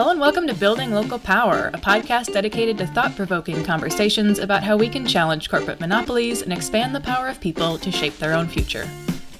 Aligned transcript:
Hello 0.00 0.12
and 0.12 0.18
welcome 0.18 0.46
to 0.46 0.54
Building 0.54 0.92
Local 0.92 1.18
Power, 1.18 1.70
a 1.74 1.78
podcast 1.78 2.32
dedicated 2.32 2.78
to 2.78 2.86
thought 2.86 3.14
provoking 3.14 3.62
conversations 3.62 4.38
about 4.38 4.62
how 4.62 4.74
we 4.74 4.88
can 4.88 5.06
challenge 5.06 5.50
corporate 5.50 5.78
monopolies 5.78 6.40
and 6.40 6.54
expand 6.54 6.94
the 6.94 7.02
power 7.02 7.28
of 7.28 7.38
people 7.38 7.76
to 7.76 7.92
shape 7.92 8.16
their 8.16 8.32
own 8.32 8.48
future. 8.48 8.88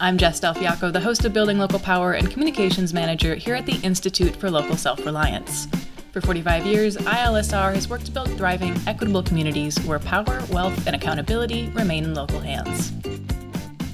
I'm 0.00 0.18
Jess 0.18 0.38
Del 0.38 0.52
Fiacco, 0.52 0.90
the 0.90 1.00
host 1.00 1.24
of 1.24 1.32
Building 1.32 1.56
Local 1.56 1.78
Power 1.78 2.12
and 2.12 2.30
Communications 2.30 2.92
Manager 2.92 3.36
here 3.36 3.54
at 3.54 3.64
the 3.64 3.80
Institute 3.82 4.36
for 4.36 4.50
Local 4.50 4.76
Self 4.76 5.06
Reliance. 5.06 5.66
For 6.12 6.20
45 6.20 6.66
years, 6.66 6.98
ILSR 6.98 7.72
has 7.72 7.88
worked 7.88 8.04
to 8.04 8.12
build 8.12 8.28
thriving, 8.32 8.78
equitable 8.86 9.22
communities 9.22 9.78
where 9.86 9.98
power, 9.98 10.42
wealth, 10.50 10.86
and 10.86 10.94
accountability 10.94 11.70
remain 11.70 12.04
in 12.04 12.12
local 12.12 12.40
hands. 12.40 12.92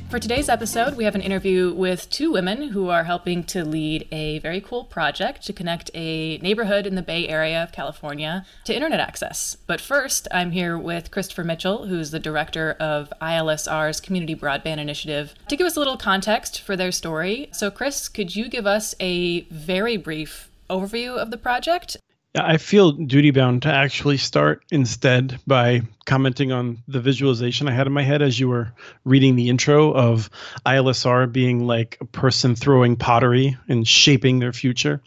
For 0.09 0.21
today's 0.21 0.49
episode, 0.49 0.97
we 0.97 1.03
have 1.03 1.17
an 1.17 1.21
interview 1.21 1.75
with 1.75 2.09
two 2.11 2.31
women 2.31 2.69
who 2.69 2.89
are 2.91 3.03
helping 3.03 3.43
to 3.45 3.65
lead 3.65 4.07
a 4.13 4.39
very 4.39 4.61
cool 4.61 4.85
project 4.85 5.45
to 5.47 5.53
connect 5.53 5.91
a 5.95 6.39
neighborhood 6.39 6.87
in 6.87 6.95
the 6.95 7.03
Bay 7.03 7.27
Area 7.27 7.61
of 7.61 7.73
California 7.73 8.47
to 8.67 8.75
internet 8.75 9.01
access. 9.01 9.57
But 9.67 9.81
first, 9.81 10.29
I'm 10.31 10.53
here 10.53 10.79
with 10.79 11.11
Christopher 11.11 11.43
Mitchell, 11.43 11.87
who's 11.87 12.13
the 12.13 12.21
director 12.21 12.77
of 12.79 13.13
ILSR's 13.21 14.01
Community 14.01 14.37
Broadband 14.37 14.79
Initiative, 14.79 15.35
to 15.49 15.57
give 15.57 15.67
us 15.67 15.75
a 15.75 15.81
little 15.81 15.97
context 15.97 16.61
for 16.61 16.77
their 16.77 16.93
story. 16.93 17.49
So, 17.51 17.73
Chris, 17.73 18.09
could 18.09 18.37
you 18.37 18.49
give 18.49 18.67
us 18.67 18.95
a 19.01 19.41
very 19.51 19.97
brief 19.97 20.49
overview 20.71 21.17
of 21.17 21.33
the 21.33 21.37
project 21.37 21.97
I 22.37 22.59
feel 22.59 22.93
duty 22.93 23.31
bound 23.31 23.63
to 23.63 23.73
actually 23.73 24.19
start 24.19 24.65
instead 24.71 25.41
by 25.47 25.83
commenting 26.05 26.53
on 26.53 26.83
the 26.87 27.01
visualization 27.01 27.69
I 27.69 27.73
had 27.73 27.87
in 27.87 27.93
my 27.93 28.03
head 28.03 28.23
as 28.23 28.39
you 28.39 28.49
were 28.49 28.73
reading 29.05 29.37
the 29.37 29.49
intro 29.49 29.93
of 29.93 30.31
ILSR 30.67 31.33
being 31.33 31.67
like 31.67 31.97
a 32.01 32.05
person 32.05 32.55
throwing 32.55 32.97
pottery 32.97 33.57
and 33.69 33.87
shaping 33.89 34.39
their 34.39 34.53
future. 34.53 35.01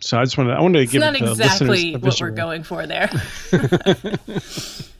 So 0.00 0.18
I 0.18 0.24
just 0.24 0.36
wanted 0.36 0.54
I 0.54 0.60
wanted 0.60 0.78
to 0.78 0.84
it's 0.84 0.92
give 0.92 1.00
not 1.00 1.16
exactly 1.16 1.96
what 1.96 2.20
we're 2.20 2.30
going 2.30 2.62
for 2.62 2.86
there. 2.86 3.10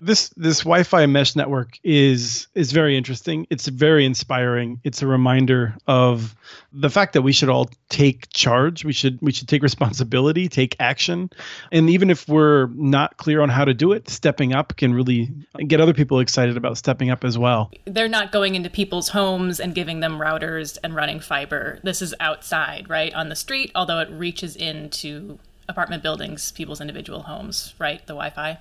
this 0.00 0.28
this 0.30 0.60
Wi-Fi 0.60 1.06
mesh 1.06 1.34
network 1.36 1.78
is 1.82 2.48
is 2.54 2.72
very 2.72 2.96
interesting. 2.96 3.46
It's 3.50 3.66
very 3.66 4.04
inspiring. 4.04 4.80
It's 4.84 5.02
a 5.02 5.06
reminder 5.06 5.76
of 5.86 6.34
the 6.72 6.90
fact 6.90 7.12
that 7.14 7.22
we 7.22 7.32
should 7.32 7.48
all 7.48 7.70
take 7.88 8.30
charge. 8.32 8.84
We 8.84 8.92
should 8.92 9.18
we 9.20 9.32
should 9.32 9.48
take 9.48 9.62
responsibility, 9.62 10.48
take 10.48 10.76
action, 10.80 11.30
and 11.72 11.88
even 11.90 12.10
if 12.10 12.28
we're 12.28 12.66
not 12.74 13.16
clear 13.16 13.40
on 13.40 13.48
how 13.48 13.64
to 13.64 13.74
do 13.74 13.92
it, 13.92 14.08
stepping 14.08 14.52
up 14.52 14.76
can 14.76 14.94
really 14.94 15.30
get 15.66 15.80
other 15.80 15.94
people 15.94 16.20
excited 16.20 16.56
about 16.56 16.76
stepping 16.78 17.10
up 17.10 17.24
as 17.24 17.38
well. 17.38 17.70
They're 17.86 18.08
not 18.08 18.32
going 18.32 18.54
into 18.54 18.70
people's 18.70 19.08
homes 19.08 19.60
and 19.60 19.74
giving 19.74 20.00
them 20.00 20.18
routers 20.18 20.78
and 20.82 20.94
running 20.94 21.20
fiber. 21.20 21.80
This 21.82 22.02
is 22.02 22.14
outside, 22.20 22.88
right, 22.88 23.12
on 23.14 23.28
the 23.28 23.36
street, 23.36 23.72
although 23.74 23.98
it 24.00 24.10
reaches 24.10 24.56
into 24.56 25.38
apartment 25.68 26.02
buildings, 26.02 26.52
people's 26.52 26.80
individual 26.80 27.22
homes, 27.22 27.74
right? 27.78 28.00
The 28.06 28.14
Wi 28.14 28.30
Fi. 28.30 28.58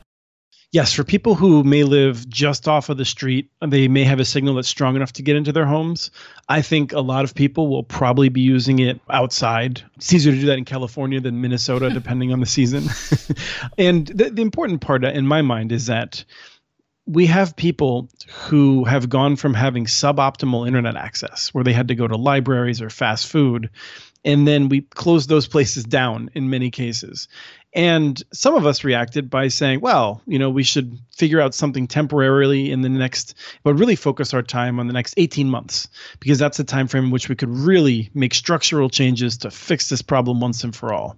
Yes, 0.73 0.91
for 0.91 1.05
people 1.05 1.33
who 1.33 1.63
may 1.63 1.83
live 1.83 2.27
just 2.27 2.67
off 2.67 2.89
of 2.89 2.97
the 2.97 3.05
street, 3.05 3.49
they 3.65 3.87
may 3.87 4.03
have 4.03 4.19
a 4.19 4.25
signal 4.25 4.55
that's 4.55 4.67
strong 4.67 4.97
enough 4.97 5.13
to 5.13 5.23
get 5.23 5.37
into 5.37 5.53
their 5.53 5.65
homes. 5.65 6.11
I 6.49 6.61
think 6.61 6.91
a 6.91 6.99
lot 6.99 7.23
of 7.23 7.33
people 7.33 7.69
will 7.69 7.83
probably 7.83 8.27
be 8.27 8.41
using 8.41 8.79
it 8.79 8.99
outside. 9.09 9.81
It's 9.95 10.11
easier 10.11 10.33
to 10.33 10.39
do 10.39 10.47
that 10.47 10.57
in 10.57 10.65
California 10.65 11.21
than 11.21 11.39
Minnesota, 11.39 11.89
depending 11.93 12.33
on 12.33 12.41
the 12.41 12.45
season. 12.45 12.83
and 13.77 14.07
the, 14.07 14.29
the 14.29 14.41
important 14.41 14.81
part 14.81 15.05
uh, 15.05 15.09
in 15.09 15.25
my 15.25 15.41
mind 15.41 15.71
is 15.71 15.85
that 15.85 16.25
we 17.05 17.25
have 17.27 17.55
people 17.55 18.09
who 18.27 18.83
have 18.83 19.07
gone 19.07 19.37
from 19.37 19.53
having 19.53 19.85
suboptimal 19.85 20.67
internet 20.67 20.97
access, 20.97 21.53
where 21.53 21.63
they 21.63 21.71
had 21.71 21.87
to 21.87 21.95
go 21.95 22.05
to 22.05 22.17
libraries 22.17 22.81
or 22.81 22.89
fast 22.89 23.27
food, 23.27 23.69
and 24.25 24.45
then 24.45 24.67
we 24.67 24.81
closed 24.81 25.29
those 25.29 25.47
places 25.47 25.85
down 25.85 26.29
in 26.33 26.49
many 26.49 26.69
cases. 26.69 27.29
And 27.73 28.23
some 28.33 28.55
of 28.55 28.65
us 28.65 28.83
reacted 28.83 29.29
by 29.29 29.49
saying, 29.49 29.81
well, 29.81 30.21
you 30.25 30.39
know, 30.39 30.49
we 30.49 30.63
should 30.63 30.97
figure 31.15 31.41
out 31.41 31.53
something 31.53 31.85
temporarily 31.85 32.71
in 32.71 32.81
the 32.81 32.89
next, 32.89 33.35
but 33.63 33.75
really 33.75 33.95
focus 33.95 34.33
our 34.33 34.41
time 34.41 34.79
on 34.79 34.87
the 34.87 34.93
next 34.93 35.13
18 35.17 35.49
months, 35.49 35.87
because 36.19 36.39
that's 36.39 36.57
the 36.57 36.63
time 36.63 36.87
frame 36.87 37.05
in 37.05 37.11
which 37.11 37.29
we 37.29 37.35
could 37.35 37.49
really 37.49 38.09
make 38.13 38.33
structural 38.33 38.89
changes 38.89 39.37
to 39.37 39.51
fix 39.51 39.89
this 39.89 40.01
problem 40.01 40.39
once 40.39 40.63
and 40.63 40.75
for 40.75 40.93
all. 40.93 41.17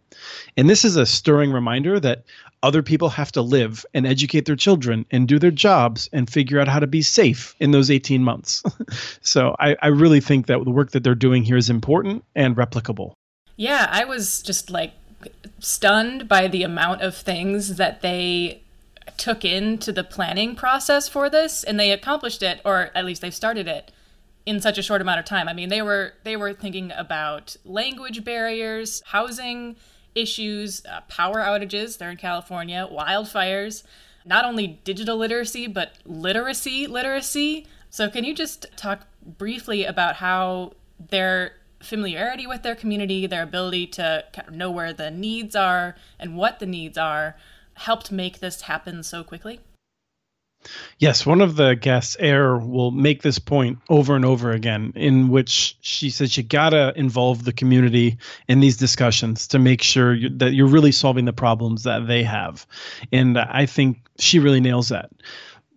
And 0.57 0.69
this 0.69 0.83
is 0.83 0.95
a 0.95 1.05
stirring 1.05 1.51
reminder 1.51 1.99
that 1.99 2.25
other 2.61 2.83
people 2.83 3.09
have 3.09 3.31
to 3.33 3.41
live 3.41 3.85
and 3.93 4.05
educate 4.05 4.45
their 4.45 4.55
children 4.55 5.05
and 5.11 5.27
do 5.27 5.39
their 5.39 5.51
jobs 5.51 6.09
and 6.11 6.29
figure 6.29 6.59
out 6.59 6.67
how 6.67 6.79
to 6.79 6.88
be 6.88 7.01
safe 7.01 7.55
in 7.59 7.71
those 7.71 7.89
18 7.89 8.23
months. 8.23 8.63
so 9.21 9.55
I, 9.59 9.77
I 9.81 9.88
really 9.88 10.19
think 10.19 10.47
that 10.47 10.63
the 10.65 10.71
work 10.71 10.91
that 10.91 11.03
they're 11.03 11.15
doing 11.15 11.43
here 11.43 11.57
is 11.57 11.69
important 11.69 12.25
and 12.35 12.55
replicable. 12.55 13.13
Yeah, 13.55 13.88
I 13.89 14.05
was 14.05 14.41
just 14.41 14.69
like 14.69 14.93
stunned 15.59 16.28
by 16.28 16.47
the 16.47 16.63
amount 16.63 17.02
of 17.02 17.16
things 17.16 17.75
that 17.75 18.02
they 18.02 18.62
took 19.18 19.44
into 19.44 19.91
the 19.91 20.03
planning 20.03 20.56
process 20.56 21.09
for 21.09 21.30
this 21.30 21.63
and 21.63 21.80
they 21.80 21.91
accomplished 21.91 22.41
it 22.41 22.62
or 22.63 22.90
at 22.96 23.06
least 23.06 23.22
they've 23.22 23.35
started 23.35 23.68
it 23.68 23.91
in 24.46 24.59
such 24.59 24.78
a 24.78 24.81
short 24.81 25.02
amount 25.02 25.19
of 25.19 25.25
time. 25.25 25.47
I 25.47 25.53
mean, 25.53 25.69
they 25.69 25.81
were 25.81 26.13
they 26.24 26.35
were 26.35 26.53
thinking 26.53 26.91
about 26.96 27.56
language 27.66 28.24
barriers, 28.24 29.03
housing 29.07 29.75
issues, 30.16 30.84
uh, 30.85 31.02
power 31.07 31.38
outages, 31.38 31.97
they're 31.97 32.09
in 32.09 32.18
California, 32.18 32.88
wildfires, 32.91 33.84
not 34.25 34.46
only 34.46 34.80
digital 34.84 35.18
literacy 35.18 35.68
but 35.68 35.94
literacy 36.06 36.88
literacy. 36.88 37.68
So 37.90 38.09
can 38.09 38.24
you 38.24 38.34
just 38.34 38.66
talk 38.75 39.06
briefly 39.24 39.86
about 39.86 40.16
how 40.16 40.74
their 41.09 41.53
familiarity 41.81 42.45
with 42.45 42.63
their 42.63 42.75
community, 42.75 43.28
their 43.28 43.44
ability 43.44 43.88
to 43.88 44.23
kind 44.34 44.47
of 44.47 44.56
know 44.56 44.72
where 44.72 44.94
the 44.94 45.12
needs 45.12 45.56
are 45.56 45.95
and 46.19 46.35
what 46.35 46.59
the 46.59 46.66
needs 46.66 46.97
are, 46.97 47.35
helped 47.73 48.12
make 48.12 48.40
this 48.40 48.62
happen 48.63 49.03
so 49.03 49.23
quickly? 49.23 49.62
Yes, 50.97 51.25
one 51.25 51.39
of 51.39 51.56
the 51.56 51.75
guests, 51.75 52.18
Air, 52.19 52.57
will 52.57 52.91
make 52.91 53.22
this 53.22 53.39
point 53.39 53.79
over 53.88 54.18
and 54.18 54.25
over 54.25 54.51
again, 54.51 54.91
in 54.94 55.29
which 55.29 55.78
she 55.79 56.09
says 56.09 56.35
you 56.35 56.44
gotta 56.44 56.91
involve 56.97 57.45
the 57.45 57.53
community 57.53 58.18
in 58.50 58.59
these 58.59 58.75
discussions 58.75 59.47
to 59.47 59.59
make 59.59 59.81
sure 59.81 60.13
you, 60.13 60.28
that 60.29 60.53
you're 60.53 60.68
really 60.68 60.91
solving 60.91 61.23
the 61.23 61.31
problems 61.31 61.84
that 61.84 62.07
they 62.07 62.23
have, 62.23 62.68
and 63.13 63.38
I 63.38 63.66
think 63.66 64.00
she 64.19 64.39
really 64.39 64.59
nails 64.59 64.89
that 64.89 65.09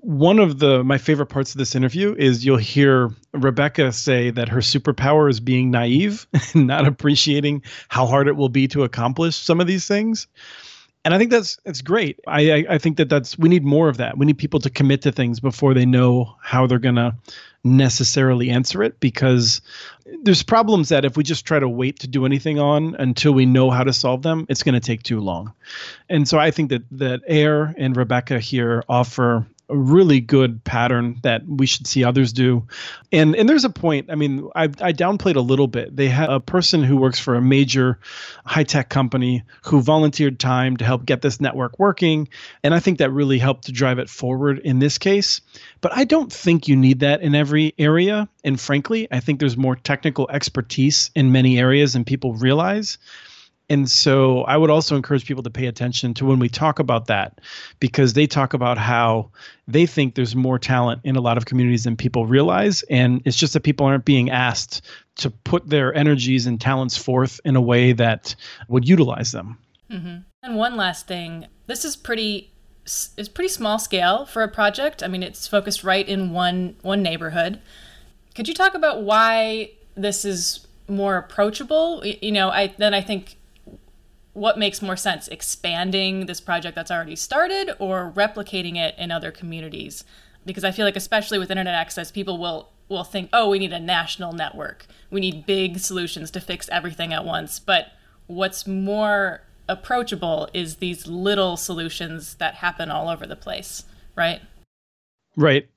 one 0.03 0.41
of 0.41 0.59
the 0.59 0.83
my 0.83 0.99
favorite 0.99 1.27
parts 1.27 1.55
of 1.55 1.59
this 1.59 1.77
interview 1.77 2.15
is 2.19 2.45
you'll 2.45 2.57
hear 2.57 3.11
Rebecca 3.33 3.93
say 3.93 4.31
that 4.31 4.49
her 4.49 4.59
superpower 4.59 5.31
is 5.31 5.39
being 5.39 5.71
naive 5.71 6.27
and 6.55 6.67
not 6.67 6.87
appreciating 6.87 7.63
how 7.89 8.07
hard 8.07 8.27
it 8.27 8.37
will 8.37 8.49
be 8.49 8.67
to 8.69 8.83
accomplish 8.83 9.37
some 9.37 9.61
of 9.61 9.69
these 9.69 9.87
things. 9.87 10.27
And 11.05 11.15
I 11.15 11.19
think 11.19 11.31
that's 11.31 11.59
it's 11.65 11.83
great. 11.83 12.19
I, 12.27 12.51
I, 12.51 12.65
I 12.71 12.79
think 12.79 12.97
that 12.97 13.09
that's 13.09 13.39
we 13.39 13.49
need 13.49 13.65
more 13.65 13.89
of 13.89 13.97
that. 13.99 14.19
We 14.19 14.27
need 14.27 14.39
people 14.39 14.61
to 14.61 14.71
commit 14.71 15.03
to 15.03 15.12
things 15.12 15.39
before 15.39 15.73
they 15.73 15.87
know 15.87 16.35
how 16.41 16.67
they're 16.67 16.81
gonna 16.81 17.17
necessarily 17.65 18.51
answer 18.51 18.83
it 18.83 18.99
because 18.99 19.61
there's 20.23 20.43
problems 20.43 20.89
that 20.89 21.05
if 21.05 21.17
we 21.17 21.23
just 21.23 21.45
try 21.45 21.59
to 21.59 21.69
wait 21.69 22.01
to 22.01 22.09
do 22.09 22.27
anything 22.27 22.59
on 22.59 22.97
until 22.97 23.33
we 23.33 23.47
know 23.47 23.71
how 23.71 23.85
to 23.85 23.93
solve 23.93 24.23
them, 24.23 24.47
it's 24.49 24.62
going 24.62 24.75
to 24.75 24.81
take 24.81 25.03
too 25.05 25.21
long. 25.21 25.53
And 26.09 26.29
so 26.29 26.39
I 26.39 26.51
think 26.51 26.71
that 26.71 26.83
that 26.91 27.21
Air 27.27 27.75
and 27.79 27.97
Rebecca 27.97 28.41
here 28.41 28.83
offer 28.89 29.47
a 29.72 29.77
really 29.77 30.21
good 30.21 30.62
pattern 30.62 31.19
that 31.22 31.43
we 31.47 31.66
should 31.66 31.87
see 31.87 32.05
others 32.05 32.33
do. 32.33 32.66
And 33.10 33.34
and 33.34 33.49
there's 33.49 33.65
a 33.65 33.71
point. 33.71 34.10
I 34.10 34.15
mean, 34.15 34.49
I 34.55 34.65
I 34.65 34.93
downplayed 34.93 35.37
a 35.37 35.41
little 35.41 35.66
bit. 35.66 35.97
They 35.97 36.09
had 36.09 36.31
a 36.31 36.41
person 36.41 36.84
who 36.84 36.97
works 36.97 37.19
for 37.19 37.34
a 37.34 37.43
major 37.43 37.99
high 38.44 38.65
tech 38.65 38.88
company 38.91 39.43
who 39.65 39.81
volunteered 39.81 40.38
time 40.38 40.77
to 40.77 40.84
help 40.84 41.06
get 41.06 41.22
this 41.22 41.41
network 41.41 41.78
working, 41.78 42.28
and 42.62 42.75
I 42.75 42.81
think 42.81 42.99
that 42.99 43.11
really 43.11 43.38
helped 43.38 43.65
to 43.65 43.72
drive 43.72 43.99
it 43.99 44.11
forward 44.11 44.59
in 44.59 44.78
this 44.78 44.99
case. 44.99 45.41
But 45.81 45.97
I 45.97 46.05
don't 46.05 46.32
think 46.32 46.69
you 46.69 46.77
need 46.77 47.00
that 47.00 47.22
in 47.22 47.34
every 47.34 47.75
area. 47.78 48.29
And 48.44 48.61
frankly, 48.61 49.08
I 49.11 49.20
think 49.20 49.41
there's 49.41 49.56
more 49.56 49.76
technical 49.76 50.29
expertise 50.31 51.11
in 51.14 51.32
many 51.32 51.58
areas 51.58 51.94
than 51.94 52.05
people 52.05 52.35
realize. 52.35 52.99
And 53.73 53.91
so 53.91 54.43
I 54.43 54.59
would 54.59 54.69
also 54.69 54.97
encourage 54.97 55.25
people 55.25 55.43
to 55.45 55.49
pay 55.49 55.65
attention 55.65 56.13
to 56.15 56.27
when 56.27 56.39
we 56.39 56.51
talk 56.51 56.79
about 56.79 57.07
that 57.07 57.41
because 57.81 58.13
they 58.13 58.27
talk 58.27 58.53
about 58.53 58.77
how 58.77 59.31
they 59.67 59.87
think 59.87 60.15
there's 60.15 60.37
more 60.37 60.59
talent 60.59 61.01
in 61.05 61.17
a 61.17 61.23
lot 61.23 61.39
of 61.39 61.47
communities 61.47 61.85
than 61.85 61.97
people 61.97 62.27
realize. 62.27 62.83
And 62.91 63.23
it's 63.25 63.39
just 63.39 63.55
that 63.55 63.63
people 63.63 63.87
aren't 63.87 64.05
being 64.05 64.29
asked 64.29 64.83
to 65.17 65.31
put 65.31 65.71
their 65.71 65.95
energies 65.95 66.47
and 66.47 66.61
talents 66.61 66.99
forth 66.99 67.41
in 67.47 67.57
a 67.57 67.63
way 67.63 67.95
that 67.95 68.35
would 68.69 68.87
utilize 68.87 69.33
them. 69.33 69.57
Mm-hmm. 69.91 70.17
And 70.43 70.57
one 70.57 70.77
last 70.77 71.09
thing 71.09 71.47
this 71.67 71.87
is 71.87 71.97
pretty. 71.97 72.51
It's 72.85 73.29
pretty 73.29 73.49
small 73.49 73.79
scale 73.79 74.27
for 74.27 74.43
a 74.43 74.49
project. 74.49 75.03
I 75.03 75.09
mean, 75.09 75.23
it's 75.23 75.49
focused 75.49 75.83
right 75.83 76.07
in 76.07 76.33
one 76.33 76.77
one 76.83 77.03
neighborhood. 77.03 77.59
Could 78.35 78.49
you 78.49 78.55
talk 78.55 78.75
about 78.75 79.03
why 79.03 79.71
this 79.95 80.27
is 80.27 80.67
more 80.89 81.17
approachable? 81.17 82.05
You 82.05 82.33
know, 82.33 82.51
I 82.51 82.75
then 82.77 82.93
I 82.93 83.01
think 83.01 83.37
what 84.32 84.58
makes 84.58 84.82
more 84.82 84.96
sense 84.96 85.29
expanding 85.29 86.26
this 86.26 86.40
project 86.40 86.75
that's 86.75 86.90
already 86.90 87.17
started 87.17 87.70
or 87.79 88.12
replicating 88.14 88.76
it 88.76 88.94
in 88.99 89.11
other 89.11 89.31
communities 89.31 90.05
because 90.46 90.64
i 90.64 90.70
feel 90.70 90.84
like 90.84 90.96
especially 90.96 91.38
with 91.38 91.50
internet 91.50 91.75
access 91.75 92.11
people 92.11 92.38
will 92.38 92.70
will 92.88 93.05
think 93.05 93.29
oh 93.32 93.49
we 93.49 93.58
need 93.58 93.73
a 93.73 93.81
national 93.81 94.32
network 94.32 94.87
we 95.11 95.20
need 95.20 95.46
big 95.46 95.79
solutions 95.79 96.31
to 96.31 96.40
fix 96.40 96.69
everything 96.70 97.12
at 97.12 97.25
once 97.25 97.58
but 97.58 97.93
what's 98.26 98.67
more 98.67 99.43
approachable 99.69 100.49
is 100.52 100.76
these 100.76 101.06
little 101.06 101.56
solutions 101.56 102.35
that 102.35 102.56
happen 102.56 102.90
all 102.90 103.08
over 103.08 103.26
the 103.26 103.37
place, 103.37 103.85
right? 104.17 104.40
Right. 105.37 105.69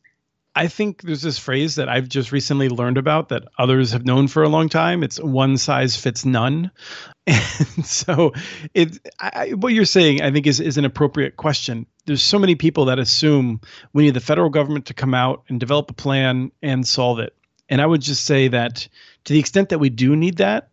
I 0.55 0.67
think 0.67 1.01
there's 1.01 1.21
this 1.21 1.37
phrase 1.37 1.75
that 1.75 1.89
I've 1.89 2.07
just 2.07 2.31
recently 2.31 2.69
learned 2.69 2.97
about 2.97 3.29
that 3.29 3.43
others 3.59 3.91
have 3.91 4.05
known 4.05 4.27
for 4.27 4.41
a 4.43 4.49
long 4.49 4.69
time. 4.69 5.03
It's 5.03 5.19
one 5.19 5.57
size 5.57 5.97
fits 5.97 6.25
none. 6.25 6.71
And 7.27 7.85
so 7.85 8.33
it 8.73 8.99
I, 9.19 9.53
what 9.55 9.73
you're 9.73 9.85
saying 9.85 10.21
I 10.21 10.31
think 10.31 10.45
is 10.45 10.59
is 10.59 10.77
an 10.77 10.85
appropriate 10.85 11.37
question. 11.37 11.87
There's 12.05 12.21
so 12.21 12.37
many 12.37 12.53
people 12.53 12.85
that 12.85 12.99
assume 12.99 13.61
we 13.93 14.03
need 14.03 14.13
the 14.13 14.19
federal 14.19 14.49
government 14.49 14.85
to 14.87 14.93
come 14.93 15.13
out 15.15 15.43
and 15.49 15.59
develop 15.59 15.89
a 15.89 15.93
plan 15.93 16.51
and 16.61 16.87
solve 16.87 17.19
it. 17.19 17.35
And 17.67 17.81
I 17.81 17.85
would 17.85 18.01
just 18.01 18.25
say 18.25 18.47
that 18.49 18.87
to 19.23 19.33
the 19.33 19.39
extent 19.39 19.69
that 19.69 19.79
we 19.79 19.89
do 19.89 20.15
need 20.15 20.37
that, 20.37 20.69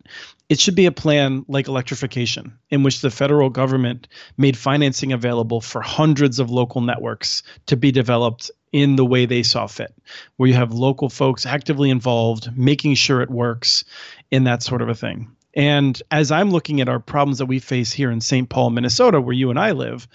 it 0.53 0.59
should 0.59 0.75
be 0.75 0.85
a 0.85 0.91
plan 0.91 1.43
like 1.47 1.67
electrification, 1.67 2.55
in 2.69 2.83
which 2.83 3.01
the 3.01 3.09
federal 3.09 3.49
government 3.49 4.07
made 4.37 4.55
financing 4.55 5.11
available 5.11 5.61
for 5.61 5.81
hundreds 5.81 6.37
of 6.37 6.51
local 6.51 6.79
networks 6.79 7.41
to 7.65 7.75
be 7.75 7.91
developed 7.91 8.51
in 8.71 8.95
the 8.95 9.03
way 9.03 9.25
they 9.25 9.41
saw 9.41 9.65
fit, 9.65 9.95
where 10.37 10.47
you 10.47 10.53
have 10.53 10.71
local 10.71 11.09
folks 11.09 11.47
actively 11.47 11.89
involved, 11.89 12.55
making 12.55 12.93
sure 12.93 13.19
it 13.19 13.31
works, 13.31 13.83
in 14.29 14.43
that 14.43 14.61
sort 14.61 14.83
of 14.83 14.89
a 14.89 14.93
thing. 14.93 15.27
And 15.55 15.99
as 16.11 16.31
I'm 16.31 16.51
looking 16.51 16.81
at 16.81 16.89
our 16.89 16.99
problems 16.99 17.39
that 17.39 17.47
we 17.47 17.57
face 17.57 17.91
here 17.91 18.11
in 18.11 18.21
St. 18.21 18.47
Paul, 18.47 18.69
Minnesota, 18.69 19.19
where 19.19 19.33
you 19.33 19.49
and 19.49 19.57
I 19.57 19.71
live, 19.71 20.07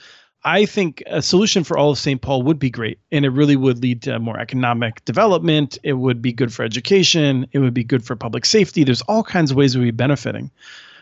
I 0.45 0.67
think 0.67 1.03
a 1.07 1.21
solution 1.21 1.65
for 1.65 1.77
all 1.77 1.91
of 1.91 1.99
St. 1.99 2.21
Paul 2.21 2.43
would 2.43 2.59
be 2.59 2.71
great. 2.71 2.99
And 3.11 3.25
it 3.25 3.31
really 3.31 3.57
would 3.57 3.83
lead 3.83 4.03
to 4.03 4.19
more 4.19 4.39
economic 4.39 5.05
development. 5.05 5.79
It 5.83 5.95
would 5.95 6.23
be 6.23 6.33
good 6.33 6.53
for 6.53 6.65
education. 6.65 7.47
It 7.53 7.59
would 7.59 7.75
be 7.75 7.85
good 7.85 8.05
for 8.05 8.17
public 8.17 8.45
safety. 8.47 8.85
There's 8.85 9.03
all 9.03 9.23
kinds 9.23 9.51
of 9.51 9.57
ways 9.57 9.77
we'd 9.77 9.85
be 9.85 9.91
benefiting. 9.91 10.51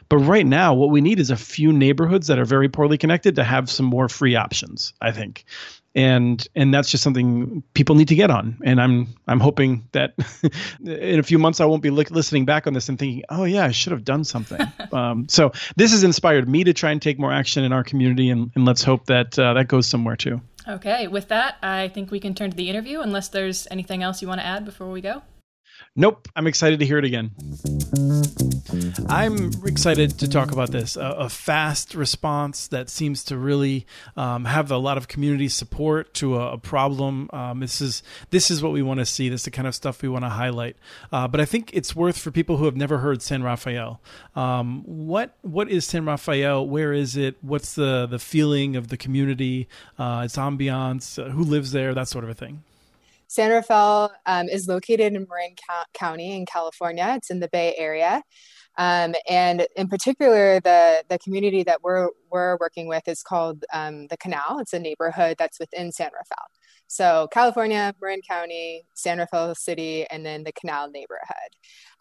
But 0.08 0.18
right 0.18 0.46
now, 0.46 0.72
what 0.72 0.90
we 0.90 1.00
need 1.00 1.18
is 1.18 1.30
a 1.30 1.36
few 1.36 1.72
neighborhoods 1.72 2.28
that 2.28 2.38
are 2.38 2.44
very 2.44 2.68
poorly 2.68 2.96
connected 2.96 3.34
to 3.36 3.44
have 3.44 3.68
some 3.68 3.86
more 3.86 4.08
free 4.08 4.36
options, 4.36 4.92
I 5.00 5.10
think 5.10 5.44
and 5.96 6.46
and 6.54 6.72
that's 6.74 6.90
just 6.90 7.02
something 7.02 7.62
people 7.74 7.96
need 7.96 8.08
to 8.08 8.14
get 8.14 8.30
on. 8.30 8.58
And 8.62 8.80
i'm 8.80 9.08
i'm 9.26 9.40
hoping 9.40 9.88
that 9.92 10.14
in 10.84 11.18
a 11.18 11.22
few 11.22 11.38
months 11.38 11.60
i 11.60 11.64
won't 11.64 11.82
be 11.82 11.90
listening 11.90 12.44
back 12.44 12.66
on 12.66 12.74
this 12.74 12.88
and 12.88 12.98
thinking 12.98 13.24
oh 13.30 13.44
yeah 13.44 13.64
i 13.64 13.72
should 13.72 13.92
have 13.92 14.04
done 14.04 14.22
something. 14.22 14.60
Um, 14.92 15.28
so 15.28 15.52
this 15.74 15.90
has 15.90 16.04
inspired 16.04 16.48
me 16.48 16.64
to 16.64 16.72
try 16.72 16.90
and 16.90 17.02
take 17.02 17.18
more 17.18 17.32
action 17.32 17.64
in 17.64 17.72
our 17.72 17.82
community 17.82 18.30
and, 18.30 18.50
and 18.54 18.64
let's 18.64 18.82
hope 18.82 19.06
that 19.06 19.38
uh, 19.38 19.52
that 19.54 19.68
goes 19.68 19.86
somewhere 19.86 20.16
too. 20.16 20.40
Okay. 20.66 21.08
With 21.08 21.28
that 21.28 21.56
i 21.62 21.88
think 21.88 22.10
we 22.10 22.20
can 22.20 22.34
turn 22.34 22.50
to 22.50 22.56
the 22.56 22.70
interview 22.70 23.00
unless 23.00 23.28
there's 23.28 23.66
anything 23.70 24.02
else 24.02 24.22
you 24.22 24.28
want 24.28 24.40
to 24.40 24.46
add 24.46 24.64
before 24.64 24.90
we 24.90 25.00
go 25.00 25.22
Nope, 25.94 26.28
I'm 26.36 26.46
excited 26.46 26.80
to 26.80 26.86
hear 26.86 26.98
it 26.98 27.04
again. 27.04 27.30
I'm 29.08 29.50
excited 29.64 30.18
to 30.18 30.28
talk 30.28 30.52
about 30.52 30.70
this. 30.70 30.96
A, 30.96 31.00
a 31.00 31.28
fast 31.28 31.94
response 31.94 32.68
that 32.68 32.90
seems 32.90 33.24
to 33.24 33.38
really 33.38 33.86
um, 34.16 34.44
have 34.44 34.70
a 34.70 34.76
lot 34.76 34.98
of 34.98 35.08
community 35.08 35.48
support 35.48 36.12
to 36.14 36.36
a, 36.36 36.52
a 36.52 36.58
problem. 36.58 37.30
Um, 37.32 37.60
this 37.60 37.80
is 37.80 38.02
this 38.30 38.50
is 38.50 38.62
what 38.62 38.72
we 38.72 38.82
want 38.82 39.00
to 39.00 39.06
see. 39.06 39.28
This 39.28 39.42
is 39.42 39.44
the 39.46 39.50
kind 39.50 39.66
of 39.66 39.74
stuff 39.74 40.02
we 40.02 40.08
want 40.08 40.24
to 40.24 40.30
highlight. 40.30 40.76
Uh, 41.12 41.28
but 41.28 41.40
I 41.40 41.44
think 41.44 41.70
it's 41.72 41.96
worth 41.96 42.18
for 42.18 42.30
people 42.30 42.58
who 42.58 42.66
have 42.66 42.76
never 42.76 42.98
heard 42.98 43.22
San 43.22 43.42
Rafael. 43.42 44.00
Um, 44.34 44.82
what 44.84 45.36
what 45.42 45.70
is 45.70 45.86
San 45.86 46.04
Rafael? 46.04 46.66
Where 46.66 46.92
is 46.92 47.16
it? 47.16 47.36
What's 47.40 47.74
the 47.74 48.06
the 48.06 48.18
feeling 48.18 48.76
of 48.76 48.88
the 48.88 48.96
community? 48.96 49.68
Uh, 49.98 50.22
its 50.24 50.36
ambiance? 50.36 51.22
Uh, 51.22 51.30
who 51.30 51.42
lives 51.42 51.72
there? 51.72 51.94
That 51.94 52.08
sort 52.08 52.24
of 52.24 52.30
a 52.30 52.34
thing. 52.34 52.62
San 53.36 53.50
Rafael 53.50 54.14
um, 54.24 54.48
is 54.48 54.66
located 54.66 55.12
in 55.12 55.26
Marin 55.28 55.54
County 55.92 56.34
in 56.34 56.46
California. 56.46 57.12
It's 57.18 57.28
in 57.28 57.40
the 57.40 57.48
Bay 57.48 57.74
Area. 57.76 58.22
Um, 58.78 59.14
and 59.28 59.66
in 59.76 59.88
particular, 59.88 60.58
the, 60.60 61.04
the 61.10 61.18
community 61.18 61.62
that 61.64 61.82
we're, 61.82 62.08
we're 62.32 62.56
working 62.58 62.88
with 62.88 63.06
is 63.06 63.22
called 63.22 63.62
um, 63.74 64.06
the 64.06 64.16
Canal. 64.16 64.60
It's 64.60 64.72
a 64.72 64.78
neighborhood 64.78 65.36
that's 65.38 65.60
within 65.60 65.92
San 65.92 66.06
Rafael. 66.06 66.46
So 66.86 67.28
California, 67.30 67.94
Marin 68.00 68.22
County, 68.26 68.84
San 68.94 69.18
Rafael 69.18 69.54
City, 69.54 70.06
and 70.06 70.24
then 70.24 70.44
the 70.44 70.52
Canal 70.52 70.90
neighborhood. 70.90 71.52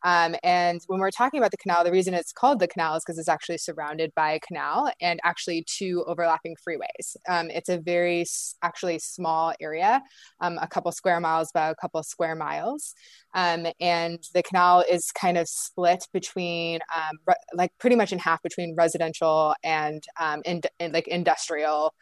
Um, 0.06 0.36
and 0.44 0.80
when 0.86 1.00
we're 1.00 1.10
talking 1.10 1.40
about 1.40 1.50
the 1.50 1.58
canal, 1.58 1.84
the 1.84 1.92
reason 1.92 2.14
it's 2.14 2.32
called 2.32 2.60
the 2.60 2.68
canal 2.68 2.96
is 2.96 3.04
because 3.04 3.18
it's 3.18 3.28
actually 3.28 3.58
surrounded 3.58 4.14
by 4.16 4.34
a 4.34 4.40
canal 4.40 4.92
and 5.02 5.20
actually 5.24 5.66
two 5.68 6.06
overlapping 6.06 6.56
freeways. 6.56 7.18
Um, 7.28 7.50
it's 7.50 7.70
a 7.70 7.80
very 7.80 8.24
actually 8.62 9.00
small 9.00 9.54
area, 9.60 10.02
um, 10.42 10.60
a 10.62 10.68
couple 10.68 10.92
square 10.92 11.20
miles 11.20 11.52
by 11.52 11.70
a 11.70 11.76
couple 11.76 12.04
square 12.04 12.36
miles. 12.36 12.94
Um, 13.36 13.68
and 13.80 14.20
the 14.34 14.42
canal 14.42 14.84
is 14.90 15.12
kind 15.12 15.38
of 15.38 15.48
split 15.48 16.08
between, 16.14 16.80
um, 16.96 17.18
re- 17.28 17.36
like 17.54 17.72
pretty 17.80 17.96
much 17.96 18.12
in 18.12 18.20
half 18.20 18.42
between 18.42 18.76
residential 18.76 19.54
and, 19.64 20.04
um, 20.20 20.42
in, 20.46 20.62
in 20.80 20.94
like 20.94 21.08
industrial 21.08 21.94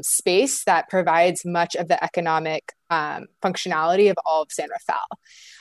space 0.00 0.64
that 0.64 0.88
provides 0.88 1.42
much 1.44 1.76
of 1.76 1.86
the 1.88 2.02
economic 2.02 2.72
um, 2.90 3.26
functionality 3.42 4.10
of 4.10 4.16
all 4.26 4.42
of 4.42 4.48
San 4.50 4.68
Rafael. 4.68 5.06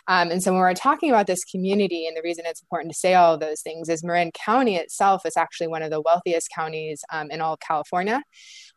Um, 0.07 0.31
and 0.31 0.41
so 0.41 0.51
when 0.51 0.61
we're 0.61 0.73
talking 0.73 1.11
about 1.11 1.27
this 1.27 1.43
community, 1.43 2.07
and 2.07 2.17
the 2.17 2.21
reason 2.23 2.45
it's 2.47 2.61
important 2.61 2.91
to 2.91 2.97
say 2.97 3.13
all 3.13 3.35
of 3.35 3.39
those 3.39 3.61
things 3.61 3.89
is 3.89 4.03
Marin 4.03 4.31
County 4.31 4.75
itself 4.75 5.25
is 5.25 5.37
actually 5.37 5.67
one 5.67 5.83
of 5.83 5.91
the 5.91 6.01
wealthiest 6.01 6.49
counties 6.53 7.03
um, 7.11 7.29
in 7.29 7.41
all 7.41 7.53
of 7.53 7.59
California. 7.59 8.23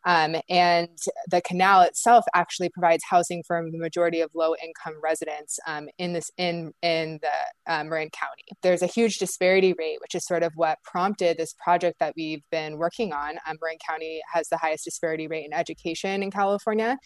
Um, 0.05 0.35
and 0.49 0.89
the 1.29 1.41
canal 1.41 1.81
itself 1.81 2.25
actually 2.33 2.69
provides 2.69 3.03
housing 3.09 3.43
for 3.45 3.63
the 3.71 3.77
majority 3.77 4.21
of 4.21 4.29
low 4.33 4.55
income 4.63 4.99
residents 5.01 5.59
um, 5.67 5.87
in 5.97 6.13
this 6.13 6.29
in 6.37 6.73
in 6.81 7.19
the 7.21 7.73
uh, 7.73 7.83
Marin 7.83 8.09
County. 8.09 8.43
There's 8.61 8.81
a 8.81 8.87
huge 8.87 9.17
disparity 9.17 9.73
rate, 9.77 9.97
which 10.01 10.15
is 10.15 10.25
sort 10.25 10.43
of 10.43 10.51
what 10.55 10.79
prompted 10.83 11.37
this 11.37 11.53
project 11.63 11.97
that 11.99 12.13
we've 12.15 12.43
been 12.51 12.77
working 12.77 13.13
on. 13.13 13.37
Um, 13.47 13.57
Marin 13.61 13.77
County 13.87 14.21
has 14.33 14.49
the 14.49 14.57
highest 14.57 14.83
disparity 14.85 15.27
rate 15.27 15.45
in 15.45 15.53
education 15.53 16.23
in 16.23 16.31
California, 16.31 16.97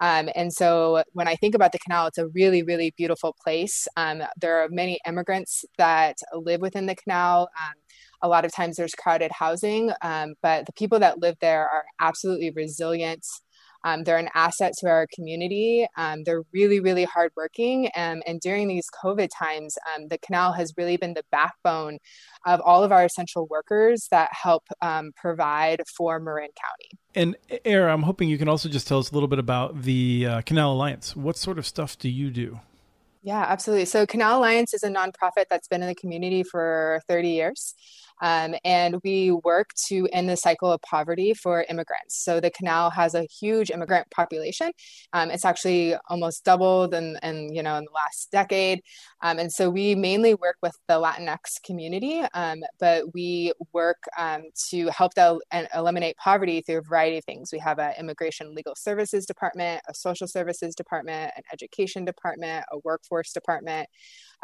um, 0.00 0.28
and 0.34 0.52
so 0.52 1.02
when 1.12 1.28
I 1.28 1.36
think 1.36 1.54
about 1.54 1.72
the 1.72 1.78
canal, 1.78 2.06
it's 2.06 2.18
a 2.18 2.28
really 2.28 2.62
really 2.62 2.92
beautiful 2.96 3.34
place. 3.42 3.86
Um, 3.96 4.22
there 4.40 4.62
are 4.62 4.68
many 4.70 4.98
immigrants 5.06 5.64
that 5.78 6.16
live 6.32 6.60
within 6.60 6.86
the 6.86 6.94
canal. 6.94 7.48
A 8.24 8.28
lot 8.28 8.44
of 8.44 8.52
times 8.52 8.76
there's 8.76 8.94
crowded 8.94 9.30
housing, 9.30 9.92
um, 10.02 10.34
but 10.42 10.66
the 10.66 10.72
people 10.72 10.98
that 11.00 11.20
live 11.20 11.36
there 11.40 11.68
are 11.68 11.84
absolutely 12.00 12.50
resilient. 12.50 13.24
Um, 13.84 14.02
they're 14.02 14.18
an 14.18 14.30
asset 14.34 14.72
to 14.78 14.88
our 14.88 15.06
community. 15.14 15.86
Um, 15.96 16.24
they're 16.24 16.42
really, 16.52 16.80
really 16.80 17.04
hardworking. 17.04 17.90
Um, 17.94 18.22
and 18.26 18.40
during 18.40 18.66
these 18.66 18.86
COVID 19.04 19.28
times, 19.38 19.76
um, 19.94 20.08
the 20.08 20.16
canal 20.18 20.52
has 20.54 20.72
really 20.78 20.96
been 20.96 21.12
the 21.12 21.24
backbone 21.30 21.98
of 22.46 22.60
all 22.62 22.82
of 22.82 22.92
our 22.92 23.04
essential 23.04 23.46
workers 23.50 24.08
that 24.10 24.30
help 24.32 24.64
um, 24.80 25.12
provide 25.14 25.82
for 25.94 26.18
Marin 26.18 26.48
County. 26.58 26.98
And 27.14 27.36
Air, 27.66 27.90
I'm 27.90 28.02
hoping 28.02 28.30
you 28.30 28.38
can 28.38 28.48
also 28.48 28.70
just 28.70 28.88
tell 28.88 28.98
us 28.98 29.10
a 29.10 29.14
little 29.14 29.28
bit 29.28 29.38
about 29.38 29.82
the 29.82 30.26
uh, 30.26 30.40
Canal 30.40 30.72
Alliance. 30.72 31.14
What 31.14 31.36
sort 31.36 31.58
of 31.58 31.66
stuff 31.66 31.98
do 31.98 32.08
you 32.08 32.30
do? 32.30 32.60
Yeah, 33.22 33.44
absolutely. 33.48 33.86
So, 33.86 34.06
Canal 34.06 34.38
Alliance 34.38 34.74
is 34.74 34.82
a 34.82 34.90
nonprofit 34.90 35.46
that's 35.48 35.66
been 35.66 35.80
in 35.80 35.88
the 35.88 35.94
community 35.94 36.42
for 36.42 37.00
30 37.08 37.30
years. 37.30 37.74
Um, 38.22 38.54
and 38.64 39.00
we 39.04 39.32
work 39.32 39.70
to 39.88 40.08
end 40.12 40.28
the 40.28 40.36
cycle 40.36 40.72
of 40.72 40.80
poverty 40.82 41.34
for 41.34 41.64
immigrants. 41.68 42.22
So 42.24 42.40
the 42.40 42.50
canal 42.50 42.90
has 42.90 43.14
a 43.14 43.24
huge 43.24 43.70
immigrant 43.70 44.10
population. 44.10 44.72
Um, 45.12 45.30
it's 45.30 45.44
actually 45.44 45.94
almost 46.08 46.44
doubled 46.44 46.94
in, 46.94 47.18
in, 47.22 47.54
you 47.54 47.62
know 47.62 47.76
in 47.76 47.84
the 47.84 47.92
last 47.92 48.30
decade. 48.30 48.82
Um, 49.22 49.38
and 49.38 49.52
so 49.52 49.70
we 49.70 49.94
mainly 49.94 50.34
work 50.34 50.56
with 50.62 50.76
the 50.88 50.94
Latinx 50.94 51.62
community, 51.64 52.22
um, 52.34 52.60
but 52.78 53.12
we 53.14 53.52
work 53.72 54.02
um, 54.18 54.42
to 54.70 54.88
help 54.88 55.14
them 55.14 55.38
and 55.50 55.68
eliminate 55.74 56.16
poverty 56.16 56.60
through 56.60 56.78
a 56.78 56.82
variety 56.82 57.18
of 57.18 57.24
things. 57.24 57.50
We 57.52 57.58
have 57.60 57.78
an 57.78 57.94
immigration 57.98 58.54
legal 58.54 58.74
services 58.76 59.26
department, 59.26 59.82
a 59.88 59.94
social 59.94 60.26
services 60.26 60.74
department, 60.74 61.32
an 61.36 61.42
education 61.52 62.04
department, 62.04 62.64
a 62.70 62.78
workforce 62.84 63.32
department. 63.32 63.88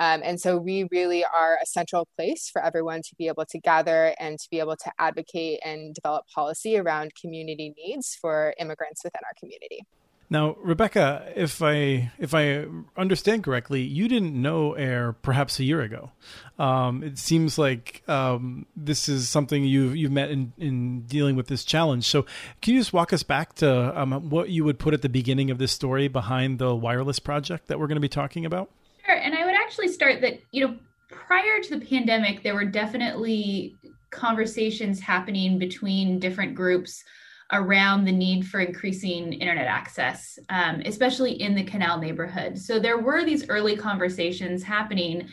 Um, 0.00 0.22
and 0.24 0.40
so 0.40 0.56
we 0.56 0.88
really 0.90 1.24
are 1.24 1.58
a 1.62 1.66
central 1.66 2.08
place 2.16 2.48
for 2.50 2.64
everyone 2.64 3.02
to 3.02 3.14
be 3.16 3.28
able 3.28 3.44
to 3.44 3.58
gather 3.60 4.14
and 4.18 4.38
to 4.38 4.50
be 4.50 4.58
able 4.58 4.76
to 4.76 4.90
advocate 4.98 5.60
and 5.62 5.94
develop 5.94 6.26
policy 6.34 6.78
around 6.78 7.12
community 7.20 7.74
needs 7.76 8.16
for 8.18 8.54
immigrants 8.58 9.04
within 9.04 9.20
our 9.26 9.34
community. 9.38 9.84
Now, 10.32 10.56
Rebecca, 10.62 11.32
if 11.34 11.60
I 11.60 12.12
if 12.16 12.34
I 12.34 12.64
understand 12.96 13.42
correctly, 13.42 13.82
you 13.82 14.06
didn't 14.06 14.40
know 14.40 14.74
Air 14.74 15.12
perhaps 15.12 15.58
a 15.58 15.64
year 15.64 15.80
ago. 15.80 16.12
Um, 16.56 17.02
it 17.02 17.18
seems 17.18 17.58
like 17.58 18.04
um, 18.08 18.64
this 18.76 19.08
is 19.08 19.28
something 19.28 19.64
you've 19.64 19.96
you've 19.96 20.12
met 20.12 20.30
in, 20.30 20.52
in 20.56 21.00
dealing 21.02 21.34
with 21.34 21.48
this 21.48 21.64
challenge. 21.64 22.04
So, 22.04 22.26
can 22.62 22.74
you 22.74 22.80
just 22.80 22.92
walk 22.92 23.12
us 23.12 23.24
back 23.24 23.56
to 23.56 24.00
um, 24.00 24.30
what 24.30 24.50
you 24.50 24.62
would 24.62 24.78
put 24.78 24.94
at 24.94 25.02
the 25.02 25.08
beginning 25.08 25.50
of 25.50 25.58
this 25.58 25.72
story 25.72 26.06
behind 26.06 26.60
the 26.60 26.76
wireless 26.76 27.18
project 27.18 27.66
that 27.66 27.80
we're 27.80 27.88
going 27.88 27.96
to 27.96 28.00
be 28.00 28.08
talking 28.08 28.46
about? 28.46 28.70
Sure, 29.04 29.16
and 29.16 29.34
I 29.34 29.44
would 29.44 29.54
actually 29.70 29.86
start 29.86 30.20
that 30.20 30.40
you 30.50 30.66
know 30.66 30.76
prior 31.08 31.60
to 31.62 31.78
the 31.78 31.86
pandemic, 31.86 32.42
there 32.42 32.54
were 32.54 32.64
definitely 32.64 33.76
conversations 34.10 34.98
happening 34.98 35.60
between 35.60 36.18
different 36.18 36.56
groups 36.56 37.04
around 37.52 38.04
the 38.04 38.10
need 38.10 38.44
for 38.44 38.58
increasing 38.58 39.32
internet 39.32 39.68
access, 39.68 40.40
um, 40.48 40.82
especially 40.84 41.40
in 41.40 41.54
the 41.54 41.62
canal 41.62 41.98
neighborhood. 41.98 42.58
So 42.58 42.80
there 42.80 42.98
were 42.98 43.24
these 43.24 43.48
early 43.48 43.76
conversations 43.76 44.64
happening, 44.64 45.28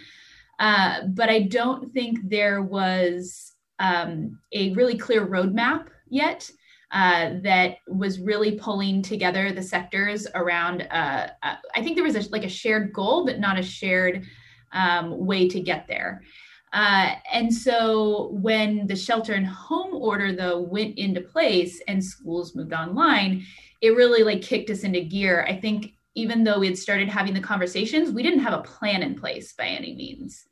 uh, 0.59 1.07
but 1.07 1.29
I 1.29 1.41
don't 1.41 1.91
think 1.91 2.19
there 2.23 2.61
was 2.61 3.53
um, 3.79 4.39
a 4.53 4.71
really 4.73 4.99
clear 4.99 5.25
roadmap 5.25 5.87
yet 6.09 6.47
uh, 6.91 7.31
that 7.41 7.77
was 7.87 8.19
really 8.19 8.53
pulling 8.53 9.01
together 9.01 9.51
the 9.51 9.61
sectors 9.61 10.27
around. 10.35 10.87
Uh, 10.89 11.27
uh, 11.43 11.55
I 11.75 11.83
think 11.83 11.95
there 11.95 12.03
was 12.03 12.15
a, 12.15 12.29
like 12.29 12.45
a 12.45 12.49
shared 12.49 12.93
goal, 12.93 13.25
but 13.25 13.39
not 13.39 13.59
a 13.59 13.63
shared 13.63 14.25
um, 14.71 15.25
way 15.25 15.49
to 15.49 15.59
get 15.59 15.87
there. 15.87 16.23
Uh, 16.73 17.15
and 17.31 17.53
so 17.53 18.29
when 18.33 18.87
the 18.87 18.95
shelter 18.95 19.33
and 19.33 19.47
home 19.47 19.95
order 19.95 20.33
though 20.33 20.59
went 20.59 20.97
into 20.97 21.21
place 21.21 21.81
and 21.87 22.03
schools 22.03 22.55
moved 22.55 22.73
online, 22.73 23.45
it 23.81 23.95
really 23.95 24.23
like 24.23 24.41
kicked 24.41 24.69
us 24.69 24.83
into 24.83 25.01
gear. 25.01 25.45
I 25.47 25.55
think 25.55 25.93
even 26.15 26.43
though 26.43 26.59
we 26.59 26.67
had 26.67 26.77
started 26.77 27.09
having 27.09 27.33
the 27.33 27.39
conversations, 27.39 28.11
we 28.11 28.23
didn't 28.23 28.39
have 28.39 28.53
a 28.53 28.63
plan 28.63 29.03
in 29.03 29.15
place 29.15 29.53
by 29.53 29.67
any 29.67 29.93
means. 29.93 30.45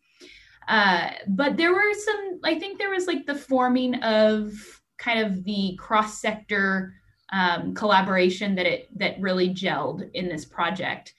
Uh, 0.67 1.11
but 1.27 1.57
there 1.57 1.73
were 1.73 1.93
some, 1.93 2.39
I 2.43 2.59
think 2.59 2.77
there 2.77 2.89
was 2.91 3.07
like 3.07 3.25
the 3.25 3.35
forming 3.35 3.95
of 3.95 4.53
kind 4.97 5.19
of 5.19 5.43
the 5.43 5.75
cross 5.79 6.19
sector 6.19 6.93
um, 7.31 7.73
collaboration 7.73 8.55
that 8.55 8.65
it 8.65 8.89
that 8.97 9.19
really 9.19 9.49
gelled 9.49 10.09
in 10.13 10.29
this 10.29 10.45
project. 10.45 11.13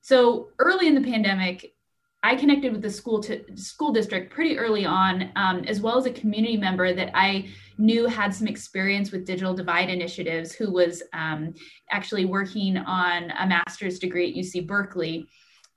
So 0.00 0.48
early 0.58 0.88
in 0.88 0.94
the 0.94 1.00
pandemic, 1.00 1.74
I 2.22 2.36
connected 2.36 2.72
with 2.72 2.82
the 2.82 2.90
school 2.90 3.20
to 3.22 3.44
school 3.56 3.92
district 3.92 4.32
pretty 4.32 4.58
early 4.58 4.84
on, 4.84 5.30
um, 5.36 5.64
as 5.66 5.80
well 5.80 5.96
as 5.96 6.06
a 6.06 6.12
community 6.12 6.56
member 6.56 6.92
that 6.92 7.10
I 7.14 7.48
knew 7.78 8.06
had 8.06 8.34
some 8.34 8.46
experience 8.46 9.10
with 9.10 9.24
digital 9.24 9.54
divide 9.54 9.88
initiatives, 9.88 10.52
who 10.52 10.70
was 10.70 11.02
um, 11.14 11.54
actually 11.90 12.26
working 12.26 12.76
on 12.76 13.30
a 13.38 13.46
master's 13.46 13.98
degree 13.98 14.30
at 14.30 14.36
UC 14.36 14.66
Berkeley 14.66 15.26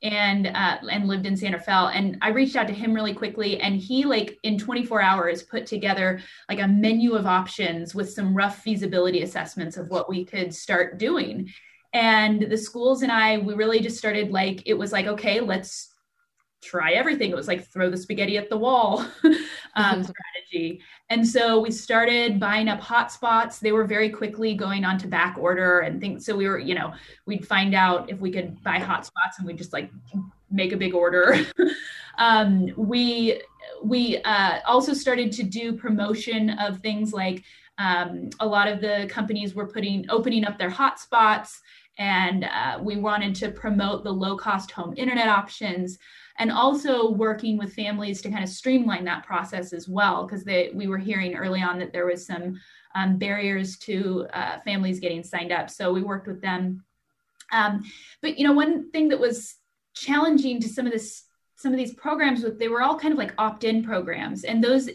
and 0.04 0.48
uh, 0.48 0.78
and 0.92 1.08
lived 1.08 1.26
in 1.26 1.36
Santa 1.36 1.58
Fe. 1.58 1.72
And 1.72 2.18
I 2.22 2.30
reached 2.30 2.56
out 2.56 2.68
to 2.68 2.74
him 2.74 2.94
really 2.94 3.14
quickly, 3.14 3.60
and 3.60 3.78
he 3.78 4.04
like 4.04 4.38
in 4.44 4.58
24 4.58 5.02
hours 5.02 5.44
put 5.44 5.66
together 5.66 6.20
like 6.50 6.60
a 6.60 6.68
menu 6.68 7.14
of 7.14 7.26
options 7.26 7.96
with 7.96 8.12
some 8.12 8.36
rough 8.36 8.60
feasibility 8.60 9.24
assessments 9.24 9.78
of 9.78 9.88
what 9.90 10.10
we 10.10 10.26
could 10.26 10.54
start 10.54 11.00
doing. 11.00 11.50
And 11.94 12.42
the 12.42 12.58
schools 12.58 13.02
and 13.02 13.12
I, 13.12 13.38
we 13.38 13.54
really 13.54 13.80
just 13.80 13.98
started 13.98 14.32
like 14.32 14.64
it 14.66 14.74
was 14.74 14.92
like 14.92 15.08
okay, 15.08 15.40
let's 15.40 15.94
try 16.62 16.92
everything. 16.92 17.32
It 17.32 17.36
was 17.36 17.48
like 17.48 17.66
throw 17.66 17.90
the 17.90 17.98
spaghetti 17.98 18.38
at 18.38 18.50
the 18.50 18.58
wall 18.58 19.06
um, 19.76 20.04
strategy. 20.52 20.82
And 21.10 21.28
so 21.28 21.60
we 21.60 21.72
started 21.72 22.40
buying 22.40 22.68
up 22.68 22.82
hotspots. 22.82 23.60
They 23.60 23.72
were 23.72 23.86
very 23.86 24.10
quickly 24.10 24.54
going 24.54 24.86
on 24.86 24.98
to 25.00 25.08
back 25.08 25.38
order 25.38 25.80
and 25.80 26.00
things. 26.00 26.26
So 26.26 26.36
we 26.36 26.48
were, 26.48 26.60
you 26.60 26.76
know, 26.76 26.94
we'd 27.26 27.48
find 27.48 27.74
out 27.76 28.10
if 28.10 28.20
we 28.20 28.32
could 28.32 28.62
buy 28.64 28.80
hotspots 28.80 29.38
and 29.38 29.48
we'd 29.48 29.58
just 29.58 29.74
like 29.74 29.92
make 30.52 30.72
a 30.72 30.78
big 30.78 30.94
order. 30.94 31.38
um, 32.18 32.70
we 32.78 33.42
we 33.84 34.18
uh, 34.24 34.60
also 34.66 34.94
started 34.94 35.32
to 35.34 35.44
do 35.44 35.74
promotion 35.74 36.52
of 36.52 36.80
things 36.80 37.14
like 37.14 37.44
um, 37.78 38.30
a 38.40 38.46
lot 38.46 38.68
of 38.68 38.82
the 38.82 39.08
companies 39.10 39.56
were 39.56 39.68
putting 39.68 40.06
opening 40.10 40.46
up 40.46 40.58
their 40.58 40.70
hotspots 40.70 41.60
and 41.98 42.46
uh, 42.46 42.80
we 42.82 42.96
wanted 42.96 43.36
to 43.36 43.52
promote 43.52 44.04
the 44.04 44.12
low 44.12 44.36
cost 44.36 44.72
home 44.72 44.94
internet 44.98 45.28
options 45.28 45.98
and 46.40 46.52
also 46.52 47.12
working 47.12 47.58
with 47.58 47.74
families 47.74 48.22
to 48.22 48.30
kind 48.30 48.44
of 48.44 48.50
streamline 48.50 49.06
that 49.06 49.26
process 49.26 49.74
as 49.74 49.88
well 49.88 50.26
because 50.26 50.44
we 50.74 50.88
were 50.88 50.98
hearing 50.98 51.36
early 51.36 51.62
on 51.62 51.80
that 51.80 51.94
there 51.94 52.06
was 52.06 52.26
some 52.26 52.60
um, 52.96 53.18
barriers 53.18 53.78
to 53.78 54.28
uh, 54.34 54.60
families 54.66 55.00
getting 55.00 55.24
signed 55.24 55.52
up 55.52 55.70
so 55.70 55.92
we 55.92 56.04
worked 56.04 56.28
with 56.28 56.42
them. 56.42 56.84
Um, 57.52 57.84
but 58.22 58.38
you 58.38 58.48
know 58.48 58.54
one 58.54 58.90
thing 58.92 59.10
that 59.10 59.20
was 59.20 59.56
challenging 59.96 60.60
to 60.62 60.70
some 60.70 60.86
of 60.86 60.92
this 60.92 61.26
some 61.56 61.72
of 61.72 61.78
these 61.78 61.94
programs 61.94 62.44
with 62.44 62.60
they 62.60 62.68
were 62.68 62.82
all 62.82 62.98
kind 62.98 63.14
of 63.14 63.18
like 63.18 63.34
opt-in 63.38 63.84
programs 63.84 64.44
and 64.44 64.62
those 64.62 64.90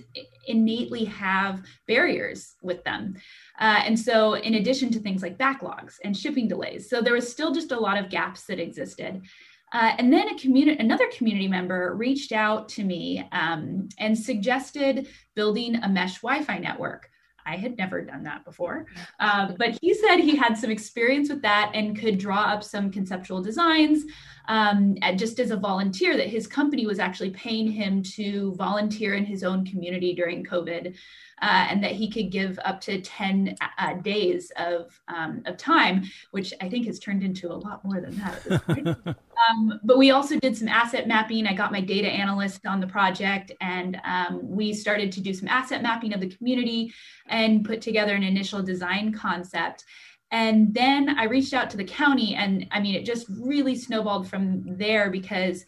innately 0.46 1.04
have 1.04 1.62
barriers 1.86 2.56
with 2.62 2.82
them. 2.84 3.16
Uh, 3.60 3.80
and 3.84 3.98
so 3.98 4.34
in 4.34 4.54
addition 4.54 4.90
to 4.90 4.98
things 4.98 5.22
like 5.22 5.38
backlogs 5.38 5.94
and 6.04 6.16
shipping 6.16 6.48
delays 6.48 6.90
so 6.90 7.00
there 7.00 7.14
was 7.14 7.30
still 7.30 7.52
just 7.52 7.72
a 7.72 7.78
lot 7.78 7.96
of 7.96 8.10
gaps 8.10 8.44
that 8.44 8.58
existed 8.58 9.22
uh, 9.72 9.92
and 9.98 10.12
then 10.12 10.28
a 10.28 10.38
community, 10.38 10.78
another 10.80 11.08
community 11.16 11.48
member 11.48 11.94
reached 11.94 12.32
out 12.32 12.68
to 12.70 12.84
me 12.84 13.26
um, 13.32 13.88
and 13.98 14.16
suggested 14.16 15.08
building 15.34 15.76
a 15.76 15.88
mesh 15.88 16.20
Wi-Fi 16.20 16.58
network. 16.58 17.10
I 17.44 17.56
had 17.56 17.78
never 17.78 18.02
done 18.02 18.24
that 18.24 18.44
before, 18.44 18.84
uh, 19.20 19.52
but 19.58 19.78
he 19.80 19.94
said 19.94 20.18
he 20.18 20.36
had 20.36 20.58
some 20.58 20.70
experience 20.70 21.30
with 21.30 21.40
that 21.42 21.70
and 21.72 21.98
could 21.98 22.18
draw 22.18 22.42
up 22.42 22.62
some 22.62 22.90
conceptual 22.90 23.40
designs 23.40 24.04
um, 24.48 24.96
just 25.16 25.40
as 25.40 25.50
a 25.50 25.56
volunteer. 25.56 26.18
That 26.18 26.26
his 26.26 26.46
company 26.46 26.86
was 26.86 26.98
actually 26.98 27.30
paying 27.30 27.70
him 27.70 28.02
to 28.02 28.54
volunteer 28.56 29.14
in 29.14 29.24
his 29.24 29.44
own 29.44 29.64
community 29.64 30.14
during 30.14 30.44
COVID 30.44 30.94
uh, 31.40 31.66
and 31.70 31.82
that 31.82 31.92
he 31.92 32.10
could 32.10 32.30
give 32.30 32.58
up 32.64 32.80
to 32.82 33.00
10 33.00 33.56
uh, 33.78 33.94
days 33.94 34.52
of, 34.56 35.00
um, 35.08 35.42
of 35.46 35.56
time, 35.56 36.04
which 36.30 36.52
I 36.60 36.68
think 36.68 36.86
has 36.86 36.98
turned 36.98 37.22
into 37.22 37.50
a 37.50 37.54
lot 37.54 37.84
more 37.84 38.00
than 38.00 38.16
that 38.18 39.16
um, 39.46 39.80
but 39.84 39.98
we 39.98 40.10
also 40.10 40.38
did 40.38 40.56
some 40.56 40.68
asset 40.68 41.06
mapping. 41.06 41.46
I 41.46 41.54
got 41.54 41.72
my 41.72 41.80
data 41.80 42.08
analyst 42.08 42.66
on 42.66 42.80
the 42.80 42.86
project, 42.86 43.52
and 43.60 44.00
um, 44.04 44.40
we 44.42 44.72
started 44.72 45.12
to 45.12 45.20
do 45.20 45.34
some 45.34 45.48
asset 45.48 45.82
mapping 45.82 46.14
of 46.14 46.20
the 46.20 46.30
community 46.30 46.92
and 47.28 47.64
put 47.64 47.80
together 47.80 48.14
an 48.14 48.22
initial 48.22 48.62
design 48.62 49.12
concept. 49.12 49.84
And 50.30 50.74
then 50.74 51.18
I 51.18 51.24
reached 51.24 51.54
out 51.54 51.70
to 51.70 51.76
the 51.76 51.84
county, 51.84 52.34
and 52.34 52.66
I 52.70 52.80
mean, 52.80 52.94
it 52.94 53.04
just 53.04 53.26
really 53.28 53.74
snowballed 53.74 54.28
from 54.28 54.62
there 54.76 55.10
because 55.10 55.64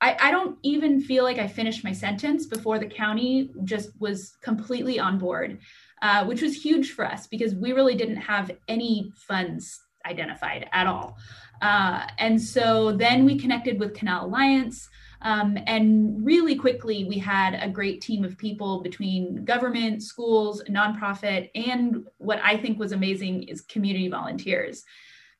I, 0.00 0.16
I 0.18 0.30
don't 0.30 0.58
even 0.62 1.00
feel 1.00 1.24
like 1.24 1.38
I 1.38 1.46
finished 1.46 1.84
my 1.84 1.92
sentence 1.92 2.46
before 2.46 2.78
the 2.78 2.86
county 2.86 3.50
just 3.64 3.90
was 4.00 4.36
completely 4.42 4.98
on 4.98 5.18
board, 5.18 5.58
uh, 6.00 6.24
which 6.24 6.42
was 6.42 6.60
huge 6.60 6.92
for 6.92 7.04
us 7.04 7.26
because 7.26 7.54
we 7.54 7.72
really 7.72 7.94
didn't 7.94 8.16
have 8.16 8.50
any 8.66 9.12
funds 9.14 9.80
identified 10.06 10.68
at 10.72 10.86
all. 10.86 11.16
Uh, 11.60 12.06
and 12.18 12.40
so 12.40 12.92
then 12.92 13.24
we 13.24 13.38
connected 13.38 13.78
with 13.78 13.94
Canal 13.94 14.26
Alliance. 14.26 14.88
Um, 15.22 15.58
and 15.66 16.24
really 16.24 16.56
quickly, 16.56 17.04
we 17.04 17.18
had 17.18 17.54
a 17.62 17.68
great 17.68 18.00
team 18.00 18.24
of 18.24 18.38
people 18.38 18.80
between 18.80 19.44
government, 19.44 20.02
schools, 20.02 20.62
nonprofit, 20.68 21.50
and 21.54 22.06
what 22.16 22.40
I 22.42 22.56
think 22.56 22.78
was 22.78 22.92
amazing 22.92 23.42
is 23.42 23.60
community 23.60 24.08
volunteers. 24.08 24.82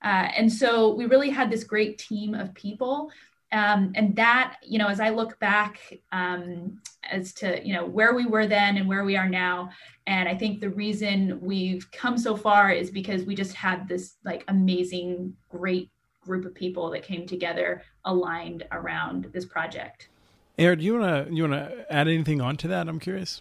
Uh, 0.02 0.28
and 0.36 0.52
so 0.52 0.94
we 0.94 1.06
really 1.06 1.30
had 1.30 1.50
this 1.50 1.64
great 1.64 1.98
team 1.98 2.34
of 2.34 2.52
people 2.54 3.10
um, 3.52 3.92
and 3.94 4.14
that 4.16 4.56
you 4.62 4.78
know 4.78 4.88
as 4.88 5.00
i 5.00 5.10
look 5.10 5.38
back 5.40 5.80
um, 6.12 6.80
as 7.10 7.32
to 7.34 7.66
you 7.66 7.72
know 7.72 7.84
where 7.84 8.14
we 8.14 8.26
were 8.26 8.46
then 8.46 8.76
and 8.76 8.88
where 8.88 9.04
we 9.04 9.16
are 9.16 9.28
now 9.28 9.70
and 10.06 10.28
i 10.28 10.34
think 10.34 10.60
the 10.60 10.70
reason 10.70 11.38
we've 11.40 11.90
come 11.90 12.16
so 12.16 12.36
far 12.36 12.70
is 12.70 12.90
because 12.90 13.24
we 13.24 13.34
just 13.34 13.54
had 13.54 13.88
this 13.88 14.16
like 14.24 14.44
amazing 14.48 15.34
great 15.48 15.90
group 16.22 16.44
of 16.44 16.54
people 16.54 16.90
that 16.90 17.02
came 17.02 17.26
together 17.26 17.82
aligned 18.04 18.66
around 18.70 19.24
this 19.32 19.44
project 19.44 20.08
Aaron, 20.60 20.78
do 20.78 20.84
you 20.84 20.98
want 20.98 21.28
to 21.28 21.34
you 21.34 21.48
want 21.48 21.54
to 21.54 21.86
add 21.90 22.06
anything 22.06 22.42
on 22.42 22.58
to 22.58 22.68
that? 22.68 22.86
I'm 22.86 23.00
curious. 23.00 23.40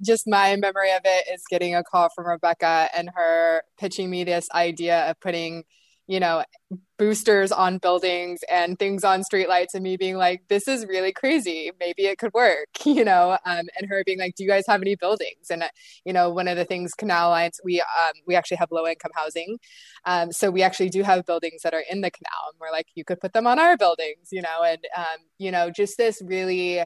Just 0.00 0.26
my 0.26 0.56
memory 0.56 0.90
of 0.92 1.02
it 1.04 1.26
is 1.32 1.42
getting 1.50 1.74
a 1.74 1.84
call 1.84 2.08
from 2.08 2.26
Rebecca 2.26 2.88
and 2.96 3.10
her 3.14 3.62
pitching 3.78 4.08
me 4.08 4.24
this 4.24 4.48
idea 4.54 5.10
of 5.10 5.20
putting 5.20 5.64
you 6.08 6.18
know, 6.18 6.42
boosters 6.98 7.52
on 7.52 7.76
buildings 7.78 8.40
and 8.50 8.78
things 8.78 9.04
on 9.04 9.20
streetlights 9.22 9.74
and 9.74 9.84
me 9.84 9.98
being 9.98 10.16
like, 10.16 10.42
this 10.48 10.66
is 10.66 10.86
really 10.86 11.12
crazy. 11.12 11.70
Maybe 11.78 12.06
it 12.06 12.18
could 12.18 12.32
work, 12.32 12.68
you 12.84 13.04
know, 13.04 13.32
um, 13.44 13.66
and 13.78 13.88
her 13.88 14.02
being 14.04 14.18
like, 14.18 14.34
do 14.34 14.42
you 14.42 14.48
guys 14.48 14.64
have 14.66 14.80
any 14.80 14.96
buildings? 14.96 15.50
And, 15.50 15.62
uh, 15.62 15.68
you 16.06 16.14
know, 16.14 16.30
one 16.30 16.48
of 16.48 16.56
the 16.56 16.64
things 16.64 16.94
Canal 16.94 17.28
Alliance, 17.28 17.60
we, 17.62 17.80
um, 17.80 18.12
we 18.26 18.34
actually 18.34 18.56
have 18.56 18.70
low 18.72 18.86
income 18.86 19.12
housing. 19.14 19.58
Um, 20.06 20.32
so 20.32 20.50
we 20.50 20.62
actually 20.62 20.88
do 20.88 21.02
have 21.02 21.26
buildings 21.26 21.60
that 21.62 21.74
are 21.74 21.84
in 21.90 22.00
the 22.00 22.10
canal 22.10 22.50
and 22.50 22.58
we're 22.58 22.72
like, 22.72 22.86
you 22.94 23.04
could 23.04 23.20
put 23.20 23.34
them 23.34 23.46
on 23.46 23.58
our 23.58 23.76
buildings, 23.76 24.28
you 24.32 24.40
know, 24.40 24.62
and, 24.64 24.80
um, 24.96 25.18
you 25.36 25.52
know, 25.52 25.70
just 25.70 25.98
this 25.98 26.22
really, 26.24 26.82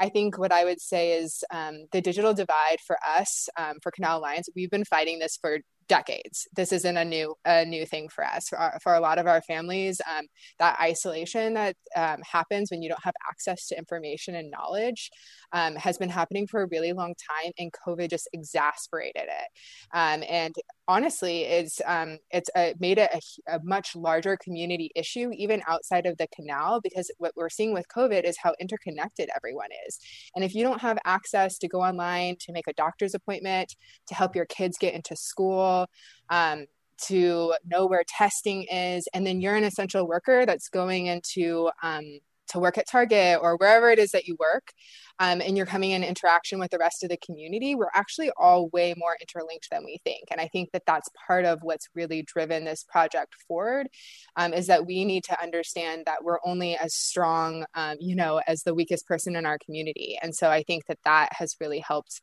I 0.00 0.08
think 0.08 0.38
what 0.38 0.52
I 0.52 0.64
would 0.64 0.80
say 0.80 1.18
is 1.18 1.44
um, 1.52 1.86
the 1.92 2.00
digital 2.00 2.32
divide 2.32 2.78
for 2.84 2.96
us, 3.06 3.48
um, 3.58 3.76
for 3.82 3.92
Canal 3.92 4.18
Alliance, 4.18 4.48
we've 4.56 4.70
been 4.70 4.84
fighting 4.84 5.18
this 5.18 5.36
for 5.36 5.58
decades. 5.88 6.46
This 6.54 6.72
isn't 6.72 6.96
a 6.96 7.04
new 7.04 7.34
a 7.44 7.64
new 7.64 7.86
thing 7.86 8.08
for 8.08 8.24
us. 8.24 8.48
For, 8.48 8.58
our, 8.58 8.78
for 8.82 8.94
a 8.94 9.00
lot 9.00 9.18
of 9.18 9.26
our 9.26 9.42
families, 9.42 10.00
um, 10.08 10.26
that 10.58 10.78
isolation 10.80 11.54
that 11.54 11.76
um, 11.96 12.22
happens 12.30 12.70
when 12.70 12.82
you 12.82 12.88
don't 12.88 13.04
have 13.04 13.14
access 13.28 13.66
to 13.68 13.78
information 13.78 14.34
and 14.34 14.50
knowledge 14.50 15.10
um, 15.52 15.76
has 15.76 15.98
been 15.98 16.08
happening 16.08 16.46
for 16.46 16.62
a 16.62 16.68
really 16.68 16.92
long 16.92 17.14
time, 17.30 17.52
and 17.58 17.72
COVID 17.86 18.10
just 18.10 18.28
exasperated 18.32 19.24
it. 19.24 19.48
Um, 19.92 20.22
and 20.28 20.54
honestly, 20.86 21.42
it's 21.42 21.80
um, 21.86 22.18
it's 22.30 22.50
a, 22.56 22.74
made 22.78 22.98
it 22.98 23.10
a, 23.12 23.56
a, 23.56 23.60
much 23.62 23.96
larger 23.96 24.36
community 24.36 24.90
issue, 24.94 25.30
even 25.34 25.62
outside 25.66 26.06
of 26.06 26.16
the 26.18 26.26
canal, 26.34 26.80
because 26.80 27.10
what 27.18 27.32
we're 27.36 27.48
seeing 27.48 27.72
with 27.72 27.86
COVID 27.88 28.24
is 28.24 28.36
how 28.42 28.54
interconnected 28.60 29.30
everyone 29.34 29.70
is. 29.86 29.98
And 30.34 30.44
if 30.44 30.54
you 30.54 30.62
don't 30.62 30.80
have 30.80 30.98
access 31.04 31.58
to 31.58 31.68
go 31.68 31.80
online 31.80 32.36
to 32.40 32.52
make 32.52 32.68
a 32.68 32.72
doctor's 32.74 33.14
appointment, 33.14 33.74
to 34.08 34.14
help 34.14 34.36
your 34.36 34.46
kids 34.46 34.76
get 34.78 34.94
into 34.94 35.16
school, 35.16 35.86
um, 36.30 36.66
to 37.06 37.54
know 37.64 37.86
where 37.86 38.04
testing 38.06 38.64
is, 38.64 39.08
and 39.14 39.26
then 39.26 39.40
you're 39.40 39.56
an 39.56 39.64
essential 39.64 40.06
worker 40.06 40.46
that's 40.46 40.68
going 40.68 41.06
into 41.06 41.70
um, 41.82 42.20
to 42.54 42.60
work 42.60 42.78
at 42.78 42.88
Target 42.90 43.38
or 43.42 43.56
wherever 43.56 43.90
it 43.90 43.98
is 43.98 44.12
that 44.12 44.26
you 44.26 44.36
work, 44.38 44.72
um, 45.18 45.40
and 45.40 45.56
you're 45.56 45.66
coming 45.66 45.90
in 45.90 46.02
interaction 46.02 46.58
with 46.58 46.70
the 46.70 46.78
rest 46.78 47.02
of 47.02 47.10
the 47.10 47.16
community, 47.18 47.74
we're 47.74 47.86
actually 47.94 48.30
all 48.36 48.68
way 48.68 48.94
more 48.96 49.16
interlinked 49.20 49.68
than 49.70 49.84
we 49.84 50.00
think. 50.04 50.24
And 50.30 50.40
I 50.40 50.48
think 50.48 50.70
that 50.72 50.82
that's 50.86 51.08
part 51.26 51.44
of 51.44 51.60
what's 51.62 51.88
really 51.94 52.22
driven 52.22 52.64
this 52.64 52.84
project 52.84 53.34
forward 53.46 53.88
um, 54.36 54.52
is 54.52 54.66
that 54.68 54.86
we 54.86 55.04
need 55.04 55.24
to 55.24 55.40
understand 55.40 56.04
that 56.06 56.24
we're 56.24 56.38
only 56.44 56.76
as 56.76 56.94
strong, 56.94 57.64
um, 57.74 57.96
you 58.00 58.16
know, 58.16 58.40
as 58.46 58.62
the 58.62 58.74
weakest 58.74 59.06
person 59.06 59.36
in 59.36 59.46
our 59.46 59.58
community. 59.64 60.18
And 60.22 60.34
so 60.34 60.48
I 60.48 60.62
think 60.62 60.86
that 60.86 60.98
that 61.04 61.32
has 61.32 61.56
really 61.60 61.80
helped 61.80 62.20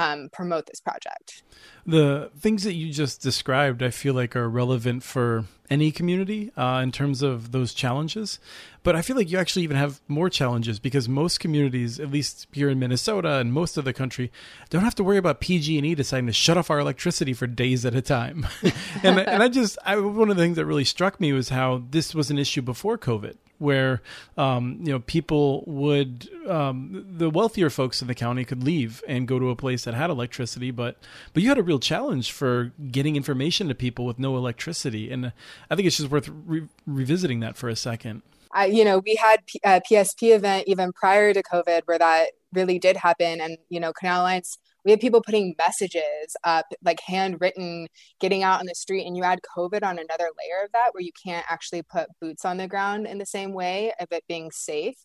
um, 0.00 0.30
promote 0.32 0.66
this 0.66 0.80
project. 0.80 1.42
The 1.86 2.30
things 2.38 2.64
that 2.64 2.72
you 2.72 2.90
just 2.90 3.20
described, 3.20 3.82
I 3.82 3.90
feel 3.90 4.14
like 4.14 4.34
are 4.34 4.48
relevant 4.48 5.02
for 5.02 5.44
any 5.68 5.92
community 5.92 6.50
uh, 6.56 6.80
in 6.82 6.90
terms 6.90 7.22
of 7.22 7.52
those 7.52 7.74
challenges. 7.74 8.38
But 8.82 8.96
I 8.96 9.02
feel 9.02 9.14
like 9.14 9.30
you 9.30 9.36
actually 9.36 9.62
even 9.62 9.76
have 9.76 10.00
more 10.08 10.30
challenges 10.30 10.78
because 10.78 11.06
most 11.06 11.38
communities, 11.38 12.00
at 12.00 12.10
least 12.10 12.46
here 12.50 12.70
in 12.70 12.78
Minnesota 12.78 13.34
and 13.34 13.52
most 13.52 13.76
of 13.76 13.84
the 13.84 13.92
country, 13.92 14.32
don't 14.70 14.84
have 14.84 14.94
to 14.94 15.04
worry 15.04 15.18
about 15.18 15.40
PG&E 15.40 15.94
deciding 15.94 16.26
to 16.26 16.32
shut 16.32 16.56
off 16.56 16.70
our 16.70 16.78
electricity 16.78 17.34
for 17.34 17.46
days 17.46 17.84
at 17.84 17.94
a 17.94 18.00
time. 18.00 18.46
and, 19.02 19.18
and 19.20 19.42
I 19.42 19.48
just, 19.48 19.78
I, 19.84 19.96
one 19.96 20.30
of 20.30 20.36
the 20.36 20.42
things 20.42 20.56
that 20.56 20.64
really 20.64 20.84
struck 20.84 21.20
me 21.20 21.32
was 21.34 21.50
how 21.50 21.82
this 21.90 22.14
was 22.14 22.30
an 22.30 22.38
issue 22.38 22.62
before 22.62 22.96
COVID 22.96 23.36
where 23.60 24.02
um, 24.36 24.78
you 24.80 24.92
know 24.92 24.98
people 25.00 25.62
would 25.66 26.28
um, 26.48 27.04
the 27.08 27.30
wealthier 27.30 27.70
folks 27.70 28.00
in 28.02 28.08
the 28.08 28.14
county 28.14 28.44
could 28.44 28.64
leave 28.64 29.02
and 29.06 29.28
go 29.28 29.38
to 29.38 29.50
a 29.50 29.56
place 29.56 29.84
that 29.84 29.94
had 29.94 30.10
electricity, 30.10 30.70
but 30.70 30.96
but 31.32 31.42
you 31.42 31.48
had 31.48 31.58
a 31.58 31.62
real 31.62 31.78
challenge 31.78 32.32
for 32.32 32.72
getting 32.90 33.16
information 33.16 33.68
to 33.68 33.74
people 33.74 34.06
with 34.06 34.18
no 34.18 34.36
electricity, 34.36 35.10
and 35.10 35.32
I 35.70 35.76
think 35.76 35.86
it's 35.86 35.98
just 35.98 36.10
worth 36.10 36.28
re- 36.28 36.68
revisiting 36.86 37.40
that 37.40 37.56
for 37.56 37.68
a 37.68 37.76
second. 37.76 38.22
I, 38.52 38.66
you 38.66 38.84
know, 38.84 38.98
we 38.98 39.14
had 39.14 39.40
a 39.64 39.80
PSP 39.80 40.34
event 40.34 40.64
even 40.66 40.92
prior 40.92 41.32
to 41.32 41.42
COVID 41.42 41.82
where 41.84 41.98
that 41.98 42.30
really 42.52 42.78
did 42.78 42.96
happen, 42.96 43.40
and 43.40 43.58
you 43.68 43.78
know, 43.78 43.92
Canal 43.92 44.22
Alliance 44.22 44.58
we 44.84 44.90
have 44.90 45.00
people 45.00 45.22
putting 45.22 45.54
messages 45.58 46.36
up 46.44 46.66
like 46.84 47.00
handwritten 47.00 47.86
getting 48.20 48.42
out 48.42 48.60
on 48.60 48.66
the 48.66 48.74
street 48.74 49.06
and 49.06 49.16
you 49.16 49.24
add 49.24 49.40
covid 49.56 49.82
on 49.82 49.98
another 49.98 50.28
layer 50.38 50.64
of 50.64 50.72
that 50.72 50.92
where 50.92 51.02
you 51.02 51.12
can't 51.22 51.46
actually 51.48 51.82
put 51.82 52.08
boots 52.20 52.44
on 52.44 52.56
the 52.56 52.68
ground 52.68 53.06
in 53.06 53.18
the 53.18 53.26
same 53.26 53.52
way 53.52 53.92
of 54.00 54.08
it 54.10 54.24
being 54.28 54.50
safe. 54.50 54.96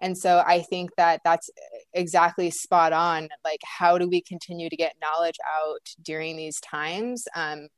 And 0.00 0.16
so 0.16 0.42
i 0.46 0.60
think 0.60 0.90
that 0.96 1.20
that's 1.24 1.50
exactly 1.92 2.50
spot 2.50 2.92
on 2.92 3.28
like 3.44 3.60
how 3.64 3.98
do 3.98 4.08
we 4.08 4.20
continue 4.20 4.68
to 4.68 4.76
get 4.76 4.94
knowledge 5.00 5.38
out 5.60 5.86
during 6.02 6.36
these 6.36 6.60
times 6.60 7.24
um, 7.34 7.68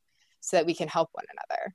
so 0.40 0.56
that 0.56 0.66
we 0.66 0.74
can 0.74 0.88
help 0.88 1.10
one 1.12 1.24
another? 1.32 1.74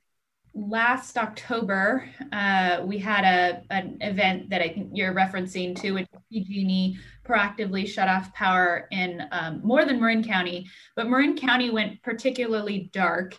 Last 0.54 1.18
October, 1.18 2.08
uh, 2.32 2.80
we 2.84 2.98
had 2.98 3.24
a 3.24 3.62
an 3.70 3.98
event 4.00 4.48
that 4.50 4.62
I 4.62 4.68
think 4.68 4.90
you're 4.94 5.12
referencing 5.12 5.78
to, 5.80 5.92
which 5.92 6.06
PG&E 6.32 6.96
proactively 7.26 7.86
shut 7.86 8.08
off 8.08 8.32
power 8.34 8.88
in 8.90 9.22
um, 9.32 9.60
more 9.62 9.84
than 9.84 10.00
Marin 10.00 10.24
County, 10.24 10.68
but 10.94 11.08
Marin 11.08 11.36
County 11.36 11.70
went 11.70 12.02
particularly 12.02 12.90
dark. 12.92 13.36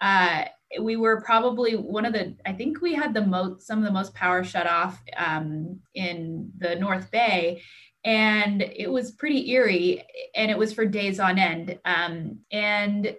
Uh, 0.00 0.44
we 0.80 0.96
were 0.96 1.20
probably 1.20 1.74
one 1.74 2.04
of 2.04 2.12
the, 2.12 2.36
I 2.46 2.52
think 2.52 2.80
we 2.80 2.94
had 2.94 3.12
the 3.12 3.26
most, 3.26 3.66
some 3.66 3.78
of 3.78 3.84
the 3.84 3.90
most 3.90 4.14
power 4.14 4.44
shut 4.44 4.66
off 4.66 5.00
um, 5.16 5.80
in 5.94 6.52
the 6.58 6.76
North 6.76 7.10
Bay. 7.10 7.62
And 8.04 8.62
it 8.62 8.90
was 8.90 9.10
pretty 9.10 9.50
eerie 9.50 10.04
and 10.34 10.50
it 10.50 10.56
was 10.56 10.72
for 10.72 10.86
days 10.86 11.20
on 11.20 11.38
end. 11.38 11.78
Um, 11.84 12.38
and 12.50 13.14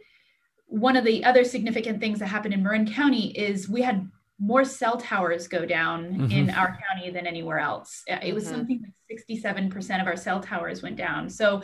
one 0.65 0.95
of 0.95 1.03
the 1.03 1.25
other 1.25 1.43
significant 1.43 1.99
things 1.99 2.19
that 2.19 2.27
happened 2.27 2.53
in 2.53 2.63
Marin 2.63 2.91
County 2.91 3.31
is 3.37 3.69
we 3.69 3.81
had 3.81 4.09
more 4.41 4.65
cell 4.65 4.97
towers 4.97 5.47
go 5.47 5.65
down 5.65 6.05
mm-hmm. 6.05 6.31
in 6.31 6.49
our 6.49 6.75
county 6.89 7.11
than 7.11 7.27
anywhere 7.27 7.59
else. 7.59 8.03
It 8.07 8.33
was 8.33 8.45
mm-hmm. 8.45 8.55
something 8.55 8.93
like 9.09 9.23
67% 9.29 10.01
of 10.01 10.07
our 10.07 10.17
cell 10.17 10.41
towers 10.41 10.81
went 10.81 10.95
down. 10.95 11.29
So 11.29 11.61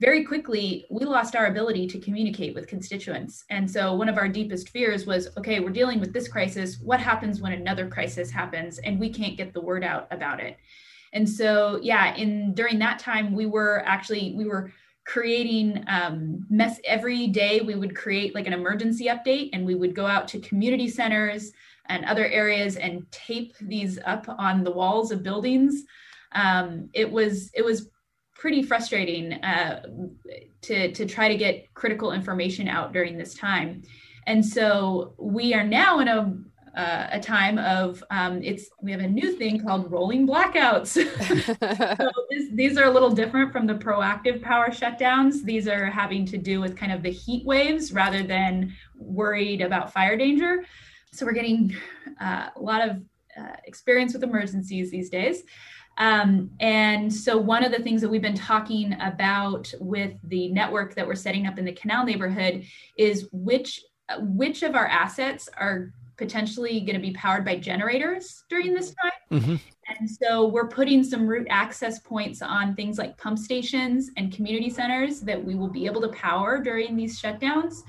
very 0.00 0.24
quickly 0.24 0.86
we 0.90 1.04
lost 1.04 1.36
our 1.36 1.46
ability 1.46 1.86
to 1.86 2.00
communicate 2.00 2.52
with 2.52 2.66
constituents. 2.66 3.44
And 3.48 3.70
so 3.70 3.94
one 3.94 4.08
of 4.08 4.18
our 4.18 4.28
deepest 4.28 4.70
fears 4.70 5.06
was 5.06 5.28
okay, 5.38 5.60
we're 5.60 5.70
dealing 5.70 6.00
with 6.00 6.12
this 6.12 6.26
crisis. 6.26 6.80
What 6.80 6.98
happens 6.98 7.40
when 7.40 7.52
another 7.52 7.88
crisis 7.88 8.28
happens 8.28 8.78
and 8.80 8.98
we 8.98 9.08
can't 9.08 9.36
get 9.36 9.54
the 9.54 9.60
word 9.60 9.84
out 9.84 10.08
about 10.10 10.40
it? 10.40 10.56
And 11.12 11.28
so 11.28 11.78
yeah, 11.80 12.14
in 12.16 12.54
during 12.54 12.80
that 12.80 12.98
time 12.98 13.34
we 13.34 13.46
were 13.46 13.84
actually 13.86 14.34
we 14.36 14.46
were 14.46 14.72
creating 15.06 15.84
um, 15.86 16.44
mess 16.50 16.80
every 16.84 17.28
day 17.28 17.60
we 17.60 17.76
would 17.76 17.94
create 17.94 18.34
like 18.34 18.48
an 18.48 18.52
emergency 18.52 19.04
update 19.04 19.50
and 19.52 19.64
we 19.64 19.76
would 19.76 19.94
go 19.94 20.04
out 20.04 20.26
to 20.26 20.40
community 20.40 20.88
centers 20.88 21.52
and 21.88 22.04
other 22.04 22.26
areas 22.26 22.76
and 22.76 23.10
tape 23.10 23.54
these 23.60 23.98
up 24.04 24.26
on 24.38 24.64
the 24.64 24.70
walls 24.70 25.10
of 25.10 25.22
buildings 25.22 25.84
um, 26.32 26.88
it 26.92 27.10
was 27.10 27.50
it 27.54 27.64
was 27.64 27.90
pretty 28.34 28.62
frustrating 28.62 29.32
uh, 29.44 29.82
to 30.60 30.92
to 30.92 31.06
try 31.06 31.28
to 31.28 31.36
get 31.36 31.72
critical 31.74 32.12
information 32.12 32.68
out 32.68 32.92
during 32.92 33.16
this 33.16 33.34
time 33.34 33.82
and 34.26 34.44
so 34.44 35.14
we 35.18 35.54
are 35.54 35.64
now 35.64 36.00
in 36.00 36.08
a 36.08 36.36
uh, 36.76 37.08
a 37.12 37.18
time 37.18 37.58
of 37.58 38.04
um, 38.10 38.42
it's 38.42 38.68
we 38.82 38.92
have 38.92 39.00
a 39.00 39.08
new 39.08 39.32
thing 39.32 39.58
called 39.58 39.90
rolling 39.90 40.26
blackouts. 40.26 40.88
so 41.96 42.10
this, 42.30 42.48
these 42.52 42.76
are 42.76 42.84
a 42.84 42.90
little 42.90 43.10
different 43.10 43.50
from 43.50 43.66
the 43.66 43.74
proactive 43.74 44.42
power 44.42 44.68
shutdowns. 44.68 45.42
These 45.42 45.68
are 45.68 45.86
having 45.86 46.26
to 46.26 46.36
do 46.36 46.60
with 46.60 46.76
kind 46.76 46.92
of 46.92 47.02
the 47.02 47.10
heat 47.10 47.46
waves 47.46 47.92
rather 47.92 48.22
than 48.22 48.74
worried 48.94 49.62
about 49.62 49.92
fire 49.92 50.16
danger. 50.16 50.64
So 51.12 51.26
we're 51.26 51.32
getting 51.32 51.74
uh, 52.20 52.48
a 52.54 52.60
lot 52.60 52.88
of 52.88 53.02
uh, 53.38 53.56
experience 53.64 54.12
with 54.12 54.22
emergencies 54.22 54.90
these 54.90 55.10
days. 55.10 55.42
Um, 55.98 56.50
and 56.60 57.12
so 57.12 57.38
one 57.38 57.64
of 57.64 57.72
the 57.72 57.78
things 57.78 58.02
that 58.02 58.08
we've 58.08 58.22
been 58.22 58.34
talking 58.34 58.94
about 59.00 59.72
with 59.80 60.12
the 60.24 60.48
network 60.48 60.94
that 60.94 61.06
we're 61.06 61.14
setting 61.14 61.46
up 61.46 61.58
in 61.58 61.64
the 61.64 61.72
canal 61.72 62.04
neighborhood 62.04 62.64
is 62.98 63.28
which 63.32 63.82
which 64.18 64.62
of 64.62 64.76
our 64.76 64.86
assets 64.86 65.48
are 65.56 65.92
potentially 66.16 66.80
going 66.80 66.94
to 66.94 67.00
be 67.00 67.12
powered 67.12 67.44
by 67.44 67.56
generators 67.56 68.44
during 68.48 68.72
this 68.72 68.94
time. 69.02 69.40
Mm-hmm. 69.40 69.56
And 69.98 70.10
so 70.10 70.46
we're 70.46 70.68
putting 70.68 71.04
some 71.04 71.26
root 71.26 71.46
access 71.50 71.98
points 71.98 72.42
on 72.42 72.74
things 72.74 72.98
like 72.98 73.16
pump 73.18 73.38
stations 73.38 74.10
and 74.16 74.32
community 74.32 74.70
centers 74.70 75.20
that 75.20 75.42
we 75.42 75.54
will 75.54 75.68
be 75.68 75.86
able 75.86 76.00
to 76.02 76.08
power 76.08 76.60
during 76.60 76.96
these 76.96 77.20
shutdowns. 77.20 77.82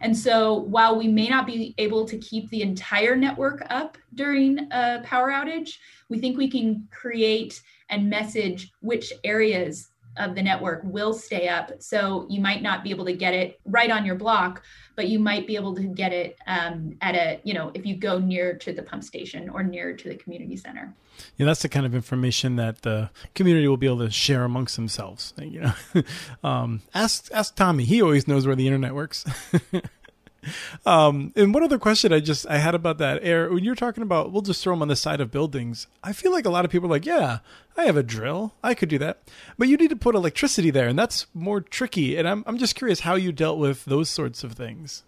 And 0.00 0.16
so 0.16 0.54
while 0.54 0.96
we 0.96 1.08
may 1.08 1.28
not 1.28 1.46
be 1.46 1.74
able 1.78 2.04
to 2.06 2.18
keep 2.18 2.48
the 2.50 2.62
entire 2.62 3.16
network 3.16 3.62
up 3.70 3.98
during 4.14 4.58
a 4.70 5.00
power 5.04 5.30
outage, 5.30 5.78
we 6.08 6.18
think 6.18 6.36
we 6.36 6.50
can 6.50 6.88
create 6.90 7.62
and 7.90 8.08
message 8.08 8.72
which 8.80 9.12
areas 9.24 9.90
of 10.16 10.34
the 10.34 10.42
network 10.42 10.80
will 10.84 11.12
stay 11.12 11.48
up. 11.48 11.70
So 11.80 12.26
you 12.28 12.40
might 12.40 12.62
not 12.62 12.82
be 12.82 12.90
able 12.90 13.04
to 13.04 13.12
get 13.12 13.32
it 13.34 13.60
right 13.64 13.90
on 13.90 14.04
your 14.04 14.16
block, 14.16 14.62
but 14.96 15.08
you 15.08 15.18
might 15.18 15.46
be 15.46 15.54
able 15.54 15.74
to 15.76 15.84
get 15.84 16.12
it 16.12 16.36
um, 16.46 16.96
at 17.00 17.14
a, 17.14 17.40
you 17.44 17.54
know, 17.54 17.70
if 17.74 17.86
you 17.86 17.96
go 17.96 18.18
near 18.18 18.54
to 18.58 18.72
the 18.72 18.82
pump 18.82 19.04
station 19.04 19.48
or 19.48 19.62
near 19.62 19.94
to 19.96 20.08
the 20.08 20.16
community 20.16 20.56
center. 20.56 20.94
Yeah, 21.36 21.46
that's 21.46 21.62
the 21.62 21.68
kind 21.68 21.86
of 21.86 21.94
information 21.94 22.56
that 22.56 22.82
the 22.82 23.10
community 23.34 23.66
will 23.68 23.76
be 23.76 23.86
able 23.86 23.98
to 24.00 24.10
share 24.10 24.44
amongst 24.44 24.76
themselves. 24.76 25.34
You 25.38 25.60
know, 25.60 26.02
um, 26.48 26.82
ask 26.94 27.30
ask 27.32 27.54
Tommy; 27.54 27.84
he 27.84 28.02
always 28.02 28.28
knows 28.28 28.46
where 28.46 28.56
the 28.56 28.66
internet 28.66 28.94
works. 28.94 29.24
Um, 30.86 31.32
and 31.36 31.52
one 31.52 31.62
other 31.62 31.78
question 31.78 32.12
I 32.12 32.20
just 32.20 32.46
I 32.48 32.58
had 32.58 32.74
about 32.74 32.98
that 32.98 33.22
air 33.22 33.50
when 33.50 33.64
you're 33.64 33.74
talking 33.74 34.02
about 34.02 34.32
we'll 34.32 34.42
just 34.42 34.62
throw 34.62 34.72
them 34.72 34.82
on 34.82 34.88
the 34.88 34.96
side 34.96 35.20
of 35.20 35.30
buildings. 35.30 35.86
I 36.02 36.12
feel 36.12 36.32
like 36.32 36.46
a 36.46 36.50
lot 36.50 36.64
of 36.64 36.70
people 36.70 36.88
are 36.88 36.90
like, 36.90 37.06
yeah, 37.06 37.40
I 37.76 37.84
have 37.84 37.96
a 37.96 38.02
drill, 38.02 38.54
I 38.62 38.74
could 38.74 38.88
do 38.88 38.98
that, 38.98 39.22
but 39.58 39.68
you 39.68 39.76
need 39.76 39.90
to 39.90 39.96
put 39.96 40.14
electricity 40.14 40.70
there, 40.70 40.88
and 40.88 40.98
that's 40.98 41.26
more 41.34 41.60
tricky. 41.60 42.16
And 42.16 42.28
I'm 42.28 42.44
I'm 42.46 42.58
just 42.58 42.74
curious 42.74 43.00
how 43.00 43.14
you 43.14 43.32
dealt 43.32 43.58
with 43.58 43.84
those 43.84 44.08
sorts 44.08 44.42
of 44.42 44.52
things. 44.52 45.02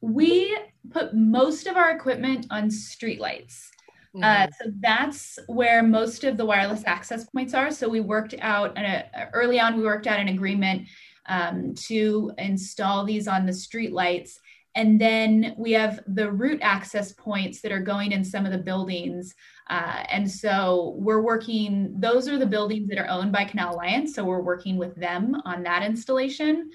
We 0.00 0.56
put 0.90 1.14
most 1.14 1.66
of 1.66 1.76
our 1.76 1.90
equipment 1.90 2.46
on 2.50 2.68
streetlights. 2.68 3.70
Uh, 4.14 4.18
mm-hmm. 4.18 4.42
Uh, 4.44 4.46
so 4.60 4.70
that's 4.80 5.38
where 5.46 5.82
most 5.82 6.24
of 6.24 6.36
the 6.36 6.44
wireless 6.44 6.82
access 6.86 7.24
points 7.24 7.54
are. 7.54 7.70
So 7.70 7.88
we 7.88 8.00
worked 8.00 8.34
out 8.40 8.76
a, 8.78 9.28
early 9.32 9.58
on. 9.58 9.76
We 9.76 9.82
worked 9.82 10.06
out 10.06 10.20
an 10.20 10.28
agreement 10.28 10.88
um, 11.26 11.74
to 11.74 12.32
install 12.38 13.04
these 13.04 13.26
on 13.26 13.46
the 13.46 13.52
streetlights 13.52 14.38
and 14.76 15.00
then 15.00 15.54
we 15.56 15.72
have 15.72 16.00
the 16.08 16.30
root 16.30 16.58
access 16.60 17.12
points 17.12 17.60
that 17.60 17.70
are 17.70 17.80
going 17.80 18.12
in 18.12 18.24
some 18.24 18.44
of 18.44 18.50
the 18.50 18.58
buildings. 18.58 19.34
Uh, 19.70 20.02
and 20.10 20.28
so 20.28 20.94
we're 20.98 21.22
working, 21.22 21.94
those 21.98 22.28
are 22.28 22.38
the 22.38 22.46
buildings 22.46 22.88
that 22.88 22.98
are 22.98 23.08
owned 23.08 23.30
by 23.30 23.44
Canal 23.44 23.74
Alliance. 23.74 24.14
So 24.14 24.24
we're 24.24 24.42
working 24.42 24.76
with 24.76 24.94
them 24.96 25.40
on 25.44 25.62
that 25.62 25.84
installation. 25.84 26.70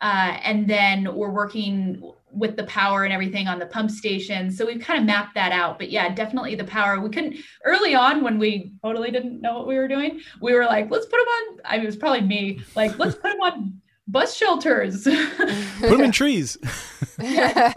Uh, 0.00 0.38
and 0.44 0.68
then 0.68 1.14
we're 1.14 1.30
working 1.30 2.00
with 2.32 2.56
the 2.56 2.64
power 2.64 3.04
and 3.04 3.12
everything 3.12 3.48
on 3.48 3.58
the 3.58 3.66
pump 3.66 3.90
station. 3.90 4.50
So 4.50 4.66
we've 4.66 4.80
kind 4.80 4.98
of 4.98 5.04
mapped 5.04 5.34
that 5.34 5.52
out. 5.52 5.78
But 5.78 5.90
yeah, 5.90 6.12
definitely 6.14 6.54
the 6.54 6.64
power. 6.64 7.00
We 7.00 7.10
couldn't 7.10 7.36
early 7.64 7.94
on 7.94 8.22
when 8.22 8.38
we 8.38 8.72
totally 8.82 9.10
didn't 9.10 9.40
know 9.40 9.58
what 9.58 9.66
we 9.66 9.76
were 9.76 9.88
doing. 9.88 10.20
We 10.40 10.54
were 10.54 10.64
like, 10.64 10.90
let's 10.90 11.06
put 11.06 11.18
them 11.18 11.28
on. 11.28 11.60
I 11.64 11.76
mean, 11.76 11.84
it 11.84 11.86
was 11.86 11.96
probably 11.96 12.22
me. 12.22 12.60
Like, 12.74 12.98
let's 12.98 13.14
put 13.14 13.32
them 13.32 13.40
on 13.40 13.80
bus 14.10 14.36
shelters. 14.36 15.04
Put 15.04 15.90
them 15.90 16.00
in 16.00 16.12
trees. 16.12 16.58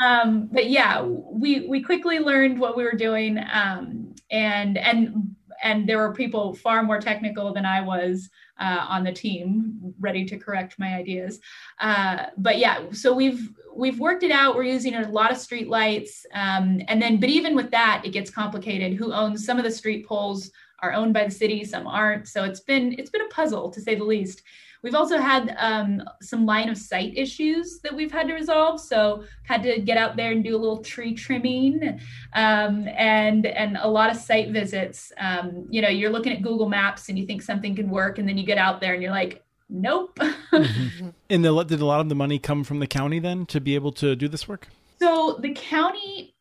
um, 0.00 0.48
but 0.52 0.68
yeah, 0.68 1.02
we 1.02 1.66
we 1.68 1.82
quickly 1.82 2.18
learned 2.18 2.58
what 2.58 2.76
we 2.76 2.84
were 2.84 2.96
doing, 2.96 3.38
um, 3.52 4.14
and 4.30 4.78
and 4.78 5.36
and 5.62 5.88
there 5.88 5.98
were 5.98 6.12
people 6.12 6.54
far 6.54 6.82
more 6.82 7.00
technical 7.00 7.52
than 7.52 7.64
I 7.64 7.80
was 7.80 8.28
uh, 8.58 8.86
on 8.88 9.04
the 9.04 9.12
team, 9.12 9.94
ready 9.98 10.24
to 10.26 10.38
correct 10.38 10.78
my 10.78 10.94
ideas. 10.94 11.40
Uh, 11.80 12.26
but 12.36 12.58
yeah, 12.58 12.80
so 12.92 13.14
we've 13.14 13.50
we've 13.74 13.98
worked 13.98 14.22
it 14.22 14.30
out. 14.30 14.54
We're 14.54 14.64
using 14.64 14.94
a 14.94 15.08
lot 15.08 15.32
of 15.32 15.38
street 15.38 15.68
lights, 15.68 16.26
um, 16.34 16.82
and 16.88 17.00
then 17.00 17.18
but 17.18 17.28
even 17.28 17.54
with 17.54 17.70
that, 17.70 18.02
it 18.04 18.10
gets 18.10 18.30
complicated. 18.30 18.94
Who 18.94 19.12
owns 19.12 19.44
some 19.44 19.58
of 19.58 19.64
the 19.64 19.70
street 19.70 20.06
poles? 20.06 20.50
Are 20.80 20.92
owned 20.92 21.14
by 21.14 21.24
the 21.24 21.30
city, 21.30 21.64
some 21.64 21.86
aren't. 21.86 22.26
So 22.26 22.42
it's 22.42 22.58
been 22.58 22.96
it's 22.98 23.08
been 23.08 23.22
a 23.22 23.28
puzzle 23.28 23.70
to 23.70 23.80
say 23.80 23.94
the 23.94 24.02
least. 24.02 24.42
We've 24.82 24.94
also 24.96 25.18
had 25.18 25.54
um, 25.58 26.02
some 26.20 26.44
line 26.44 26.68
of 26.68 26.76
sight 26.76 27.12
issues 27.16 27.78
that 27.80 27.94
we've 27.94 28.10
had 28.10 28.26
to 28.28 28.34
resolve. 28.34 28.80
So 28.80 29.24
had 29.44 29.62
to 29.62 29.80
get 29.80 29.96
out 29.96 30.16
there 30.16 30.32
and 30.32 30.42
do 30.42 30.56
a 30.56 30.58
little 30.58 30.82
tree 30.82 31.14
trimming 31.14 32.00
um, 32.34 32.88
and 32.88 33.46
and 33.46 33.76
a 33.80 33.88
lot 33.88 34.10
of 34.10 34.16
site 34.16 34.50
visits. 34.50 35.12
Um, 35.18 35.66
you 35.70 35.82
know, 35.82 35.88
you're 35.88 36.10
looking 36.10 36.32
at 36.32 36.42
Google 36.42 36.68
Maps 36.68 37.08
and 37.08 37.18
you 37.18 37.26
think 37.26 37.42
something 37.42 37.76
could 37.76 37.88
work, 37.88 38.18
and 38.18 38.28
then 38.28 38.36
you 38.36 38.44
get 38.44 38.58
out 38.58 38.80
there 38.80 38.94
and 38.94 39.02
you're 39.02 39.12
like, 39.12 39.44
nope. 39.68 40.16
mm-hmm. 40.52 41.10
And 41.30 41.44
the, 41.44 41.62
did 41.64 41.80
a 41.80 41.86
lot 41.86 42.00
of 42.00 42.08
the 42.08 42.14
money 42.14 42.38
come 42.38 42.64
from 42.64 42.80
the 42.80 42.86
county 42.86 43.18
then 43.18 43.46
to 43.46 43.60
be 43.60 43.74
able 43.74 43.92
to 43.92 44.16
do 44.16 44.28
this 44.28 44.48
work? 44.48 44.68
So 44.98 45.38
the 45.40 45.52
county 45.52 46.34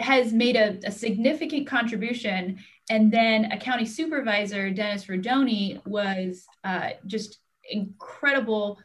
has 0.00 0.32
made 0.32 0.56
a, 0.56 0.78
a, 0.84 0.90
significant 0.90 1.66
contribution. 1.66 2.58
And 2.90 3.10
then 3.10 3.46
a 3.46 3.58
county 3.58 3.86
supervisor, 3.86 4.70
Dennis 4.70 5.06
Rodoni, 5.06 5.84
was 5.86 6.46
uh, 6.62 6.90
just 7.06 7.38
incredible 7.72 8.78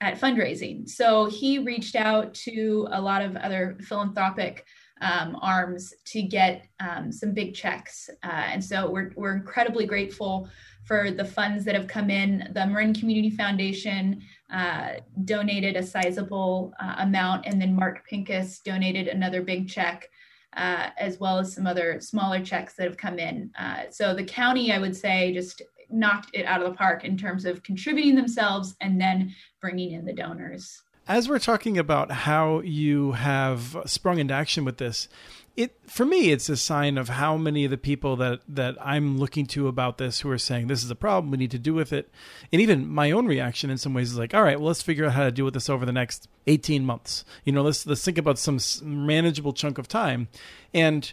at 0.00 0.18
fundraising. 0.18 0.88
So 0.88 1.26
he 1.26 1.58
reached 1.58 1.94
out 1.94 2.32
to 2.46 2.88
a 2.90 3.00
lot 3.00 3.22
of 3.22 3.36
other 3.36 3.76
philanthropic 3.82 4.64
um, 5.02 5.36
arms 5.40 5.94
to 6.06 6.22
get 6.22 6.66
um, 6.78 7.10
some 7.12 7.32
big 7.32 7.54
checks. 7.54 8.08
Uh, 8.22 8.28
and 8.52 8.64
so 8.64 8.90
we're, 8.90 9.12
we're 9.16 9.34
incredibly 9.34 9.86
grateful 9.86 10.48
for 10.84 11.10
the 11.10 11.24
funds 11.24 11.64
that 11.64 11.74
have 11.74 11.86
come 11.86 12.10
in. 12.10 12.48
The 12.52 12.66
Marin 12.66 12.94
Community 12.94 13.30
Foundation 13.30 14.22
uh, 14.52 14.94
donated 15.24 15.76
a 15.76 15.82
sizable 15.82 16.72
uh, 16.80 16.96
amount, 16.98 17.46
and 17.46 17.60
then 17.60 17.74
Mark 17.74 18.06
Pincus 18.08 18.60
donated 18.60 19.08
another 19.08 19.42
big 19.42 19.68
check. 19.68 20.08
Uh, 20.56 20.90
as 20.98 21.20
well 21.20 21.38
as 21.38 21.54
some 21.54 21.64
other 21.64 22.00
smaller 22.00 22.44
checks 22.44 22.74
that 22.74 22.82
have 22.82 22.96
come 22.96 23.20
in. 23.20 23.52
Uh, 23.56 23.84
so 23.88 24.12
the 24.12 24.24
county, 24.24 24.72
I 24.72 24.80
would 24.80 24.96
say, 24.96 25.32
just 25.32 25.62
knocked 25.92 26.30
it 26.32 26.44
out 26.46 26.62
of 26.62 26.70
the 26.70 26.76
park 26.76 27.04
in 27.04 27.16
terms 27.16 27.44
of 27.44 27.62
contributing 27.62 28.14
themselves 28.14 28.74
and 28.80 29.00
then 29.00 29.34
bringing 29.60 29.92
in 29.92 30.04
the 30.04 30.12
donors. 30.12 30.82
As 31.08 31.28
we're 31.28 31.38
talking 31.38 31.76
about 31.78 32.10
how 32.10 32.60
you 32.60 33.12
have 33.12 33.76
sprung 33.86 34.18
into 34.18 34.34
action 34.34 34.64
with 34.64 34.76
this, 34.76 35.08
it 35.56 35.76
for 35.86 36.06
me 36.06 36.30
it's 36.30 36.48
a 36.48 36.56
sign 36.56 36.96
of 36.96 37.08
how 37.08 37.36
many 37.36 37.64
of 37.64 37.70
the 37.70 37.76
people 37.76 38.16
that 38.16 38.40
that 38.48 38.76
I'm 38.80 39.18
looking 39.18 39.46
to 39.46 39.68
about 39.68 39.98
this 39.98 40.20
who 40.20 40.30
are 40.30 40.38
saying 40.38 40.68
this 40.68 40.84
is 40.84 40.90
a 40.90 40.94
problem 40.94 41.30
we 41.30 41.38
need 41.38 41.50
to 41.50 41.58
do 41.58 41.74
with 41.74 41.92
it. 41.92 42.10
And 42.52 42.62
even 42.62 42.88
my 42.88 43.10
own 43.10 43.26
reaction 43.26 43.70
in 43.70 43.78
some 43.78 43.92
ways 43.92 44.12
is 44.12 44.18
like 44.18 44.34
all 44.34 44.42
right 44.42 44.58
well 44.58 44.68
let's 44.68 44.82
figure 44.82 45.06
out 45.06 45.12
how 45.12 45.24
to 45.24 45.32
deal 45.32 45.44
with 45.44 45.54
this 45.54 45.68
over 45.68 45.84
the 45.84 45.92
next 45.92 46.28
18 46.46 46.84
months. 46.84 47.24
You 47.44 47.52
know 47.52 47.62
let's 47.62 47.86
let's 47.86 48.04
think 48.04 48.18
about 48.18 48.38
some 48.38 48.60
manageable 48.82 49.52
chunk 49.52 49.78
of 49.78 49.88
time. 49.88 50.28
And 50.72 51.12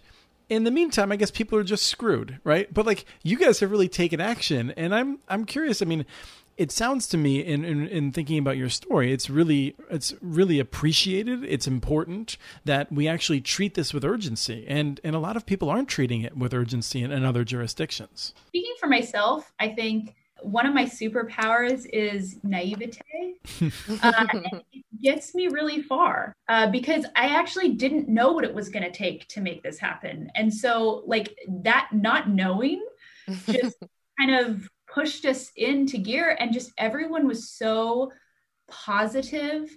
in 0.49 0.63
the 0.63 0.71
meantime, 0.71 1.12
I 1.12 1.15
guess 1.15 1.31
people 1.31 1.57
are 1.57 1.63
just 1.63 1.88
screwed, 1.88 2.39
right? 2.43 2.73
But 2.73 2.86
like 2.86 3.05
you 3.23 3.38
guys 3.38 3.60
have 3.60 3.71
really 3.71 3.89
taken 3.89 4.21
action, 4.21 4.71
and 4.71 4.93
I'm 4.93 5.19
I'm 5.27 5.45
curious. 5.45 5.81
I 5.81 5.86
mean, 5.86 6.05
it 6.57 6.71
sounds 6.71 7.07
to 7.10 7.17
me 7.17 7.39
in, 7.39 7.63
in, 7.63 7.88
in 7.88 8.12
thinking 8.12 8.39
about 8.39 8.57
your 8.57 8.69
story, 8.69 9.13
it's 9.13 9.29
really 9.29 9.75
it's 9.89 10.13
really 10.21 10.60
appreciated. 10.60 11.43
It's 11.43 11.67
important 11.67 12.38
that 12.65 12.91
we 12.91 13.07
actually 13.07 13.41
treat 13.41 13.75
this 13.75 13.93
with 13.93 14.03
urgency, 14.03 14.65
and 14.67 14.99
and 15.03 15.15
a 15.15 15.19
lot 15.19 15.38
of 15.38 15.45
people 15.45 15.69
aren't 15.69 15.89
treating 15.89 16.21
it 16.21 16.36
with 16.36 16.53
urgency 16.53 17.03
in, 17.03 17.12
in 17.12 17.23
other 17.23 17.43
jurisdictions. 17.43 18.33
Speaking 18.47 18.75
for 18.79 18.88
myself, 18.88 19.51
I 19.60 19.69
think 19.69 20.15
one 20.41 20.65
of 20.65 20.73
my 20.73 20.86
superpowers 20.86 21.86
is 21.91 22.38
naivete. 22.43 23.02
uh, 24.04 24.26
it 24.71 24.86
gets 25.02 25.36
me 25.36 25.47
really 25.47 25.82
far 25.82 26.36
uh, 26.50 26.69
because 26.69 27.06
I 27.15 27.36
actually 27.36 27.73
didn't 27.73 28.10
know 28.10 28.32
what 28.32 28.43
it 28.43 28.54
was 28.54 28.69
going 28.69 28.84
to 28.84 28.91
take 28.91 29.28
to 29.30 29.41
make 29.41 29.63
this 29.63 29.80
happen. 29.80 30.32
And 30.36 30.54
so, 30.54 31.04
like, 31.06 31.38
that 31.63 31.89
not 31.91 32.30
knowing 32.30 32.84
just 33.47 33.78
kind 34.19 34.36
of 34.36 34.67
pushed 34.88 35.26
us 35.26 35.52
into 35.56 35.97
gear, 35.97 36.38
and 36.39 36.54
just 36.54 36.71
everyone 36.78 37.28
was 37.28 37.50
so 37.50 38.12
positive 38.69 39.69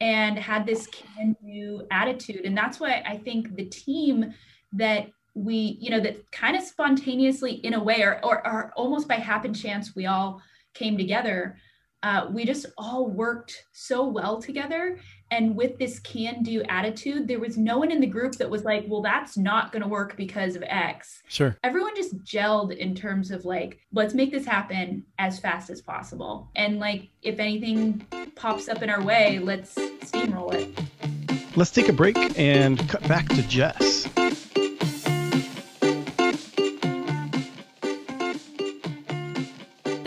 and 0.00 0.38
had 0.38 0.64
this 0.64 0.86
can 0.86 1.36
do 1.44 1.82
attitude. 1.90 2.44
And 2.44 2.56
that's 2.56 2.78
why 2.78 3.02
I 3.06 3.16
think 3.16 3.56
the 3.56 3.64
team 3.64 4.32
that 4.72 5.08
we 5.38 5.78
you 5.80 5.90
know 5.90 6.00
that 6.00 6.30
kind 6.32 6.56
of 6.56 6.62
spontaneously 6.62 7.52
in 7.52 7.74
a 7.74 7.82
way 7.82 8.02
or, 8.02 8.24
or, 8.24 8.46
or 8.46 8.72
almost 8.76 9.08
by 9.08 9.14
happen 9.14 9.54
chance 9.54 9.94
we 9.94 10.06
all 10.06 10.42
came 10.74 10.98
together 10.98 11.56
uh, 12.02 12.26
we 12.30 12.44
just 12.44 12.66
all 12.76 13.08
worked 13.08 13.64
so 13.72 14.06
well 14.06 14.40
together. 14.40 14.98
And 15.30 15.56
with 15.56 15.78
this 15.78 15.98
can 15.98 16.42
do 16.42 16.62
attitude 16.68 17.28
there 17.28 17.40
was 17.40 17.58
no 17.58 17.78
one 17.78 17.90
in 17.90 18.00
the 18.00 18.06
group 18.06 18.34
that 18.36 18.48
was 18.48 18.64
like 18.64 18.84
well 18.88 19.02
that's 19.02 19.36
not 19.36 19.72
going 19.72 19.82
to 19.82 19.88
work 19.88 20.16
because 20.16 20.56
of 20.56 20.62
x. 20.62 21.22
Sure. 21.28 21.56
Everyone 21.64 21.94
just 21.94 22.16
gelled 22.24 22.74
in 22.74 22.94
terms 22.94 23.30
of 23.30 23.44
like 23.44 23.78
let's 23.92 24.14
make 24.14 24.30
this 24.30 24.46
happen 24.46 25.04
as 25.18 25.38
fast 25.38 25.70
as 25.70 25.82
possible. 25.82 26.50
And 26.56 26.78
like 26.78 27.08
if 27.22 27.40
anything 27.40 28.06
pops 28.36 28.68
up 28.68 28.82
in 28.82 28.88
our 28.88 29.02
way 29.02 29.38
let's 29.38 29.74
steamroll 29.74 30.54
it. 30.54 31.56
Let's 31.56 31.72
take 31.72 31.88
a 31.88 31.92
break 31.92 32.16
and 32.38 32.88
cut 32.88 33.06
back 33.08 33.28
to 33.28 33.42
jess 33.48 34.07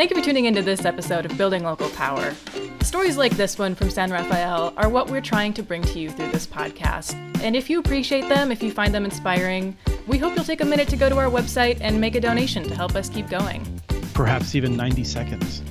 Thank 0.01 0.09
you 0.09 0.17
for 0.17 0.25
tuning 0.25 0.45
into 0.45 0.63
this 0.63 0.83
episode 0.83 1.27
of 1.27 1.37
Building 1.37 1.63
Local 1.63 1.87
Power. 1.91 2.33
Stories 2.81 3.17
like 3.17 3.33
this 3.33 3.59
one 3.59 3.75
from 3.75 3.91
San 3.91 4.09
Rafael 4.09 4.73
are 4.75 4.89
what 4.89 5.11
we're 5.11 5.21
trying 5.21 5.53
to 5.53 5.61
bring 5.61 5.83
to 5.83 5.99
you 5.99 6.09
through 6.09 6.31
this 6.31 6.47
podcast. 6.47 7.13
And 7.43 7.55
if 7.55 7.69
you 7.69 7.77
appreciate 7.77 8.27
them, 8.27 8.51
if 8.51 8.63
you 8.63 8.71
find 8.71 8.95
them 8.95 9.05
inspiring, 9.05 9.77
we 10.07 10.17
hope 10.17 10.33
you'll 10.33 10.43
take 10.43 10.61
a 10.61 10.65
minute 10.65 10.87
to 10.87 10.97
go 10.97 11.07
to 11.07 11.19
our 11.19 11.29
website 11.29 11.77
and 11.81 12.01
make 12.01 12.15
a 12.15 12.19
donation 12.19 12.63
to 12.63 12.73
help 12.73 12.95
us 12.95 13.09
keep 13.09 13.29
going. 13.29 13.79
Perhaps 14.15 14.55
even 14.55 14.75
90 14.75 15.03
seconds. 15.03 15.61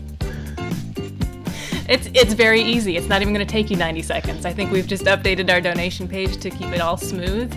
It's 1.88 2.08
it's 2.14 2.34
very 2.34 2.62
easy. 2.62 2.96
It's 2.96 3.08
not 3.08 3.22
even 3.22 3.34
going 3.34 3.44
to 3.44 3.52
take 3.52 3.68
you 3.68 3.76
90 3.76 4.02
seconds. 4.02 4.46
I 4.46 4.52
think 4.52 4.70
we've 4.70 4.86
just 4.86 5.06
updated 5.06 5.50
our 5.50 5.60
donation 5.60 6.06
page 6.06 6.36
to 6.36 6.50
keep 6.50 6.68
it 6.68 6.80
all 6.80 6.96
smooth. 6.96 7.52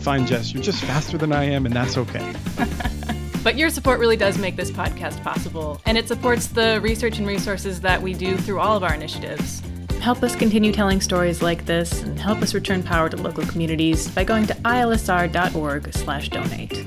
Fine, 0.00 0.24
Jess. 0.24 0.54
You're 0.54 0.62
just 0.62 0.82
faster 0.82 1.18
than 1.18 1.30
I 1.30 1.44
am, 1.44 1.66
and 1.66 1.76
that's 1.76 1.98
okay. 1.98 2.32
But 3.44 3.56
your 3.58 3.68
support 3.68 4.00
really 4.00 4.16
does 4.16 4.38
make 4.38 4.56
this 4.56 4.70
podcast 4.70 5.22
possible, 5.22 5.78
and 5.84 5.98
it 5.98 6.08
supports 6.08 6.46
the 6.46 6.80
research 6.82 7.18
and 7.18 7.26
resources 7.26 7.82
that 7.82 8.00
we 8.00 8.14
do 8.14 8.38
through 8.38 8.58
all 8.58 8.74
of 8.74 8.82
our 8.82 8.94
initiatives. 8.94 9.60
Help 10.00 10.22
us 10.22 10.34
continue 10.34 10.72
telling 10.72 11.02
stories 11.02 11.42
like 11.42 11.66
this 11.66 12.02
and 12.02 12.18
help 12.18 12.40
us 12.40 12.54
return 12.54 12.82
power 12.82 13.10
to 13.10 13.18
local 13.18 13.44
communities 13.44 14.08
by 14.08 14.24
going 14.24 14.46
to 14.46 14.54
ilsr.org/donate. 14.54 16.86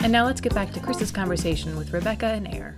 And 0.00 0.12
now 0.12 0.24
let's 0.24 0.40
get 0.40 0.54
back 0.54 0.72
to 0.74 0.80
Chris's 0.80 1.10
conversation 1.10 1.76
with 1.76 1.92
Rebecca 1.92 2.26
and 2.26 2.46
Air. 2.46 2.76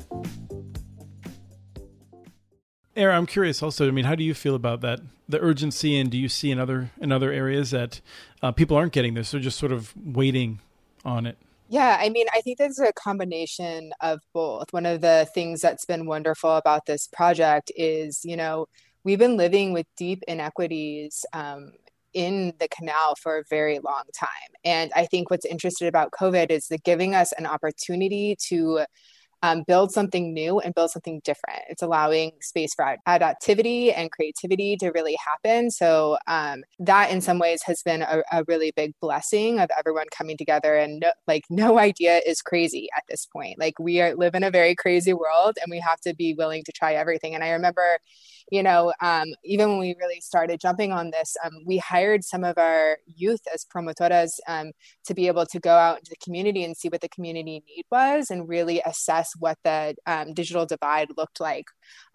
Air, 2.96 3.12
I'm 3.12 3.26
curious 3.26 3.62
also. 3.62 3.86
I 3.86 3.90
mean, 3.90 4.06
how 4.06 4.14
do 4.14 4.24
you 4.24 4.32
feel 4.32 4.54
about 4.54 4.80
that? 4.80 5.00
The 5.28 5.38
urgency, 5.40 5.98
and 5.98 6.10
do 6.10 6.16
you 6.16 6.30
see 6.30 6.50
in 6.50 6.58
other 6.58 6.90
in 6.98 7.12
other 7.12 7.30
areas 7.30 7.70
that 7.72 8.00
uh, 8.42 8.50
people 8.50 8.78
aren't 8.78 8.94
getting 8.94 9.12
this? 9.12 9.30
They're 9.30 9.42
just 9.42 9.58
sort 9.58 9.72
of 9.72 9.92
waiting 9.94 10.60
on 11.04 11.26
it. 11.26 11.36
Yeah, 11.70 11.98
I 12.00 12.08
mean, 12.08 12.26
I 12.34 12.40
think 12.40 12.58
there's 12.58 12.80
a 12.80 12.92
combination 12.92 13.92
of 14.00 14.18
both. 14.34 14.72
One 14.72 14.86
of 14.86 15.02
the 15.02 15.28
things 15.32 15.60
that's 15.60 15.84
been 15.84 16.04
wonderful 16.06 16.56
about 16.56 16.86
this 16.86 17.06
project 17.06 17.70
is, 17.76 18.22
you 18.24 18.36
know, 18.36 18.66
we've 19.04 19.20
been 19.20 19.36
living 19.36 19.72
with 19.72 19.86
deep 19.96 20.24
inequities 20.26 21.24
um, 21.32 21.70
in 22.12 22.54
the 22.58 22.66
canal 22.68 23.14
for 23.22 23.38
a 23.38 23.44
very 23.48 23.78
long 23.78 24.02
time. 24.18 24.28
And 24.64 24.90
I 24.96 25.06
think 25.06 25.30
what's 25.30 25.46
interesting 25.46 25.86
about 25.86 26.10
COVID 26.10 26.50
is 26.50 26.66
that 26.68 26.82
giving 26.82 27.14
us 27.14 27.32
an 27.38 27.46
opportunity 27.46 28.36
to 28.48 28.84
um, 29.42 29.62
build 29.66 29.90
something 29.92 30.34
new 30.34 30.60
and 30.60 30.74
build 30.74 30.90
something 30.90 31.20
different. 31.24 31.62
It's 31.68 31.82
allowing 31.82 32.32
space 32.40 32.74
for 32.74 32.96
adaptivity 33.08 33.92
and 33.96 34.10
creativity 34.10 34.76
to 34.76 34.90
really 34.90 35.16
happen. 35.24 35.70
So 35.70 36.18
um, 36.26 36.62
that, 36.78 37.10
in 37.10 37.20
some 37.20 37.38
ways, 37.38 37.62
has 37.64 37.82
been 37.82 38.02
a, 38.02 38.22
a, 38.32 38.44
really 38.48 38.72
big 38.76 38.92
blessing 39.00 39.58
of 39.58 39.70
everyone 39.78 40.06
coming 40.16 40.36
together. 40.36 40.74
And 40.76 41.00
no, 41.00 41.12
like, 41.26 41.44
no 41.48 41.78
idea 41.90 42.20
is 42.26 42.42
crazy 42.42 42.88
at 42.96 43.04
this 43.08 43.26
point. 43.26 43.58
Like, 43.58 43.78
we 43.78 44.00
are, 44.00 44.14
live 44.14 44.34
in 44.34 44.44
a 44.44 44.50
very 44.50 44.74
crazy 44.74 45.12
world, 45.12 45.56
and 45.62 45.70
we 45.70 45.80
have 45.80 46.00
to 46.00 46.14
be 46.14 46.34
willing 46.34 46.62
to 46.64 46.72
try 46.72 46.94
everything. 46.94 47.34
And 47.34 47.42
I 47.42 47.50
remember 47.50 47.98
you 48.50 48.62
know, 48.62 48.92
um, 49.00 49.26
even 49.44 49.70
when 49.70 49.78
we 49.78 49.96
really 50.00 50.20
started 50.20 50.60
jumping 50.60 50.92
on 50.92 51.10
this, 51.10 51.36
um, 51.44 51.52
we 51.66 51.78
hired 51.78 52.24
some 52.24 52.44
of 52.44 52.58
our 52.58 52.98
youth 53.06 53.40
as 53.52 53.64
promotoras 53.64 54.30
um, 54.48 54.72
to 55.04 55.14
be 55.14 55.28
able 55.28 55.46
to 55.46 55.60
go 55.60 55.70
out 55.70 55.98
into 55.98 56.10
the 56.10 56.24
community 56.24 56.64
and 56.64 56.76
see 56.76 56.88
what 56.88 57.00
the 57.00 57.08
community 57.08 57.62
need 57.66 57.84
was 57.90 58.26
and 58.30 58.48
really 58.48 58.82
assess 58.84 59.28
what 59.38 59.56
the 59.62 59.94
um, 60.06 60.34
digital 60.34 60.66
divide 60.66 61.08
looked 61.16 61.40
like 61.40 61.66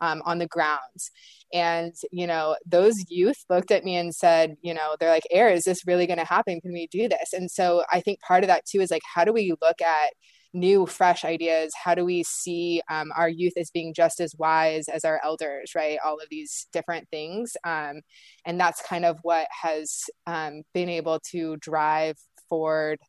um, 0.01 0.21
on 0.25 0.39
the 0.39 0.47
grounds. 0.47 1.11
And, 1.53 1.93
you 2.11 2.27
know, 2.27 2.57
those 2.65 2.95
youth 3.07 3.37
looked 3.49 3.71
at 3.71 3.85
me 3.85 3.95
and 3.95 4.13
said, 4.13 4.55
you 4.61 4.73
know, 4.73 4.95
they're 4.99 5.09
like, 5.09 5.27
Air, 5.31 5.49
is 5.49 5.63
this 5.63 5.87
really 5.87 6.05
going 6.05 6.19
to 6.19 6.25
happen? 6.25 6.59
Can 6.59 6.73
we 6.73 6.87
do 6.87 7.07
this? 7.07 7.31
And 7.33 7.49
so 7.49 7.83
I 7.91 8.01
think 8.01 8.19
part 8.19 8.43
of 8.43 8.49
that 8.49 8.65
too 8.65 8.81
is 8.81 8.91
like, 8.91 9.03
how 9.13 9.23
do 9.23 9.31
we 9.31 9.53
look 9.61 9.81
at 9.81 10.13
new, 10.55 10.85
fresh 10.85 11.23
ideas? 11.23 11.73
How 11.81 11.93
do 11.93 12.05
we 12.05 12.23
see 12.23 12.81
um, 12.89 13.11
our 13.15 13.29
youth 13.29 13.53
as 13.57 13.69
being 13.69 13.93
just 13.93 14.19
as 14.19 14.33
wise 14.37 14.87
as 14.87 15.05
our 15.05 15.21
elders, 15.23 15.73
right? 15.75 15.99
All 16.03 16.15
of 16.15 16.27
these 16.31 16.67
different 16.73 17.07
things. 17.09 17.55
Um, 17.63 18.01
and 18.45 18.59
that's 18.59 18.81
kind 18.81 19.05
of 19.05 19.19
what 19.21 19.47
has 19.61 20.05
um, 20.25 20.63
been 20.73 20.89
able 20.89 21.19
to 21.31 21.57
drive 21.57 22.15
forward 22.49 22.99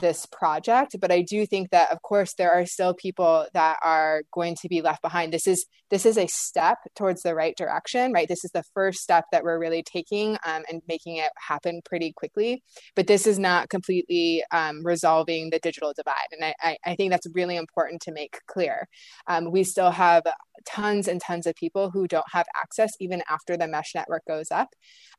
this 0.00 0.26
project 0.26 0.96
but 1.00 1.12
i 1.12 1.22
do 1.22 1.46
think 1.46 1.70
that 1.70 1.90
of 1.92 2.02
course 2.02 2.34
there 2.34 2.52
are 2.52 2.66
still 2.66 2.94
people 2.94 3.46
that 3.54 3.76
are 3.82 4.22
going 4.32 4.56
to 4.56 4.68
be 4.68 4.80
left 4.80 5.02
behind. 5.02 5.32
This 5.32 5.46
is 5.46 5.66
this 5.90 6.06
is 6.06 6.16
a 6.16 6.28
step 6.28 6.78
towards 6.94 7.22
the 7.22 7.34
right 7.34 7.56
direction 7.56 8.12
right? 8.12 8.28
This 8.28 8.44
is 8.44 8.50
the 8.52 8.62
first 8.74 9.00
step 9.00 9.24
that 9.32 9.42
we're 9.42 9.58
really 9.58 9.82
taking 9.82 10.38
um, 10.46 10.62
and 10.70 10.82
making 10.88 11.16
it 11.16 11.30
happen 11.36 11.80
pretty 11.84 12.12
quickly. 12.12 12.62
But 12.94 13.06
this 13.06 13.26
is 13.26 13.38
not 13.38 13.68
completely 13.68 14.44
um, 14.52 14.84
resolving 14.84 15.50
the 15.50 15.58
digital 15.58 15.92
divide 15.96 16.14
and 16.32 16.54
I, 16.62 16.76
I, 16.84 16.94
think 16.94 17.10
that's 17.10 17.26
really 17.34 17.56
important 17.56 18.02
to 18.02 18.12
make 18.12 18.38
clear. 18.46 18.86
Um, 19.26 19.50
we 19.50 19.64
still 19.64 19.90
have 19.90 20.22
tons 20.66 21.08
and 21.08 21.20
tons 21.20 21.46
of 21.46 21.54
people 21.54 21.90
who 21.90 22.06
don't 22.06 22.26
have 22.32 22.46
access 22.56 22.90
even 23.00 23.22
after 23.28 23.56
the 23.56 23.66
mesh 23.66 23.92
network 23.94 24.22
goes 24.26 24.50
up 24.50 24.68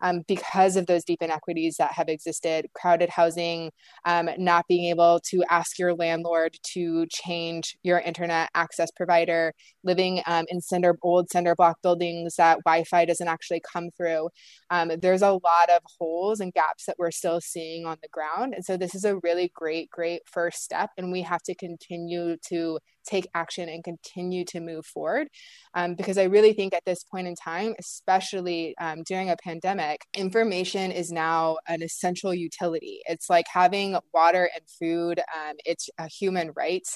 um, 0.01 0.21
because 0.27 0.75
of 0.75 0.85
those 0.85 1.03
deep 1.03 1.21
inequities 1.21 1.75
that 1.77 1.91
have 1.93 2.09
existed 2.09 2.67
crowded 2.75 3.09
housing 3.09 3.71
um, 4.05 4.29
not 4.37 4.65
being 4.71 4.85
able 4.85 5.19
to 5.19 5.43
ask 5.49 5.77
your 5.77 5.93
landlord 5.93 6.55
to 6.63 7.05
change 7.07 7.75
your 7.83 7.99
internet 7.99 8.49
access 8.55 8.89
provider, 8.89 9.53
living 9.83 10.21
um, 10.27 10.45
in 10.47 10.61
cinder 10.61 10.97
old 11.01 11.29
cinder 11.29 11.53
block 11.53 11.75
buildings 11.83 12.35
that 12.37 12.57
Wi-Fi 12.63 13.03
doesn't 13.03 13.27
actually 13.27 13.61
come 13.73 13.89
through. 13.97 14.29
Um, 14.69 14.93
there's 15.01 15.23
a 15.23 15.33
lot 15.33 15.69
of 15.69 15.81
holes 15.99 16.39
and 16.39 16.53
gaps 16.53 16.85
that 16.85 16.95
we're 16.97 17.11
still 17.11 17.41
seeing 17.41 17.85
on 17.85 17.97
the 18.01 18.07
ground, 18.13 18.53
and 18.53 18.63
so 18.63 18.77
this 18.77 18.95
is 18.95 19.03
a 19.03 19.17
really 19.23 19.51
great, 19.53 19.89
great 19.89 20.21
first 20.25 20.63
step, 20.63 20.89
and 20.97 21.11
we 21.11 21.21
have 21.23 21.43
to 21.43 21.55
continue 21.55 22.37
to 22.47 22.79
take 23.05 23.27
action 23.33 23.69
and 23.69 23.83
continue 23.83 24.45
to 24.45 24.59
move 24.59 24.85
forward. 24.85 25.27
Um, 25.73 25.95
because 25.95 26.17
I 26.17 26.23
really 26.23 26.53
think 26.53 26.73
at 26.73 26.85
this 26.85 27.03
point 27.03 27.27
in 27.27 27.35
time, 27.35 27.75
especially 27.79 28.75
um, 28.79 29.03
during 29.03 29.29
a 29.29 29.37
pandemic, 29.37 30.01
information 30.13 30.91
is 30.91 31.11
now 31.11 31.57
an 31.67 31.81
essential 31.81 32.33
utility. 32.33 33.01
It's 33.07 33.29
like 33.29 33.45
having 33.51 33.97
water 34.13 34.49
and 34.53 34.63
food, 34.79 35.19
um, 35.19 35.55
it's 35.65 35.89
a 35.97 36.07
human 36.07 36.51
right. 36.55 36.87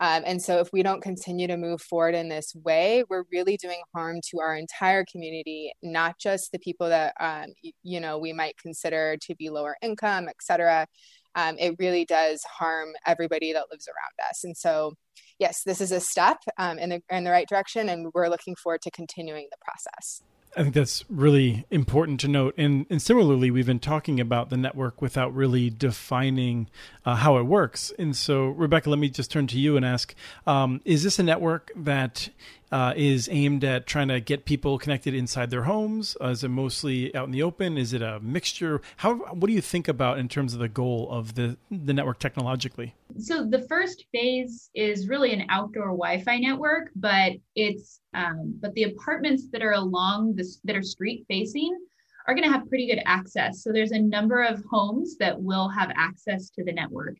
Um, 0.00 0.24
and 0.26 0.42
so, 0.42 0.58
if 0.58 0.70
we 0.72 0.82
don't 0.82 1.00
continue 1.00 1.46
to 1.46 1.56
move 1.56 1.80
forward 1.80 2.16
in 2.16 2.28
this 2.28 2.52
way, 2.64 3.04
we're 3.08 3.22
really 3.30 3.56
doing 3.56 3.80
harm 3.94 4.18
to 4.30 4.40
our 4.40 4.56
entire 4.56 5.04
community, 5.10 5.72
not 5.80 6.18
just 6.18 6.50
the 6.50 6.58
people 6.58 6.88
that 6.88 7.14
um, 7.20 7.52
you 7.84 8.00
know 8.00 8.18
we 8.18 8.32
might 8.32 8.56
consider 8.58 9.16
to 9.22 9.34
be 9.36 9.48
lower 9.48 9.76
income, 9.80 10.28
et 10.28 10.36
cetera. 10.40 10.88
Um, 11.34 11.56
it 11.58 11.76
really 11.78 12.04
does 12.04 12.42
harm 12.42 12.90
everybody 13.06 13.52
that 13.52 13.66
lives 13.70 13.88
around 13.88 14.28
us. 14.28 14.44
And 14.44 14.56
so, 14.56 14.94
yes, 15.42 15.64
this 15.64 15.80
is 15.80 15.90
a 15.90 15.98
step 15.98 16.38
um, 16.56 16.78
in, 16.78 16.90
the, 16.90 17.02
in 17.10 17.24
the 17.24 17.30
right 17.30 17.48
direction, 17.48 17.88
and 17.88 18.12
we're 18.14 18.28
looking 18.28 18.54
forward 18.54 18.80
to 18.82 18.92
continuing 18.92 19.48
the 19.50 19.56
process. 19.60 20.22
I 20.56 20.62
think 20.62 20.74
that's 20.74 21.04
really 21.08 21.66
important 21.70 22.20
to 22.20 22.28
note. 22.28 22.54
And, 22.56 22.86
and 22.90 23.02
similarly, 23.02 23.50
we've 23.50 23.66
been 23.66 23.80
talking 23.80 24.20
about 24.20 24.50
the 24.50 24.56
network 24.56 25.02
without 25.02 25.34
really 25.34 25.68
defining 25.68 26.68
uh, 27.04 27.16
how 27.16 27.38
it 27.38 27.44
works. 27.44 27.92
And 27.98 28.14
so, 28.14 28.48
Rebecca, 28.48 28.88
let 28.88 29.00
me 29.00 29.08
just 29.08 29.32
turn 29.32 29.48
to 29.48 29.58
you 29.58 29.76
and 29.76 29.84
ask 29.84 30.14
um, 30.46 30.80
Is 30.84 31.02
this 31.02 31.18
a 31.18 31.22
network 31.22 31.72
that 31.74 32.28
uh, 32.72 32.94
is 32.96 33.28
aimed 33.30 33.62
at 33.62 33.86
trying 33.86 34.08
to 34.08 34.18
get 34.18 34.46
people 34.46 34.78
connected 34.78 35.14
inside 35.14 35.50
their 35.50 35.64
homes? 35.64 36.16
Uh, 36.20 36.28
is 36.28 36.42
it 36.42 36.48
mostly 36.48 37.14
out 37.14 37.26
in 37.26 37.30
the 37.30 37.42
open? 37.42 37.76
Is 37.76 37.92
it 37.92 38.00
a 38.00 38.18
mixture? 38.20 38.80
How? 38.96 39.16
What 39.16 39.46
do 39.46 39.52
you 39.52 39.60
think 39.60 39.88
about 39.88 40.18
in 40.18 40.28
terms 40.28 40.54
of 40.54 40.60
the 40.60 40.68
goal 40.68 41.08
of 41.10 41.34
the 41.34 41.56
the 41.70 41.92
network 41.92 42.18
technologically? 42.18 42.94
So 43.18 43.44
the 43.44 43.60
first 43.68 44.06
phase 44.10 44.70
is 44.74 45.08
really 45.08 45.32
an 45.32 45.44
outdoor 45.50 45.88
Wi-Fi 45.88 46.38
network, 46.38 46.90
but 46.96 47.32
it's 47.54 48.00
um, 48.14 48.56
but 48.60 48.72
the 48.72 48.84
apartments 48.84 49.48
that 49.52 49.62
are 49.62 49.72
along 49.72 50.34
this 50.36 50.58
that 50.64 50.74
are 50.74 50.82
street 50.82 51.26
facing 51.28 51.78
are 52.26 52.34
going 52.34 52.44
to 52.44 52.52
have 52.52 52.68
pretty 52.68 52.86
good 52.86 53.02
access. 53.04 53.62
So 53.62 53.72
there's 53.72 53.92
a 53.92 53.98
number 53.98 54.42
of 54.42 54.64
homes 54.70 55.16
that 55.18 55.40
will 55.40 55.68
have 55.68 55.90
access 55.94 56.50
to 56.50 56.64
the 56.64 56.72
network. 56.72 57.16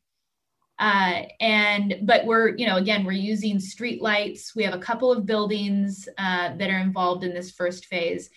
Uh, 0.83 1.23
and 1.39 1.95
but 2.03 2.27
we're 2.27 2.57
you 2.57 2.67
know 2.67 2.77
again 2.77 3.05
we're 3.05 3.13
using 3.13 3.61
street 3.61 4.03
lights. 4.03 4.57
We 4.57 4.65
have 4.65 4.75
a 4.75 4.81
couple 4.81 5.13
of 5.13 5.25
buildings 5.25 6.09
uh, 6.19 6.57
that 6.57 6.71
are 6.71 6.81
involved 6.81 7.23
in 7.23 7.33
this 7.33 7.53
first 7.53 7.87
phase. 7.87 8.29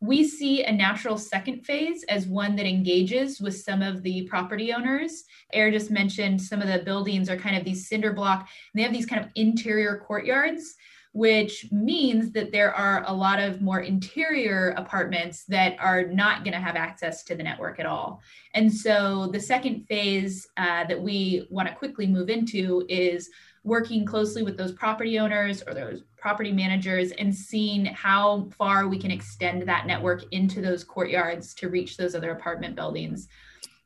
We 0.00 0.26
see 0.26 0.64
a 0.64 0.72
natural 0.72 1.18
second 1.18 1.66
phase 1.66 2.04
as 2.08 2.26
one 2.26 2.56
that 2.56 2.64
engages 2.64 3.38
with 3.38 3.54
some 3.54 3.82
of 3.82 4.02
the 4.02 4.22
property 4.22 4.72
owners. 4.72 5.24
Air 5.52 5.70
just 5.70 5.90
mentioned 5.90 6.40
some 6.40 6.62
of 6.62 6.68
the 6.68 6.78
buildings 6.78 7.28
are 7.28 7.36
kind 7.36 7.56
of 7.56 7.64
these 7.64 7.86
cinder 7.86 8.14
block 8.14 8.48
and 8.72 8.78
they 8.80 8.82
have 8.82 8.92
these 8.94 9.04
kind 9.04 9.22
of 9.22 9.30
interior 9.34 10.02
courtyards 10.06 10.74
which 11.12 11.66
means 11.72 12.30
that 12.32 12.52
there 12.52 12.74
are 12.74 13.02
a 13.06 13.12
lot 13.12 13.40
of 13.40 13.62
more 13.62 13.80
interior 13.80 14.74
apartments 14.76 15.44
that 15.44 15.76
are 15.80 16.04
not 16.04 16.44
going 16.44 16.52
to 16.52 16.60
have 16.60 16.76
access 16.76 17.24
to 17.24 17.34
the 17.34 17.42
network 17.42 17.80
at 17.80 17.86
all. 17.86 18.20
And 18.54 18.72
so 18.72 19.28
the 19.32 19.40
second 19.40 19.86
phase 19.86 20.46
uh, 20.56 20.84
that 20.84 21.00
we 21.00 21.46
want 21.50 21.68
to 21.68 21.74
quickly 21.74 22.06
move 22.06 22.28
into 22.28 22.84
is 22.88 23.30
working 23.64 24.04
closely 24.04 24.42
with 24.42 24.56
those 24.56 24.72
property 24.72 25.18
owners 25.18 25.62
or 25.66 25.74
those 25.74 26.02
property 26.16 26.52
managers 26.52 27.12
and 27.12 27.34
seeing 27.34 27.84
how 27.86 28.48
far 28.56 28.88
we 28.88 28.98
can 28.98 29.10
extend 29.10 29.62
that 29.62 29.86
network 29.86 30.24
into 30.32 30.60
those 30.60 30.84
courtyards 30.84 31.54
to 31.54 31.68
reach 31.68 31.96
those 31.96 32.14
other 32.14 32.32
apartment 32.32 32.74
buildings. 32.74 33.28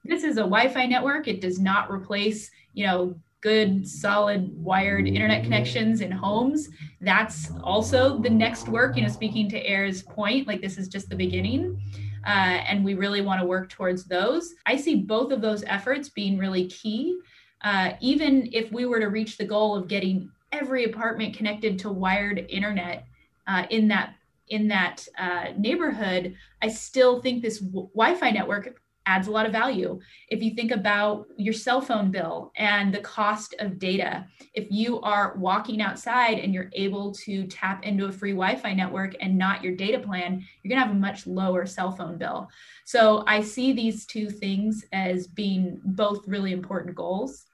This 0.04 0.24
is 0.24 0.36
a 0.36 0.40
Wi-Fi 0.40 0.86
network. 0.86 1.28
It 1.28 1.40
does 1.40 1.60
not 1.60 1.90
replace, 1.90 2.50
you 2.74 2.86
know, 2.86 3.14
good 3.42 3.86
solid 3.86 4.50
wired 4.56 5.06
internet 5.06 5.42
connections 5.42 6.00
in 6.00 6.10
homes. 6.10 6.68
That's 7.00 7.50
also 7.62 8.18
the 8.18 8.30
next 8.30 8.68
work 8.68 8.96
you 8.96 9.02
know 9.02 9.08
speaking 9.08 9.48
to 9.50 9.66
air's 9.66 10.02
point 10.02 10.46
like 10.46 10.62
this 10.62 10.78
is 10.78 10.88
just 10.88 11.08
the 11.08 11.16
beginning 11.16 11.80
uh, 12.24 12.62
and 12.68 12.84
we 12.84 12.94
really 12.94 13.20
want 13.20 13.40
to 13.40 13.46
work 13.46 13.68
towards 13.68 14.04
those. 14.04 14.54
I 14.64 14.76
see 14.76 15.02
both 15.02 15.32
of 15.32 15.40
those 15.40 15.64
efforts 15.64 16.08
being 16.08 16.38
really 16.38 16.68
key 16.68 17.18
uh, 17.62 17.92
even 18.00 18.48
if 18.52 18.72
we 18.72 18.86
were 18.86 19.00
to 19.00 19.06
reach 19.06 19.36
the 19.36 19.44
goal 19.44 19.76
of 19.76 19.88
getting 19.88 20.30
every 20.50 20.84
apartment 20.84 21.34
connected 21.34 21.78
to 21.78 21.90
wired 21.90 22.44
internet 22.48 23.06
uh, 23.46 23.66
in 23.70 23.88
that 23.88 24.14
in 24.48 24.68
that 24.68 25.06
uh, 25.18 25.46
neighborhood 25.56 26.34
i 26.62 26.68
still 26.68 27.20
think 27.22 27.42
this 27.42 27.58
w- 27.60 27.88
wi-fi 27.94 28.30
network 28.30 28.81
adds 29.06 29.26
a 29.26 29.30
lot 29.30 29.46
of 29.46 29.52
value. 29.52 29.98
If 30.28 30.42
you 30.42 30.54
think 30.54 30.70
about 30.70 31.26
your 31.36 31.54
cell 31.54 31.80
phone 31.80 32.10
bill 32.10 32.52
and 32.56 32.94
the 32.94 33.00
cost 33.00 33.54
of 33.58 33.78
data, 33.78 34.26
if 34.54 34.66
you 34.70 35.00
are 35.00 35.36
walking 35.36 35.80
outside 35.80 36.38
and 36.38 36.54
you're 36.54 36.70
able 36.74 37.12
to 37.24 37.46
tap 37.46 37.84
into 37.84 38.06
a 38.06 38.12
free 38.12 38.32
Wi 38.32 38.56
Fi 38.56 38.74
network 38.74 39.14
and 39.20 39.36
not 39.36 39.62
your 39.62 39.74
data 39.74 39.98
plan, 39.98 40.44
you're 40.62 40.68
going 40.68 40.80
to 40.80 40.86
have 40.86 40.96
a 40.96 40.98
much 40.98 41.26
lower 41.26 41.66
cell 41.66 41.92
phone 41.92 42.18
bill. 42.18 42.48
So 42.84 43.24
I 43.26 43.42
see 43.42 43.72
these 43.72 44.06
two 44.06 44.30
things 44.30 44.84
as 44.92 45.26
being 45.26 45.80
both 45.84 46.26
really 46.26 46.52
important 46.52 46.94
goals. 46.94 47.46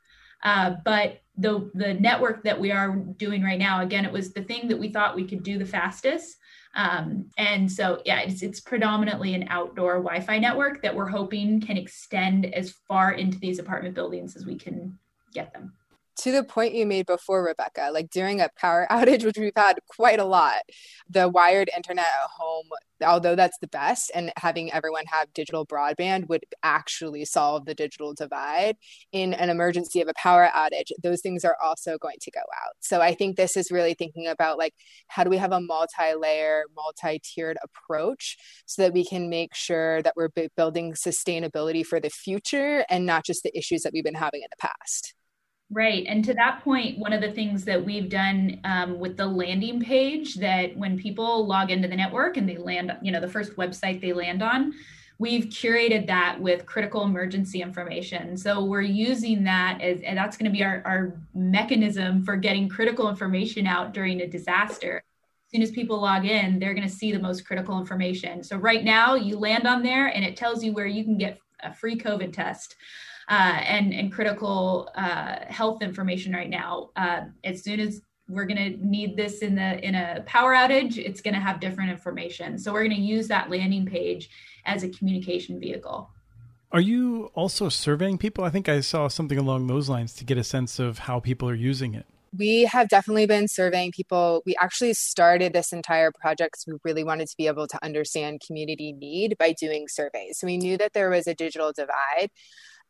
Uh, 0.42 0.76
but 0.84 1.20
the 1.36 1.70
the 1.74 1.94
network 1.94 2.44
that 2.44 2.60
we 2.60 2.70
are 2.70 2.96
doing 3.16 3.42
right 3.42 3.58
now, 3.58 3.82
again, 3.82 4.04
it 4.04 4.12
was 4.12 4.32
the 4.32 4.42
thing 4.42 4.68
that 4.68 4.78
we 4.78 4.88
thought 4.88 5.16
we 5.16 5.26
could 5.26 5.42
do 5.42 5.58
the 5.58 5.66
fastest. 5.66 6.36
Um, 6.74 7.30
and 7.38 7.70
so, 7.70 8.00
yeah, 8.04 8.20
it's, 8.20 8.42
it's 8.42 8.60
predominantly 8.60 9.34
an 9.34 9.46
outdoor 9.48 9.94
Wi 9.94 10.20
Fi 10.20 10.38
network 10.38 10.82
that 10.82 10.94
we're 10.94 11.08
hoping 11.08 11.60
can 11.60 11.76
extend 11.76 12.46
as 12.54 12.70
far 12.70 13.12
into 13.12 13.38
these 13.38 13.58
apartment 13.58 13.94
buildings 13.94 14.36
as 14.36 14.46
we 14.46 14.56
can 14.56 14.98
get 15.32 15.52
them 15.52 15.72
to 16.18 16.32
the 16.32 16.42
point 16.42 16.74
you 16.74 16.84
made 16.84 17.06
before, 17.06 17.44
Rebecca, 17.44 17.90
like 17.92 18.10
during 18.10 18.40
a 18.40 18.48
power 18.56 18.86
outage, 18.90 19.24
which 19.24 19.38
we've 19.38 19.52
had 19.56 19.78
quite 19.88 20.18
a 20.18 20.24
lot, 20.24 20.62
the 21.08 21.28
wired 21.28 21.70
internet 21.76 22.04
at 22.04 22.30
home, 22.36 22.66
although 23.04 23.36
that's 23.36 23.58
the 23.60 23.68
best, 23.68 24.10
and 24.14 24.32
having 24.36 24.72
everyone 24.72 25.04
have 25.06 25.32
digital 25.32 25.64
broadband 25.64 26.28
would 26.28 26.44
actually 26.64 27.24
solve 27.24 27.64
the 27.64 27.74
digital 27.74 28.14
divide. 28.14 28.76
In 29.12 29.32
an 29.32 29.48
emergency 29.48 30.00
of 30.00 30.08
a 30.08 30.14
power 30.14 30.50
outage, 30.54 30.90
those 31.02 31.20
things 31.20 31.44
are 31.44 31.56
also 31.62 31.96
going 31.98 32.16
to 32.20 32.30
go 32.32 32.40
out. 32.40 32.74
So 32.80 33.00
I 33.00 33.14
think 33.14 33.36
this 33.36 33.56
is 33.56 33.70
really 33.70 33.94
thinking 33.94 34.26
about 34.26 34.58
like, 34.58 34.74
how 35.06 35.22
do 35.22 35.30
we 35.30 35.36
have 35.36 35.52
a 35.52 35.60
multi 35.60 36.14
layer, 36.18 36.64
multi 36.74 37.20
tiered 37.20 37.58
approach 37.62 38.36
so 38.66 38.82
that 38.82 38.92
we 38.92 39.04
can 39.04 39.30
make 39.30 39.54
sure 39.54 40.02
that 40.02 40.14
we're 40.16 40.30
building 40.56 40.94
sustainability 40.94 41.86
for 41.86 42.00
the 42.00 42.10
future 42.10 42.84
and 42.88 43.06
not 43.06 43.24
just 43.24 43.44
the 43.44 43.56
issues 43.56 43.82
that 43.82 43.92
we've 43.92 44.04
been 44.04 44.14
having 44.14 44.42
in 44.42 44.48
the 44.50 44.68
past? 44.68 45.14
Right. 45.70 46.06
And 46.08 46.24
to 46.24 46.32
that 46.34 46.62
point, 46.64 46.98
one 46.98 47.12
of 47.12 47.20
the 47.20 47.30
things 47.30 47.64
that 47.66 47.84
we've 47.84 48.08
done 48.08 48.58
um, 48.64 48.98
with 48.98 49.18
the 49.18 49.26
landing 49.26 49.80
page 49.80 50.36
that 50.36 50.74
when 50.74 50.98
people 50.98 51.46
log 51.46 51.70
into 51.70 51.88
the 51.88 51.96
network 51.96 52.38
and 52.38 52.48
they 52.48 52.56
land, 52.56 52.96
you 53.02 53.12
know, 53.12 53.20
the 53.20 53.28
first 53.28 53.54
website 53.56 54.00
they 54.00 54.14
land 54.14 54.42
on, 54.42 54.72
we've 55.18 55.46
curated 55.46 56.06
that 56.06 56.40
with 56.40 56.64
critical 56.64 57.02
emergency 57.02 57.60
information. 57.60 58.34
So 58.34 58.64
we're 58.64 58.80
using 58.80 59.44
that 59.44 59.82
as, 59.82 60.00
and 60.00 60.16
that's 60.16 60.38
going 60.38 60.50
to 60.50 60.56
be 60.56 60.64
our, 60.64 60.80
our 60.86 61.20
mechanism 61.34 62.24
for 62.24 62.36
getting 62.36 62.68
critical 62.70 63.10
information 63.10 63.66
out 63.66 63.92
during 63.92 64.22
a 64.22 64.26
disaster. 64.26 65.02
As 65.46 65.50
soon 65.50 65.62
as 65.62 65.70
people 65.70 66.00
log 66.00 66.24
in, 66.24 66.58
they're 66.58 66.74
going 66.74 66.88
to 66.88 66.94
see 66.94 67.12
the 67.12 67.18
most 67.18 67.46
critical 67.46 67.78
information. 67.78 68.42
So 68.42 68.56
right 68.56 68.84
now, 68.84 69.16
you 69.16 69.38
land 69.38 69.66
on 69.66 69.82
there 69.82 70.06
and 70.06 70.24
it 70.24 70.34
tells 70.34 70.64
you 70.64 70.72
where 70.72 70.86
you 70.86 71.04
can 71.04 71.18
get 71.18 71.38
a 71.62 71.74
free 71.74 71.96
COVID 71.96 72.32
test. 72.32 72.76
Uh, 73.28 73.60
and 73.62 73.92
and 73.92 74.10
critical 74.10 74.88
uh, 74.94 75.36
health 75.48 75.82
information 75.82 76.32
right 76.32 76.48
now. 76.48 76.88
Uh, 76.96 77.22
as 77.44 77.62
soon 77.62 77.78
as 77.78 78.00
we're 78.28 78.46
going 78.46 78.56
to 78.56 78.86
need 78.86 79.16
this 79.16 79.40
in 79.40 79.54
the 79.54 79.86
in 79.86 79.94
a 79.94 80.22
power 80.26 80.54
outage, 80.54 80.96
it's 80.96 81.20
going 81.20 81.34
to 81.34 81.40
have 81.40 81.60
different 81.60 81.90
information. 81.90 82.58
So 82.58 82.72
we're 82.72 82.84
going 82.84 82.96
to 82.96 83.02
use 83.02 83.28
that 83.28 83.50
landing 83.50 83.86
page 83.86 84.30
as 84.64 84.82
a 84.82 84.88
communication 84.88 85.60
vehicle. 85.60 86.10
Are 86.70 86.80
you 86.80 87.30
also 87.34 87.70
surveying 87.70 88.18
people? 88.18 88.44
I 88.44 88.50
think 88.50 88.68
I 88.68 88.80
saw 88.80 89.08
something 89.08 89.38
along 89.38 89.66
those 89.66 89.88
lines 89.88 90.12
to 90.14 90.24
get 90.24 90.36
a 90.36 90.44
sense 90.44 90.78
of 90.78 90.98
how 91.00 91.18
people 91.18 91.48
are 91.48 91.54
using 91.54 91.94
it. 91.94 92.04
We 92.36 92.64
have 92.64 92.90
definitely 92.90 93.24
been 93.24 93.48
surveying 93.48 93.92
people. 93.92 94.42
We 94.44 94.54
actually 94.56 94.92
started 94.92 95.54
this 95.54 95.72
entire 95.72 96.12
project 96.12 96.52
because 96.52 96.66
we 96.66 96.74
really 96.84 97.04
wanted 97.04 97.28
to 97.28 97.36
be 97.38 97.46
able 97.46 97.66
to 97.68 97.82
understand 97.82 98.42
community 98.46 98.92
need 98.92 99.38
by 99.38 99.52
doing 99.52 99.88
surveys. 99.88 100.38
So 100.38 100.46
we 100.46 100.58
knew 100.58 100.76
that 100.76 100.92
there 100.92 101.08
was 101.08 101.26
a 101.26 101.34
digital 101.34 101.72
divide. 101.72 102.30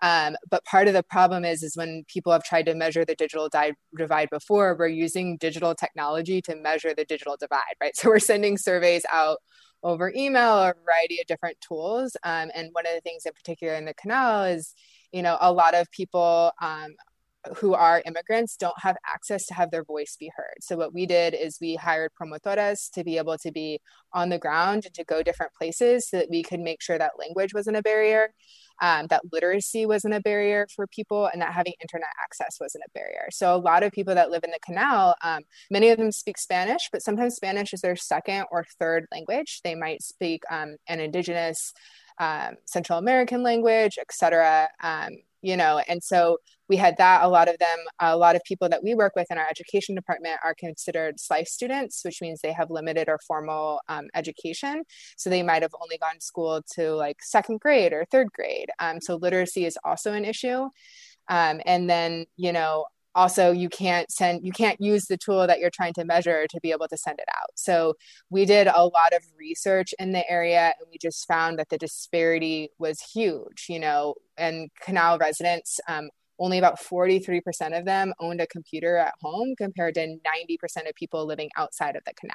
Um, 0.00 0.36
but 0.50 0.64
part 0.64 0.88
of 0.88 0.94
the 0.94 1.02
problem 1.02 1.44
is, 1.44 1.62
is 1.62 1.76
when 1.76 2.04
people 2.06 2.32
have 2.32 2.44
tried 2.44 2.66
to 2.66 2.74
measure 2.74 3.04
the 3.04 3.14
digital 3.14 3.48
di- 3.48 3.72
divide 3.96 4.30
before, 4.30 4.76
we're 4.78 4.88
using 4.88 5.36
digital 5.38 5.74
technology 5.74 6.40
to 6.42 6.56
measure 6.56 6.94
the 6.94 7.04
digital 7.04 7.36
divide, 7.38 7.74
right? 7.80 7.92
So 7.98 8.08
we're 8.08 8.20
sending 8.20 8.56
surveys 8.56 9.04
out 9.12 9.38
over 9.82 10.12
email 10.14 10.54
or 10.54 10.70
a 10.70 10.84
variety 10.84 11.20
of 11.20 11.26
different 11.26 11.56
tools. 11.60 12.16
Um, 12.22 12.50
and 12.54 12.70
one 12.72 12.86
of 12.86 12.92
the 12.94 13.00
things 13.00 13.26
in 13.26 13.32
particular 13.32 13.74
in 13.74 13.84
the 13.84 13.94
canal 13.94 14.44
is, 14.44 14.74
you 15.12 15.22
know, 15.22 15.36
a 15.40 15.52
lot 15.52 15.74
of 15.74 15.90
people 15.90 16.52
um, 16.60 16.94
who 17.56 17.74
are 17.74 18.02
immigrants 18.06 18.56
don't 18.56 18.78
have 18.80 18.96
access 19.06 19.46
to 19.46 19.54
have 19.54 19.70
their 19.70 19.84
voice 19.84 20.16
be 20.18 20.30
heard. 20.36 20.56
So 20.60 20.76
what 20.76 20.92
we 20.92 21.06
did 21.06 21.34
is 21.34 21.58
we 21.60 21.76
hired 21.76 22.12
promotoras 22.20 22.90
to 22.92 23.04
be 23.04 23.18
able 23.18 23.38
to 23.38 23.50
be 23.50 23.80
on 24.12 24.28
the 24.28 24.38
ground 24.38 24.84
and 24.84 24.94
to 24.94 25.04
go 25.04 25.22
different 25.22 25.52
places 25.54 26.08
so 26.08 26.18
that 26.18 26.30
we 26.30 26.42
could 26.42 26.60
make 26.60 26.82
sure 26.82 26.98
that 26.98 27.18
language 27.18 27.54
wasn't 27.54 27.76
a 27.76 27.82
barrier 27.82 28.30
um, 28.80 29.06
that 29.08 29.22
literacy 29.32 29.86
wasn't 29.86 30.14
a 30.14 30.20
barrier 30.20 30.66
for 30.74 30.86
people 30.86 31.28
and 31.32 31.42
that 31.42 31.52
having 31.52 31.74
internet 31.80 32.08
access 32.22 32.58
wasn't 32.60 32.84
a 32.86 32.90
barrier. 32.94 33.28
So 33.30 33.54
a 33.54 33.56
lot 33.56 33.82
of 33.82 33.92
people 33.92 34.14
that 34.14 34.30
live 34.30 34.44
in 34.44 34.50
the 34.50 34.58
canal, 34.64 35.14
um, 35.22 35.42
many 35.70 35.90
of 35.90 35.98
them 35.98 36.12
speak 36.12 36.38
Spanish, 36.38 36.88
but 36.92 37.02
sometimes 37.02 37.34
Spanish 37.34 37.72
is 37.72 37.80
their 37.80 37.96
second 37.96 38.44
or 38.50 38.64
third 38.78 39.06
language. 39.12 39.60
They 39.64 39.74
might 39.74 40.02
speak 40.02 40.42
um, 40.50 40.76
an 40.86 41.00
indigenous 41.00 41.72
um, 42.18 42.56
Central 42.66 42.98
American 42.98 43.42
language, 43.42 43.98
etc. 44.00 44.68
Um, 44.82 45.10
you 45.42 45.56
know, 45.56 45.80
and 45.88 46.02
so 46.02 46.38
we 46.68 46.76
had 46.76 46.96
that. 46.98 47.22
A 47.22 47.28
lot 47.28 47.48
of 47.48 47.58
them, 47.58 47.78
a 48.00 48.16
lot 48.16 48.36
of 48.36 48.42
people 48.44 48.68
that 48.68 48.82
we 48.82 48.94
work 48.94 49.14
with 49.16 49.26
in 49.30 49.38
our 49.38 49.46
education 49.48 49.94
department 49.94 50.38
are 50.44 50.54
considered 50.54 51.18
SLIFE 51.18 51.48
students, 51.48 52.04
which 52.04 52.20
means 52.20 52.40
they 52.40 52.52
have 52.52 52.70
limited 52.70 53.08
or 53.08 53.18
formal 53.26 53.80
um, 53.88 54.08
education. 54.14 54.84
So 55.16 55.30
they 55.30 55.42
might 55.42 55.62
have 55.62 55.74
only 55.80 55.98
gone 55.98 56.16
to 56.16 56.24
school 56.24 56.62
to 56.74 56.94
like 56.94 57.22
second 57.22 57.60
grade 57.60 57.92
or 57.92 58.04
third 58.10 58.28
grade. 58.32 58.68
Um, 58.78 59.00
so 59.00 59.16
literacy 59.16 59.64
is 59.64 59.78
also 59.84 60.12
an 60.12 60.24
issue. 60.24 60.68
Um, 61.28 61.60
and 61.66 61.88
then, 61.88 62.26
you 62.36 62.52
know, 62.52 62.86
also 63.18 63.50
you 63.50 63.68
can't 63.68 64.10
send 64.12 64.44
you 64.46 64.52
can't 64.52 64.80
use 64.80 65.06
the 65.06 65.16
tool 65.16 65.46
that 65.46 65.58
you're 65.58 65.70
trying 65.70 65.92
to 65.94 66.04
measure 66.04 66.46
to 66.46 66.60
be 66.60 66.70
able 66.70 66.86
to 66.88 66.96
send 66.96 67.18
it 67.18 67.28
out. 67.36 67.50
So 67.56 67.94
we 68.30 68.44
did 68.44 68.68
a 68.68 68.84
lot 68.84 69.12
of 69.12 69.22
research 69.36 69.92
in 69.98 70.12
the 70.12 70.28
area 70.30 70.72
and 70.78 70.88
we 70.90 70.98
just 70.98 71.26
found 71.26 71.58
that 71.58 71.68
the 71.68 71.78
disparity 71.78 72.70
was 72.78 73.00
huge 73.00 73.66
you 73.68 73.80
know 73.80 74.14
and 74.36 74.70
canal 74.80 75.18
residents 75.18 75.80
um, 75.88 76.08
only 76.38 76.58
about 76.58 76.80
43% 76.80 77.78
of 77.78 77.84
them 77.84 78.12
owned 78.20 78.40
a 78.40 78.46
computer 78.46 78.96
at 78.96 79.14
home 79.20 79.54
compared 79.56 79.94
to 79.94 80.00
90% 80.00 80.88
of 80.88 80.94
people 80.94 81.26
living 81.26 81.50
outside 81.56 81.96
of 81.96 82.02
the 82.04 82.14
canal. 82.14 82.34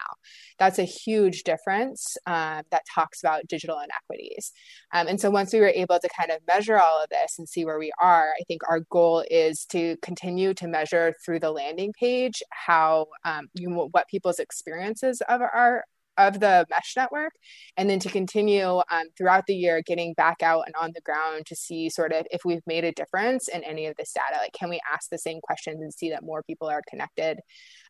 That's 0.59 0.79
a 0.79 0.83
huge 0.83 1.43
difference 1.43 2.17
uh, 2.25 2.63
that 2.71 2.83
talks 2.93 3.21
about 3.21 3.47
digital 3.47 3.79
inequities. 3.79 4.51
Um, 4.93 5.07
and 5.07 5.19
so 5.19 5.29
once 5.29 5.53
we 5.53 5.59
were 5.59 5.67
able 5.67 5.99
to 5.99 6.09
kind 6.17 6.31
of 6.31 6.39
measure 6.47 6.79
all 6.79 7.01
of 7.01 7.09
this 7.09 7.35
and 7.37 7.47
see 7.47 7.65
where 7.65 7.79
we 7.79 7.91
are, 8.01 8.31
I 8.39 8.43
think 8.47 8.61
our 8.69 8.81
goal 8.89 9.23
is 9.29 9.65
to 9.71 9.97
continue 10.01 10.53
to 10.55 10.67
measure 10.67 11.13
through 11.25 11.39
the 11.39 11.51
landing 11.51 11.93
page 11.99 12.43
how 12.51 13.07
um, 13.25 13.47
you, 13.53 13.69
what 13.91 14.07
people's 14.07 14.39
experiences 14.39 15.21
of 15.29 15.41
our 15.41 15.83
of 16.17 16.39
the 16.39 16.65
mesh 16.69 16.93
network 16.95 17.33
and 17.77 17.89
then 17.89 17.99
to 17.99 18.09
continue 18.09 18.77
um, 18.91 19.05
throughout 19.17 19.45
the 19.47 19.55
year 19.55 19.81
getting 19.81 20.13
back 20.13 20.43
out 20.43 20.63
and 20.65 20.75
on 20.75 20.91
the 20.93 21.01
ground 21.01 21.45
to 21.45 21.55
see 21.55 21.89
sort 21.89 22.11
of 22.11 22.25
if 22.31 22.41
we've 22.45 22.65
made 22.67 22.83
a 22.83 22.91
difference 22.91 23.47
in 23.47 23.63
any 23.63 23.87
of 23.87 23.95
this 23.97 24.13
data. 24.13 24.41
Like 24.41 24.53
can 24.53 24.69
we 24.69 24.79
ask 24.91 25.09
the 25.09 25.17
same 25.17 25.41
questions 25.41 25.81
and 25.81 25.93
see 25.93 26.09
that 26.09 26.23
more 26.23 26.43
people 26.43 26.67
are 26.67 26.81
connected? 26.89 27.39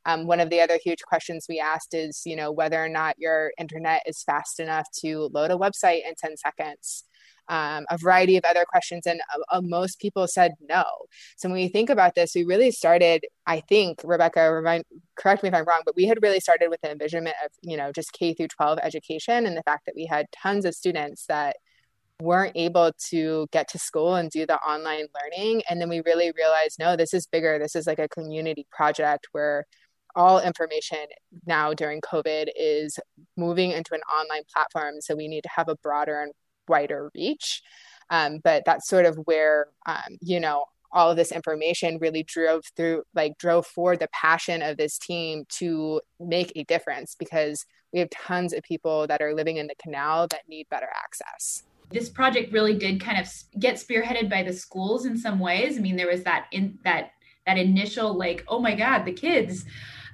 Um, 0.05 0.27
one 0.27 0.39
of 0.39 0.49
the 0.49 0.61
other 0.61 0.79
huge 0.83 1.01
questions 1.01 1.45
we 1.47 1.59
asked 1.59 1.93
is 1.93 2.21
you 2.25 2.35
know 2.35 2.51
whether 2.51 2.83
or 2.83 2.89
not 2.89 3.15
your 3.17 3.51
internet 3.57 4.01
is 4.05 4.23
fast 4.23 4.59
enough 4.59 4.87
to 5.01 5.29
load 5.33 5.51
a 5.51 5.55
website 5.55 6.01
in 6.07 6.13
10 6.17 6.37
seconds 6.37 7.05
um, 7.49 7.85
a 7.89 7.97
variety 7.97 8.37
of 8.37 8.43
other 8.45 8.65
questions, 8.65 9.05
and 9.05 9.21
uh, 9.35 9.57
uh, 9.57 9.61
most 9.61 9.99
people 9.99 10.27
said 10.27 10.53
no. 10.69 10.83
So 11.37 11.49
when 11.49 11.57
we 11.57 11.67
think 11.67 11.89
about 11.89 12.15
this, 12.15 12.33
we 12.35 12.43
really 12.43 12.71
started. 12.71 13.25
I 13.45 13.59
think 13.61 13.99
Rebecca, 14.03 14.51
remind, 14.53 14.85
correct 15.15 15.43
me 15.43 15.49
if 15.49 15.55
I'm 15.55 15.65
wrong, 15.65 15.81
but 15.85 15.95
we 15.95 16.05
had 16.05 16.19
really 16.21 16.39
started 16.39 16.69
with 16.69 16.79
the 16.81 16.91
envisionment 16.91 17.35
of 17.43 17.51
you 17.61 17.77
know 17.77 17.91
just 17.91 18.13
K 18.13 18.33
through 18.33 18.47
12 18.49 18.79
education, 18.81 19.45
and 19.45 19.57
the 19.57 19.63
fact 19.63 19.85
that 19.85 19.95
we 19.95 20.05
had 20.05 20.27
tons 20.31 20.65
of 20.65 20.73
students 20.73 21.25
that 21.27 21.57
weren't 22.21 22.55
able 22.55 22.91
to 23.09 23.47
get 23.51 23.67
to 23.67 23.79
school 23.79 24.15
and 24.15 24.29
do 24.29 24.45
the 24.45 24.57
online 24.59 25.07
learning, 25.21 25.63
and 25.69 25.81
then 25.81 25.89
we 25.89 26.01
really 26.05 26.31
realized, 26.37 26.77
no, 26.79 26.95
this 26.95 27.13
is 27.13 27.27
bigger. 27.27 27.59
This 27.59 27.75
is 27.75 27.87
like 27.87 27.99
a 27.99 28.07
community 28.07 28.65
project 28.71 29.27
where 29.33 29.65
all 30.15 30.39
information 30.39 31.05
now 31.45 31.73
during 31.73 32.01
COVID 32.01 32.47
is 32.55 32.99
moving 33.35 33.71
into 33.71 33.93
an 33.93 34.01
online 34.01 34.43
platform. 34.53 35.01
So 35.01 35.15
we 35.15 35.27
need 35.27 35.41
to 35.41 35.49
have 35.55 35.69
a 35.69 35.75
broader 35.77 36.21
and 36.21 36.31
wider 36.67 37.11
reach. 37.13 37.61
Um, 38.09 38.39
but 38.43 38.63
that's 38.65 38.87
sort 38.87 39.05
of 39.05 39.15
where, 39.25 39.67
um, 39.85 40.17
you 40.21 40.39
know, 40.39 40.65
all 40.91 41.09
of 41.09 41.17
this 41.17 41.31
information 41.31 41.97
really 41.99 42.23
drove 42.23 42.63
through, 42.75 43.03
like, 43.15 43.37
drove 43.37 43.65
forward 43.65 43.99
the 43.99 44.09
passion 44.09 44.61
of 44.61 44.77
this 44.77 44.97
team 44.97 45.45
to 45.57 46.01
make 46.19 46.51
a 46.55 46.63
difference 46.65 47.15
because 47.17 47.65
we 47.91 47.99
have 47.99 48.09
tons 48.11 48.53
of 48.53 48.61
people 48.63 49.07
that 49.07 49.21
are 49.21 49.33
living 49.33 49.57
in 49.57 49.67
the 49.67 49.75
canal 49.75 50.27
that 50.27 50.47
need 50.47 50.67
better 50.69 50.89
access 50.93 51.63
this 51.93 52.09
project 52.09 52.51
really 52.51 52.75
did 52.75 52.99
kind 52.99 53.19
of 53.19 53.31
get 53.59 53.75
spearheaded 53.75 54.29
by 54.29 54.43
the 54.43 54.51
schools 54.51 55.05
in 55.05 55.17
some 55.17 55.39
ways. 55.39 55.77
I 55.77 55.81
mean, 55.81 55.95
there 55.95 56.07
was 56.07 56.23
that 56.23 56.47
in 56.51 56.79
that 56.83 57.11
that 57.45 57.57
initial 57.57 58.17
like, 58.17 58.43
oh 58.47 58.59
my 58.59 58.75
God, 58.75 59.05
the 59.05 59.13
kids. 59.13 59.65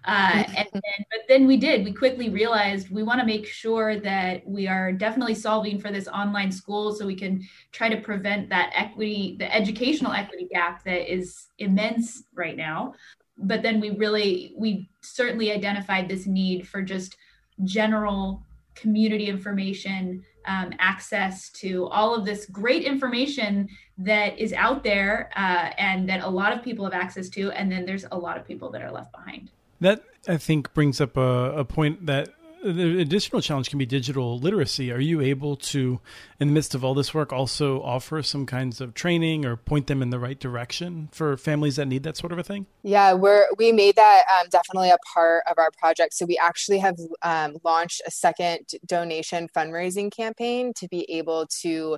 Uh, 0.05 0.43
and 0.55 0.67
then, 0.73 1.05
but 1.11 1.21
then 1.27 1.47
we 1.47 1.57
did. 1.57 1.83
We 1.83 1.93
quickly 1.93 2.29
realized 2.29 2.89
we 2.89 3.03
want 3.03 3.19
to 3.19 3.25
make 3.25 3.45
sure 3.45 3.99
that 3.99 4.47
we 4.47 4.67
are 4.67 4.91
definitely 4.91 5.35
solving 5.35 5.79
for 5.79 5.91
this 5.91 6.07
online 6.07 6.51
school, 6.51 6.93
so 6.93 7.05
we 7.05 7.15
can 7.15 7.43
try 7.71 7.89
to 7.89 8.01
prevent 8.01 8.49
that 8.49 8.71
equity, 8.75 9.35
the 9.39 9.53
educational 9.53 10.11
equity 10.11 10.47
gap 10.51 10.83
that 10.85 11.11
is 11.13 11.47
immense 11.57 12.23
right 12.33 12.57
now. 12.57 12.93
But 13.37 13.61
then 13.61 13.79
we 13.79 13.91
really, 13.91 14.53
we 14.57 14.89
certainly 15.01 15.51
identified 15.51 16.07
this 16.07 16.25
need 16.25 16.67
for 16.67 16.81
just 16.81 17.17
general 17.63 18.43
community 18.75 19.27
information, 19.27 20.23
um, 20.45 20.71
access 20.79 21.49
to 21.51 21.87
all 21.87 22.15
of 22.15 22.25
this 22.25 22.45
great 22.45 22.83
information 22.83 23.67
that 23.97 24.39
is 24.39 24.53
out 24.53 24.83
there 24.83 25.29
uh, 25.35 25.71
and 25.77 26.07
that 26.07 26.23
a 26.23 26.29
lot 26.29 26.53
of 26.53 26.63
people 26.63 26.85
have 26.85 26.93
access 26.93 27.29
to. 27.29 27.51
And 27.51 27.71
then 27.71 27.85
there's 27.85 28.05
a 28.11 28.17
lot 28.17 28.37
of 28.37 28.45
people 28.45 28.71
that 28.71 28.81
are 28.81 28.91
left 28.91 29.11
behind. 29.11 29.51
That 29.81 30.03
I 30.27 30.37
think 30.37 30.73
brings 30.73 30.99
up 30.99 31.17
a, 31.17 31.59
a 31.59 31.65
point 31.65 32.05
that 32.05 32.29
the 32.63 32.99
additional 32.99 33.41
challenge 33.41 33.69
can 33.69 33.79
be 33.79 33.85
digital 33.85 34.37
literacy. 34.37 34.91
Are 34.91 34.99
you 34.99 35.21
able 35.21 35.55
to, 35.55 35.99
in 36.39 36.49
the 36.49 36.53
midst 36.53 36.75
of 36.75 36.83
all 36.83 36.93
this 36.93 37.13
work, 37.13 37.31
also 37.31 37.81
offer 37.81 38.21
some 38.21 38.45
kinds 38.45 38.81
of 38.81 38.93
training 38.93 39.45
or 39.45 39.55
point 39.55 39.87
them 39.87 40.01
in 40.01 40.09
the 40.09 40.19
right 40.19 40.37
direction 40.39 41.09
for 41.11 41.37
families 41.37 41.77
that 41.77 41.85
need 41.85 42.03
that 42.03 42.17
sort 42.17 42.31
of 42.31 42.37
a 42.37 42.43
thing? 42.43 42.65
Yeah, 42.83 43.13
we're 43.13 43.47
we 43.57 43.71
made 43.71 43.95
that 43.95 44.23
um, 44.39 44.47
definitely 44.49 44.89
a 44.89 44.97
part 45.13 45.43
of 45.49 45.57
our 45.57 45.71
project. 45.77 46.13
So 46.13 46.25
we 46.25 46.37
actually 46.37 46.79
have 46.79 46.97
um, 47.21 47.57
launched 47.63 48.01
a 48.05 48.11
second 48.11 48.67
donation 48.85 49.47
fundraising 49.55 50.11
campaign 50.11 50.73
to 50.75 50.87
be 50.89 51.09
able 51.09 51.47
to 51.61 51.97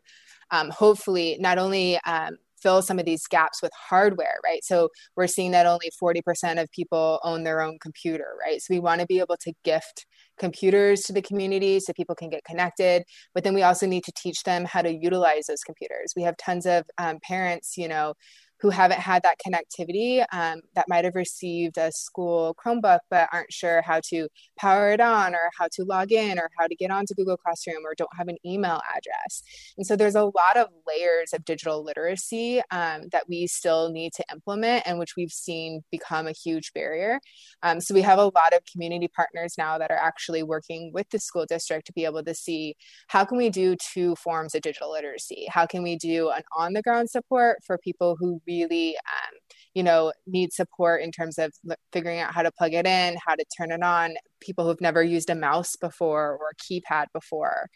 um, 0.51 0.69
hopefully 0.69 1.37
not 1.39 1.57
only 1.57 1.97
um, 2.05 2.37
fill 2.61 2.81
some 2.81 2.99
of 2.99 3.05
these 3.05 3.27
gaps 3.27 3.61
with 3.61 3.71
hardware, 3.89 4.35
right? 4.43 4.63
So 4.63 4.89
we're 5.15 5.27
seeing 5.27 5.51
that 5.51 5.65
only 5.65 5.91
40% 6.01 6.61
of 6.61 6.69
people 6.71 7.19
own 7.23 7.43
their 7.43 7.61
own 7.61 7.77
computer, 7.81 8.27
right? 8.39 8.61
So 8.61 8.73
we 8.73 8.79
want 8.79 9.01
to 9.01 9.07
be 9.07 9.19
able 9.19 9.37
to 9.41 9.53
gift 9.63 10.05
computers 10.39 11.01
to 11.01 11.13
the 11.13 11.21
community 11.21 11.79
so 11.79 11.93
people 11.93 12.15
can 12.15 12.29
get 12.29 12.43
connected 12.43 13.03
but 13.35 13.43
then 13.43 13.53
we 13.53 13.61
also 13.61 13.85
need 13.85 14.03
to 14.03 14.11
teach 14.15 14.41
them 14.43 14.65
how 14.65 14.81
to 14.81 14.91
utilize 14.91 15.45
those 15.45 15.61
computers 15.61 16.13
we 16.15 16.23
have 16.23 16.35
tons 16.37 16.65
of 16.65 16.83
um, 16.97 17.19
parents 17.21 17.77
you 17.77 17.87
know 17.87 18.13
who 18.61 18.69
haven't 18.69 18.99
had 18.99 19.23
that 19.23 19.37
connectivity 19.45 20.23
um, 20.31 20.61
that 20.75 20.85
might 20.87 21.03
have 21.03 21.15
received 21.15 21.77
a 21.77 21.91
school 21.91 22.55
Chromebook 22.63 22.99
but 23.09 23.27
aren't 23.33 23.51
sure 23.51 23.81
how 23.81 23.99
to 24.09 24.27
power 24.57 24.91
it 24.91 25.01
on 25.01 25.33
or 25.33 25.49
how 25.57 25.67
to 25.73 25.83
log 25.83 26.11
in 26.11 26.37
or 26.37 26.49
how 26.57 26.67
to 26.67 26.75
get 26.75 26.91
onto 26.91 27.15
Google 27.15 27.37
Classroom 27.37 27.83
or 27.83 27.95
don't 27.95 28.15
have 28.15 28.27
an 28.27 28.37
email 28.45 28.79
address. 28.95 29.41
And 29.77 29.85
so 29.85 29.95
there's 29.95 30.15
a 30.15 30.25
lot 30.25 30.57
of 30.57 30.67
layers 30.87 31.33
of 31.33 31.43
digital 31.43 31.83
literacy 31.83 32.61
um, 32.69 33.09
that 33.11 33.27
we 33.27 33.47
still 33.47 33.91
need 33.91 34.13
to 34.13 34.23
implement 34.31 34.83
and 34.85 34.99
which 34.99 35.15
we've 35.15 35.31
seen 35.31 35.81
become 35.91 36.27
a 36.27 36.31
huge 36.31 36.71
barrier. 36.73 37.19
Um, 37.63 37.81
so 37.81 37.95
we 37.95 38.01
have 38.03 38.19
a 38.19 38.25
lot 38.25 38.53
of 38.53 38.59
community 38.71 39.07
partners 39.07 39.55
now 39.57 39.79
that 39.79 39.89
are 39.89 39.97
actually 39.97 40.43
working 40.43 40.91
with 40.93 41.09
the 41.09 41.19
school 41.19 41.45
district 41.47 41.87
to 41.87 41.93
be 41.93 42.05
able 42.05 42.23
to 42.23 42.35
see 42.35 42.75
how 43.07 43.25
can 43.25 43.37
we 43.37 43.49
do 43.49 43.75
two 43.75 44.15
forms 44.15 44.53
of 44.53 44.61
digital 44.61 44.91
literacy? 44.91 45.47
How 45.49 45.65
can 45.65 45.81
we 45.81 45.95
do 45.95 46.29
an 46.29 46.43
on 46.55 46.73
the 46.73 46.81
ground 46.81 47.09
support 47.09 47.59
for 47.65 47.77
people 47.77 48.17
who 48.19 48.41
really 48.51 48.95
um, 48.97 49.33
you 49.73 49.83
know 49.83 50.11
need 50.27 50.51
support 50.53 51.01
in 51.01 51.11
terms 51.11 51.37
of 51.37 51.53
figuring 51.91 52.19
out 52.19 52.33
how 52.33 52.41
to 52.41 52.51
plug 52.51 52.73
it 52.73 52.85
in 52.85 53.15
how 53.25 53.35
to 53.35 53.45
turn 53.57 53.71
it 53.71 53.83
on 53.83 54.13
people 54.41 54.65
who've 54.65 54.81
never 54.81 55.01
used 55.01 55.29
a 55.29 55.35
mouse 55.35 55.75
before 55.75 56.37
or 56.37 56.49
a 56.51 56.55
keypad 56.55 57.05
before 57.13 57.67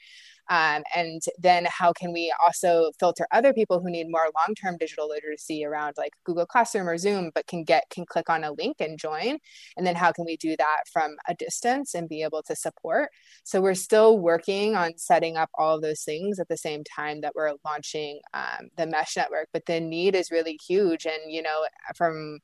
um, 0.49 0.83
and 0.95 1.21
then 1.39 1.65
how 1.67 1.91
can 1.91 2.13
we 2.13 2.33
also 2.43 2.91
filter 2.99 3.25
other 3.31 3.53
people 3.53 3.79
who 3.79 3.89
need 3.89 4.09
more 4.09 4.29
long-term 4.35 4.77
digital 4.77 5.09
literacy 5.09 5.65
around 5.65 5.95
like 5.97 6.13
Google 6.23 6.45
Classroom 6.45 6.87
or 6.87 6.97
Zoom, 6.97 7.31
but 7.33 7.47
can 7.47 7.63
get 7.63 7.85
can 7.89 8.05
click 8.05 8.29
on 8.29 8.43
a 8.43 8.51
link 8.51 8.77
and 8.79 8.99
join? 8.99 9.39
And 9.75 9.87
then 9.87 9.95
how 9.95 10.11
can 10.11 10.25
we 10.25 10.37
do 10.37 10.55
that 10.57 10.83
from 10.91 11.15
a 11.27 11.33
distance 11.33 11.95
and 11.95 12.07
be 12.07 12.21
able 12.21 12.43
to 12.43 12.55
support? 12.55 13.09
So 13.43 13.59
we're 13.59 13.73
still 13.73 14.19
working 14.19 14.75
on 14.75 14.97
setting 14.97 15.35
up 15.35 15.49
all 15.55 15.75
of 15.75 15.81
those 15.81 16.03
things 16.03 16.39
at 16.39 16.47
the 16.47 16.57
same 16.57 16.83
time 16.83 17.21
that 17.21 17.33
we're 17.35 17.53
launching 17.65 18.19
um, 18.33 18.69
the 18.77 18.85
mesh 18.85 19.17
network. 19.17 19.47
But 19.51 19.65
the 19.65 19.79
need 19.79 20.15
is 20.15 20.31
really 20.31 20.59
huge, 20.67 21.05
and 21.05 21.31
you 21.31 21.41
know 21.41 21.65
from 21.95 22.39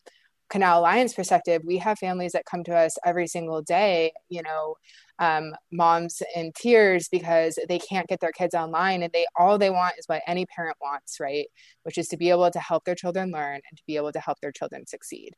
Canal 0.51 0.81
Alliance 0.81 1.13
perspective, 1.13 1.61
we 1.65 1.77
have 1.77 1.97
families 1.97 2.33
that 2.33 2.45
come 2.45 2.63
to 2.65 2.75
us 2.75 2.97
every 3.05 3.25
single 3.25 3.61
day, 3.61 4.11
you 4.27 4.43
know, 4.43 4.75
um, 5.17 5.53
moms 5.71 6.21
in 6.35 6.51
tears 6.53 7.07
because 7.09 7.57
they 7.69 7.79
can't 7.79 8.07
get 8.07 8.19
their 8.19 8.33
kids 8.33 8.53
online 8.53 9.01
and 9.01 9.13
they 9.13 9.25
all 9.37 9.57
they 9.57 9.69
want 9.69 9.95
is 9.97 10.05
what 10.07 10.21
any 10.27 10.45
parent 10.47 10.75
wants 10.81 11.19
right? 11.21 11.45
Which 11.83 11.97
is 11.97 12.07
to 12.09 12.17
be 12.17 12.29
able 12.29 12.51
to 12.51 12.59
help 12.59 12.83
their 12.83 12.95
children 12.95 13.31
learn 13.31 13.55
and 13.55 13.77
to 13.77 13.83
be 13.87 13.95
able 13.95 14.11
to 14.11 14.19
help 14.19 14.39
their 14.41 14.51
children 14.51 14.85
succeed. 14.85 15.31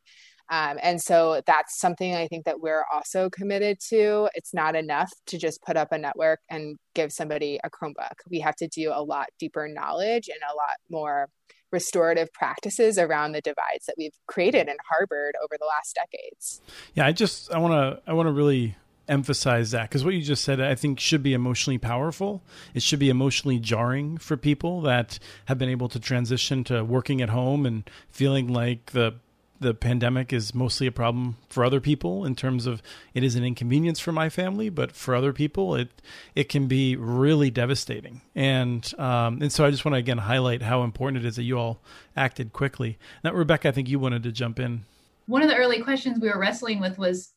Um, 0.49 0.77
and 0.81 1.01
so 1.01 1.41
that's 1.47 1.79
something 1.79 2.15
i 2.15 2.27
think 2.27 2.43
that 2.45 2.59
we're 2.59 2.83
also 2.91 3.29
committed 3.29 3.79
to. 3.89 4.29
It's 4.33 4.53
not 4.53 4.75
enough 4.75 5.11
to 5.27 5.37
just 5.37 5.61
put 5.61 5.77
up 5.77 5.91
a 5.91 5.97
network 5.97 6.39
and 6.49 6.77
give 6.95 7.13
somebody 7.13 7.59
a 7.63 7.69
chromebook. 7.69 8.15
We 8.29 8.39
have 8.39 8.55
to 8.57 8.67
do 8.67 8.91
a 8.93 9.03
lot 9.03 9.27
deeper 9.39 9.67
knowledge 9.67 10.27
and 10.27 10.39
a 10.41 10.55
lot 10.55 10.77
more 10.89 11.29
restorative 11.73 12.31
practices 12.31 12.97
around 12.97 13.33
the 13.33 13.41
divides 13.41 13.85
that 13.87 13.95
we've 13.97 14.13
created 14.27 14.69
and 14.69 14.77
harbored 14.89 15.35
over 15.43 15.57
the 15.59 15.65
last 15.65 15.95
decades. 15.95 16.61
Yeah, 16.93 17.05
I 17.05 17.11
just 17.11 17.51
I 17.51 17.57
want 17.57 17.73
to 17.73 18.09
I 18.09 18.13
want 18.13 18.27
to 18.27 18.31
really 18.31 18.77
emphasize 19.09 19.71
that 19.71 19.89
because 19.89 20.05
what 20.05 20.13
you 20.13 20.21
just 20.21 20.45
said 20.45 20.61
I 20.61 20.75
think 20.75 20.99
should 20.99 21.23
be 21.23 21.33
emotionally 21.33 21.77
powerful. 21.77 22.41
It 22.73 22.81
should 22.83 22.99
be 22.99 23.09
emotionally 23.09 23.59
jarring 23.59 24.17
for 24.17 24.37
people 24.37 24.81
that 24.81 25.19
have 25.45 25.57
been 25.57 25.67
able 25.67 25.89
to 25.89 25.99
transition 25.99 26.63
to 26.65 26.85
working 26.85 27.21
at 27.21 27.29
home 27.29 27.65
and 27.65 27.89
feeling 28.09 28.47
like 28.47 28.91
the 28.91 29.15
the 29.63 29.73
pandemic 29.73 30.31
is 30.31 30.53
mostly 30.53 30.85
a 30.85 30.91
problem 30.91 31.37
for 31.49 31.65
other 31.65 31.79
people 31.79 32.25
in 32.25 32.35
terms 32.35 32.67
of 32.67 32.83
it 33.13 33.23
is 33.23 33.35
an 33.35 33.43
inconvenience 33.43 33.99
for 33.99 34.11
my 34.11 34.29
family, 34.29 34.69
but 34.69 34.91
for 34.91 35.15
other 35.15 35.33
people, 35.33 35.75
it 35.75 35.89
it 36.35 36.49
can 36.49 36.67
be 36.67 36.95
really 36.95 37.49
devastating. 37.49 38.21
And 38.35 38.87
um, 38.99 39.41
and 39.41 39.51
so 39.51 39.65
I 39.65 39.71
just 39.71 39.83
want 39.83 39.93
to 39.93 39.99
again 39.99 40.19
highlight 40.19 40.61
how 40.61 40.83
important 40.83 41.25
it 41.25 41.27
is 41.27 41.37
that 41.37 41.43
you 41.43 41.57
all 41.57 41.81
acted 42.15 42.53
quickly. 42.53 42.99
Now, 43.23 43.33
Rebecca, 43.33 43.69
I 43.69 43.71
think 43.71 43.89
you 43.89 43.97
wanted 43.97 44.21
to 44.23 44.31
jump 44.31 44.59
in. 44.59 44.85
One 45.25 45.41
of 45.41 45.49
the 45.49 45.55
early 45.55 45.81
questions 45.81 46.19
we 46.19 46.29
were 46.29 46.39
wrestling 46.39 46.79
with 46.79 46.99
was 46.99 47.33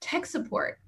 tech 0.00 0.24
support. 0.24 0.78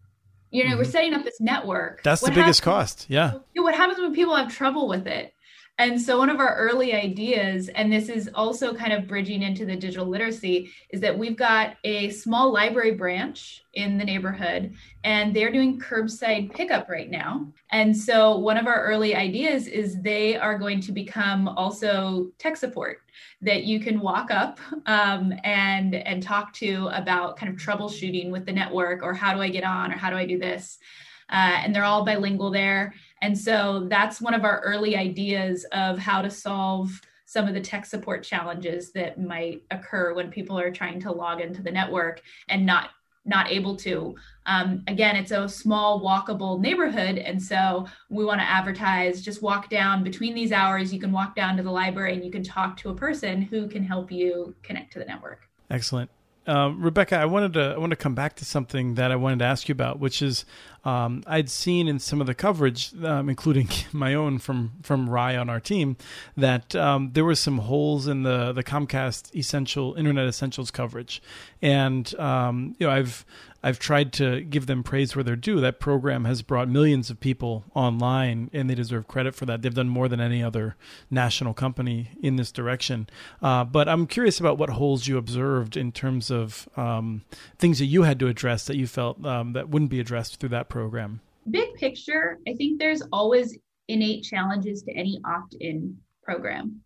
You 0.51 0.65
know, 0.65 0.71
mm-hmm. 0.71 0.79
we're 0.79 0.85
setting 0.85 1.13
up 1.13 1.25
this 1.25 1.41
network. 1.41 2.03
That's 2.03 2.23
what 2.23 2.29
the 2.33 2.41
biggest 2.41 2.65
happens, 2.65 2.95
cost. 2.95 3.07
Yeah. 3.09 3.35
What 3.55 3.75
happens 3.75 3.99
when 3.99 4.15
people 4.15 4.35
have 4.35 4.55
trouble 4.55 4.89
with 4.89 5.07
it? 5.07 5.35
And 5.79 6.01
so, 6.01 6.19
one 6.19 6.29
of 6.29 6.41
our 6.41 6.57
early 6.57 6.93
ideas, 6.93 7.69
and 7.69 7.93
this 7.93 8.09
is 8.09 8.29
also 8.35 8.75
kind 8.75 8.93
of 8.93 9.07
bridging 9.07 9.43
into 9.43 9.65
the 9.65 9.77
digital 9.77 10.07
literacy, 10.07 10.73
is 10.91 11.01
that 11.01 11.17
we've 11.17 11.37
got 11.37 11.77
a 11.85 12.11
small 12.11 12.53
library 12.53 12.93
branch 12.93 13.65
in 13.75 13.97
the 13.97 14.05
neighborhood, 14.05 14.75
and 15.05 15.35
they're 15.35 15.53
doing 15.53 15.79
curbside 15.79 16.53
pickup 16.53 16.89
right 16.89 17.09
now. 17.09 17.47
And 17.71 17.97
so, 17.97 18.37
one 18.39 18.57
of 18.57 18.67
our 18.67 18.85
early 18.87 19.15
ideas 19.15 19.69
is 19.69 20.03
they 20.03 20.37
are 20.37 20.59
going 20.59 20.81
to 20.81 20.91
become 20.91 21.47
also 21.47 22.33
tech 22.39 22.57
support 22.57 23.03
that 23.41 23.63
you 23.63 23.79
can 23.79 24.01
walk 24.01 24.33
up 24.33 24.59
um, 24.87 25.33
and 25.45 25.95
and 25.95 26.25
talk 26.25 26.53
to 26.55 26.89
about 26.93 27.37
kind 27.37 27.53
of 27.53 27.61
troubleshooting 27.61 28.31
with 28.33 28.47
the 28.47 28.53
network, 28.53 29.05
or 29.05 29.15
how 29.15 29.33
do 29.33 29.41
I 29.41 29.49
get 29.49 29.63
on, 29.63 29.93
or 29.93 29.97
how 29.97 30.11
do 30.11 30.17
I 30.17 30.27
do 30.27 30.41
this. 30.41 30.79
Uh, 31.31 31.61
and 31.63 31.75
they're 31.75 31.85
all 31.85 32.05
bilingual 32.05 32.51
there 32.51 32.95
and 33.23 33.37
so 33.37 33.87
that's 33.89 34.21
one 34.21 34.35
of 34.35 34.45
our 34.45 34.61
early 34.61 34.97
ideas 34.97 35.65
of 35.73 35.99
how 35.99 36.23
to 36.23 36.31
solve 36.31 37.01
some 37.27 37.47
of 37.47 37.55
the 37.55 37.61
tech 37.61 37.85
support 37.85 38.23
challenges 38.23 38.91
that 38.93 39.21
might 39.21 39.63
occur 39.71 40.15
when 40.15 40.31
people 40.31 40.59
are 40.59 40.71
trying 40.71 40.99
to 41.01 41.13
log 41.13 41.41
into 41.41 41.63
the 41.63 41.71
network 41.71 42.23
and 42.49 42.65
not 42.65 42.91
not 43.29 43.51
able 43.51 43.77
to. 43.77 44.17
Um, 44.47 44.83
again, 44.89 45.15
it's 45.15 45.33
a 45.33 45.49
small 45.49 46.01
walkable 46.01 46.59
neighborhood. 46.59 47.19
And 47.19 47.41
so 47.41 47.87
we 48.09 48.25
want 48.25 48.41
to 48.41 48.49
advertise 48.49 49.21
just 49.21 49.43
walk 49.43 49.69
down 49.69 50.03
between 50.03 50.35
these 50.35 50.51
hours. 50.51 50.95
You 50.95 50.99
can 50.99 51.13
walk 51.13 51.37
down 51.37 51.57
to 51.59 51.63
the 51.63 51.71
library 51.71 52.15
and 52.15 52.25
you 52.25 52.31
can 52.31 52.43
talk 52.43 52.79
to 52.79 52.89
a 52.89 52.95
person 52.95 53.43
who 53.43 53.69
can 53.69 53.85
help 53.85 54.11
you 54.11 54.55
connect 54.63 54.95
to 54.95 54.99
the 54.99 55.05
network. 55.05 55.47
Excellent. 55.71 56.11
Um, 56.49 56.81
Rebecca, 56.81 57.17
I 57.17 57.27
wanted 57.27 57.53
to 57.53 57.75
I 57.75 57.79
want 57.79 57.91
to 57.91 57.97
come 57.97 58.15
back 58.15 58.35
to 58.37 58.45
something 58.45 58.95
that 58.95 59.13
I 59.13 59.17
wanted 59.17 59.41
to 59.41 59.45
ask 59.45 59.69
you 59.69 59.75
about, 59.75 59.99
which 59.99 60.23
is 60.23 60.47
um, 60.83 61.23
I'd 61.27 61.51
seen 61.51 61.87
in 61.87 61.99
some 61.99 62.23
of 62.23 62.27
the 62.27 62.35
coverage, 62.35 62.93
um, 63.05 63.29
including 63.29 63.69
my 63.93 64.15
own 64.15 64.39
from 64.39 64.73
from 64.83 65.11
Ry 65.11 65.37
on 65.37 65.51
our 65.51 65.61
team, 65.61 65.99
that 66.39 66.75
um, 66.75 67.11
there 67.13 67.25
were 67.25 67.35
some 67.35 67.59
holes 67.59 68.09
in 68.09 68.23
the 68.23 68.53
the 68.53 68.65
Comcast 68.65 69.37
Essential 69.37 69.95
Internet 69.95 70.27
Essentials 70.27 70.71
coverage, 70.71 71.21
and 71.61 72.19
um, 72.19 72.75
you 72.79 72.87
know 72.87 72.93
I've 72.93 73.27
I've 73.63 73.79
tried 73.79 74.13
to 74.15 74.41
give 74.43 74.67
them 74.67 74.83
praise 74.83 75.17
where 75.17 75.25
they're 75.25 75.37
due. 75.37 75.61
That 75.61 75.81
program 75.81 76.25
has 76.27 76.43
brought 76.43 76.69
millions 76.69 77.11
of 77.11 77.19
people 77.19 77.65
online, 77.75 78.51
and 78.53 78.71
they 78.71 78.75
deserve 78.75 79.09
credit 79.09 79.35
for 79.35 79.47
that. 79.47 79.63
They've 79.63 79.75
done 79.75 79.89
more 79.89 80.09
than 80.09 80.21
any 80.21 80.43
other 80.43 80.77
national 81.11 81.55
company 81.55 82.11
in 82.23 82.37
this 82.37 82.53
direction. 82.53 83.09
Uh, 83.43 83.65
but 83.65 83.89
I'm 83.89 84.07
curious 84.07 84.39
about 84.39 84.59
what 84.59 84.71
holes 84.71 85.09
you 85.09 85.19
observed 85.19 85.77
in 85.77 85.91
terms 85.91 86.31
of 86.31 86.69
um, 86.77 87.23
things 87.59 87.81
that 87.81 87.87
you 87.87 88.05
had 88.05 88.21
to 88.21 88.29
address 88.29 88.65
that 88.67 88.77
you 88.77 88.87
felt 88.87 89.25
um, 89.25 89.55
that 89.55 89.69
wouldn't 89.69 89.91
be 89.91 90.01
addressed 90.01 90.39
through 90.39 90.51
that 90.51 90.69
program. 90.69 91.21
Big 91.51 91.75
picture, 91.75 92.39
I 92.47 92.55
think 92.55 92.79
there's 92.79 93.03
always 93.13 93.59
innate 93.89 94.23
challenges 94.23 94.83
to 94.83 94.93
any 94.93 95.21
opt-in 95.25 95.97
program. 96.23 96.81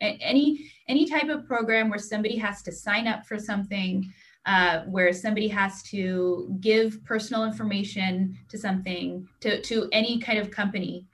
Any 0.00 0.70
any 0.88 1.06
type 1.08 1.28
of 1.28 1.46
program 1.46 1.88
where 1.88 1.98
somebody 1.98 2.36
has 2.36 2.62
to 2.62 2.72
sign 2.72 3.06
up 3.06 3.24
for 3.26 3.38
something 3.38 4.04
uh, 4.46 4.80
where 4.82 5.12
somebody 5.12 5.48
has 5.48 5.82
to 5.82 6.56
give 6.60 7.02
personal 7.04 7.44
information 7.44 8.36
to 8.48 8.58
something 8.58 9.26
to, 9.40 9.60
to 9.62 9.88
any 9.92 10.18
kind 10.18 10.38
of 10.38 10.50
company. 10.50 11.06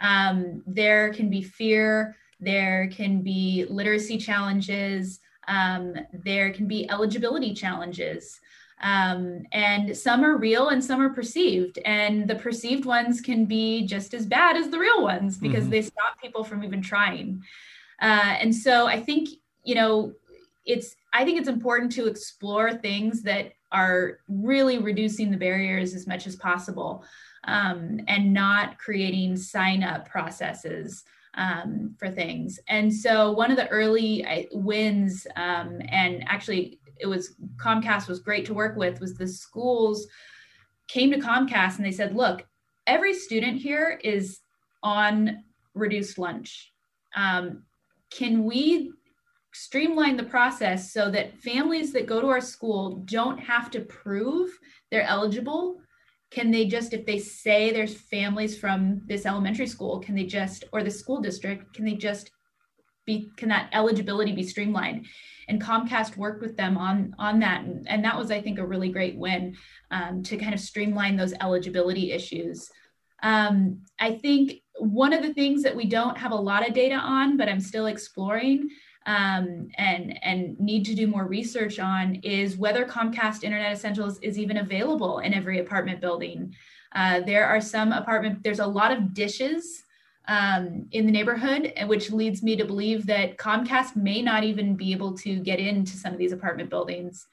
Um, 0.00 0.62
there 0.66 1.12
can 1.12 1.30
be 1.30 1.42
fear 1.42 2.16
there 2.38 2.90
can 2.92 3.22
be 3.22 3.64
literacy 3.70 4.18
challenges 4.18 5.20
um, 5.48 5.94
there 6.12 6.52
can 6.52 6.66
be 6.66 6.90
eligibility 6.90 7.54
challenges. 7.54 8.40
Um, 8.82 9.44
and 9.52 9.96
some 9.96 10.22
are 10.22 10.36
real 10.36 10.68
and 10.68 10.84
some 10.84 11.00
are 11.00 11.08
perceived 11.08 11.78
and 11.86 12.28
the 12.28 12.34
perceived 12.34 12.84
ones 12.84 13.22
can 13.22 13.46
be 13.46 13.86
just 13.86 14.12
as 14.12 14.26
bad 14.26 14.56
as 14.56 14.68
the 14.68 14.78
real 14.78 15.02
ones 15.02 15.38
because 15.38 15.62
mm-hmm. 15.62 15.70
they 15.70 15.82
stop 15.82 16.20
people 16.20 16.44
from 16.44 16.62
even 16.62 16.82
trying. 16.82 17.42
Uh, 18.02 18.36
and 18.40 18.54
so 18.54 18.86
i 18.86 19.00
think 19.00 19.28
you 19.64 19.74
know 19.74 20.12
it's 20.66 20.96
I 21.16 21.24
think 21.24 21.38
it's 21.38 21.48
important 21.48 21.90
to 21.92 22.06
explore 22.06 22.74
things 22.74 23.22
that 23.22 23.54
are 23.72 24.18
really 24.28 24.76
reducing 24.76 25.30
the 25.30 25.38
barriers 25.38 25.94
as 25.94 26.06
much 26.06 26.26
as 26.26 26.36
possible 26.36 27.06
um, 27.44 28.00
and 28.06 28.34
not 28.34 28.76
creating 28.76 29.38
sign 29.38 29.82
up 29.82 30.06
processes 30.06 31.04
um, 31.32 31.94
for 31.98 32.10
things. 32.10 32.60
And 32.68 32.92
so 32.92 33.32
one 33.32 33.50
of 33.50 33.56
the 33.56 33.66
early 33.68 34.46
wins, 34.52 35.26
um, 35.36 35.80
and 35.88 36.22
actually 36.28 36.80
it 36.98 37.06
was 37.06 37.34
Comcast 37.56 38.08
was 38.08 38.20
great 38.20 38.44
to 38.46 38.54
work 38.54 38.76
with, 38.76 39.00
was 39.00 39.14
the 39.14 39.26
schools 39.26 40.06
came 40.86 41.10
to 41.12 41.18
Comcast 41.18 41.76
and 41.76 41.86
they 41.86 41.92
said, 41.92 42.14
look, 42.14 42.46
every 42.86 43.14
student 43.14 43.56
here 43.56 43.98
is 44.04 44.40
on 44.82 45.44
reduced 45.72 46.18
lunch. 46.18 46.74
Um, 47.14 47.62
can 48.10 48.44
we 48.44 48.92
streamline 49.56 50.16
the 50.16 50.22
process 50.24 50.92
so 50.92 51.10
that 51.10 51.38
families 51.38 51.90
that 51.92 52.06
go 52.06 52.20
to 52.20 52.28
our 52.28 52.42
school 52.42 52.96
don't 53.06 53.38
have 53.38 53.70
to 53.70 53.80
prove 53.80 54.50
they're 54.90 55.02
eligible. 55.02 55.80
Can 56.30 56.50
they 56.50 56.66
just 56.66 56.92
if 56.92 57.06
they 57.06 57.18
say 57.18 57.72
there's 57.72 57.94
families 57.94 58.58
from 58.58 59.00
this 59.06 59.24
elementary 59.24 59.66
school 59.66 59.98
can 60.00 60.14
they 60.14 60.24
just 60.24 60.64
or 60.72 60.82
the 60.82 60.90
school 60.90 61.20
district 61.22 61.74
can 61.74 61.86
they 61.86 61.94
just 61.94 62.30
be 63.06 63.30
can 63.36 63.48
that 63.48 63.70
eligibility 63.72 64.32
be 64.32 64.42
streamlined? 64.42 65.06
And 65.48 65.62
comcast 65.62 66.16
worked 66.16 66.42
with 66.42 66.56
them 66.56 66.76
on 66.76 67.14
on 67.18 67.38
that. 67.40 67.62
And, 67.64 67.88
and 67.88 68.04
that 68.04 68.18
was 68.18 68.30
i 68.30 68.42
think 68.42 68.58
a 68.58 68.66
really 68.66 68.90
great 68.90 69.16
win 69.16 69.56
um, 69.90 70.22
to 70.24 70.36
kind 70.36 70.52
of 70.52 70.60
streamline 70.60 71.16
those 71.16 71.32
eligibility 71.40 72.12
issues. 72.12 72.70
Um, 73.22 73.82
i 73.98 74.12
think 74.12 74.60
one 74.78 75.14
of 75.14 75.22
the 75.22 75.32
things 75.32 75.62
that 75.62 75.74
we 75.74 75.86
don't 75.86 76.18
have 76.18 76.32
a 76.32 76.36
lot 76.50 76.68
of 76.68 76.74
data 76.74 76.96
on 76.96 77.38
but 77.38 77.48
i'm 77.48 77.60
still 77.60 77.86
exploring 77.86 78.68
um, 79.06 79.68
and 79.78 80.18
and 80.22 80.58
need 80.58 80.84
to 80.86 80.94
do 80.94 81.06
more 81.06 81.26
research 81.26 81.78
on 81.78 82.16
is 82.16 82.58
whether 82.58 82.84
Comcast 82.84 83.44
Internet 83.44 83.72
Essentials 83.72 84.18
is 84.20 84.38
even 84.38 84.58
available 84.58 85.20
in 85.20 85.32
every 85.32 85.60
apartment 85.60 86.00
building. 86.00 86.54
Uh, 86.92 87.20
there 87.20 87.46
are 87.46 87.60
some 87.60 87.92
apartment. 87.92 88.42
There's 88.42 88.58
a 88.58 88.66
lot 88.66 88.90
of 88.90 89.14
dishes 89.14 89.84
um, 90.26 90.86
in 90.90 91.06
the 91.06 91.12
neighborhood, 91.12 91.72
which 91.86 92.10
leads 92.10 92.42
me 92.42 92.56
to 92.56 92.64
believe 92.64 93.06
that 93.06 93.36
Comcast 93.36 93.94
may 93.94 94.22
not 94.22 94.42
even 94.42 94.74
be 94.74 94.92
able 94.92 95.16
to 95.18 95.36
get 95.36 95.60
into 95.60 95.92
some 95.96 96.12
of 96.12 96.18
these 96.18 96.32
apartment 96.32 96.68
buildings. 96.68 97.26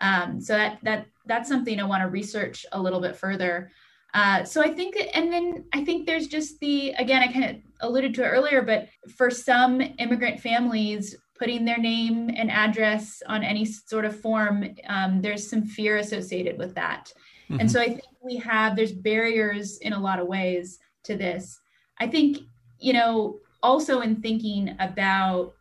Um, 0.00 0.40
so 0.40 0.56
that 0.56 0.78
that 0.82 1.06
that's 1.26 1.48
something 1.48 1.78
I 1.78 1.84
want 1.84 2.02
to 2.02 2.08
research 2.08 2.64
a 2.72 2.80
little 2.80 3.00
bit 3.00 3.16
further. 3.16 3.70
Uh, 4.14 4.44
so 4.44 4.62
I 4.62 4.68
think, 4.68 4.96
and 5.12 5.30
then 5.30 5.66
I 5.74 5.84
think 5.84 6.06
there's 6.06 6.28
just 6.28 6.58
the 6.60 6.92
again, 6.92 7.22
I 7.22 7.30
kind 7.30 7.44
of 7.44 7.56
alluded 7.80 8.14
to 8.14 8.24
it 8.24 8.28
earlier, 8.28 8.62
but 8.62 8.88
for 9.16 9.30
some 9.30 9.80
immigrant 9.98 10.40
families, 10.40 11.16
putting 11.38 11.64
their 11.64 11.78
name 11.78 12.30
and 12.34 12.50
address 12.50 13.22
on 13.26 13.44
any 13.44 13.64
sort 13.64 14.04
of 14.04 14.18
form, 14.20 14.64
um, 14.88 15.22
there's 15.22 15.48
some 15.48 15.64
fear 15.64 15.98
associated 15.98 16.58
with 16.58 16.74
that. 16.74 17.12
Mm-hmm. 17.48 17.60
And 17.60 17.70
so 17.70 17.80
I 17.80 17.86
think 17.86 18.02
we 18.20 18.36
have 18.36 18.76
there's 18.76 18.92
barriers 18.92 19.78
in 19.78 19.92
a 19.92 20.00
lot 20.00 20.18
of 20.18 20.26
ways 20.26 20.78
to 21.04 21.16
this. 21.16 21.60
I 21.98 22.06
think 22.06 22.38
you 22.78 22.92
know 22.92 23.38
also 23.62 24.00
in 24.00 24.20
thinking 24.20 24.76
about 24.78 25.54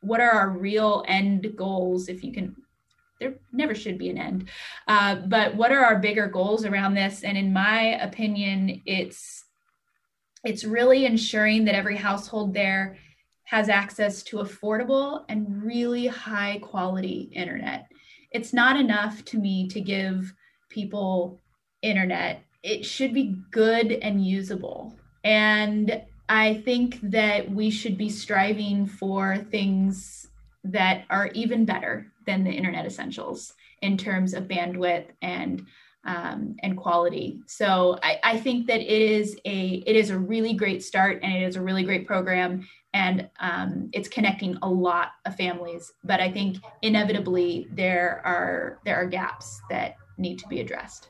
what 0.00 0.20
are 0.20 0.30
our 0.30 0.50
real 0.50 1.04
end 1.08 1.54
goals, 1.56 2.08
if 2.08 2.22
you 2.22 2.32
can 2.32 2.56
there 3.18 3.34
never 3.50 3.74
should 3.74 3.96
be 3.96 4.10
an 4.10 4.18
end. 4.18 4.48
Uh, 4.86 5.16
but 5.16 5.54
what 5.54 5.72
are 5.72 5.82
our 5.82 5.98
bigger 5.98 6.26
goals 6.26 6.66
around 6.66 6.94
this? 6.94 7.24
And 7.24 7.38
in 7.38 7.50
my 7.50 7.98
opinion, 8.02 8.82
it's 8.84 9.45
it's 10.44 10.64
really 10.64 11.06
ensuring 11.06 11.64
that 11.64 11.74
every 11.74 11.96
household 11.96 12.54
there 12.54 12.98
has 13.44 13.68
access 13.68 14.22
to 14.24 14.38
affordable 14.38 15.24
and 15.28 15.62
really 15.62 16.06
high 16.06 16.58
quality 16.62 17.30
internet. 17.32 17.86
It's 18.32 18.52
not 18.52 18.78
enough 18.78 19.24
to 19.26 19.38
me 19.38 19.68
to 19.68 19.80
give 19.80 20.34
people 20.68 21.40
internet. 21.82 22.42
It 22.62 22.84
should 22.84 23.14
be 23.14 23.36
good 23.50 23.92
and 23.92 24.24
usable. 24.24 24.94
And 25.24 26.02
I 26.28 26.54
think 26.64 27.00
that 27.02 27.50
we 27.50 27.70
should 27.70 27.96
be 27.96 28.08
striving 28.08 28.86
for 28.86 29.38
things 29.38 30.28
that 30.64 31.04
are 31.08 31.28
even 31.28 31.64
better 31.64 32.06
than 32.26 32.42
the 32.42 32.50
internet 32.50 32.84
essentials 32.84 33.54
in 33.82 33.96
terms 33.96 34.34
of 34.34 34.44
bandwidth 34.48 35.06
and 35.22 35.64
um, 36.06 36.56
and 36.62 36.76
quality. 36.76 37.40
So 37.46 37.98
I, 38.02 38.18
I, 38.22 38.36
think 38.38 38.68
that 38.68 38.80
it 38.80 39.02
is 39.02 39.36
a 39.44 39.82
it 39.86 39.96
is 39.96 40.10
a 40.10 40.18
really 40.18 40.54
great 40.54 40.82
start 40.84 41.18
and 41.22 41.32
it 41.32 41.42
is 41.42 41.56
a 41.56 41.60
really 41.60 41.82
great 41.82 42.06
program 42.06 42.66
and 42.94 43.28
um, 43.40 43.90
it's 43.92 44.08
connecting 44.08 44.56
a 44.62 44.68
lot 44.68 45.08
of 45.26 45.36
families. 45.36 45.92
But 46.04 46.20
I 46.20 46.30
think 46.30 46.58
inevitably 46.82 47.66
there 47.72 48.22
are 48.24 48.78
there 48.84 48.96
are 48.96 49.06
gaps 49.06 49.60
that 49.68 49.96
need 50.16 50.38
to 50.38 50.48
be 50.48 50.60
addressed. 50.60 51.08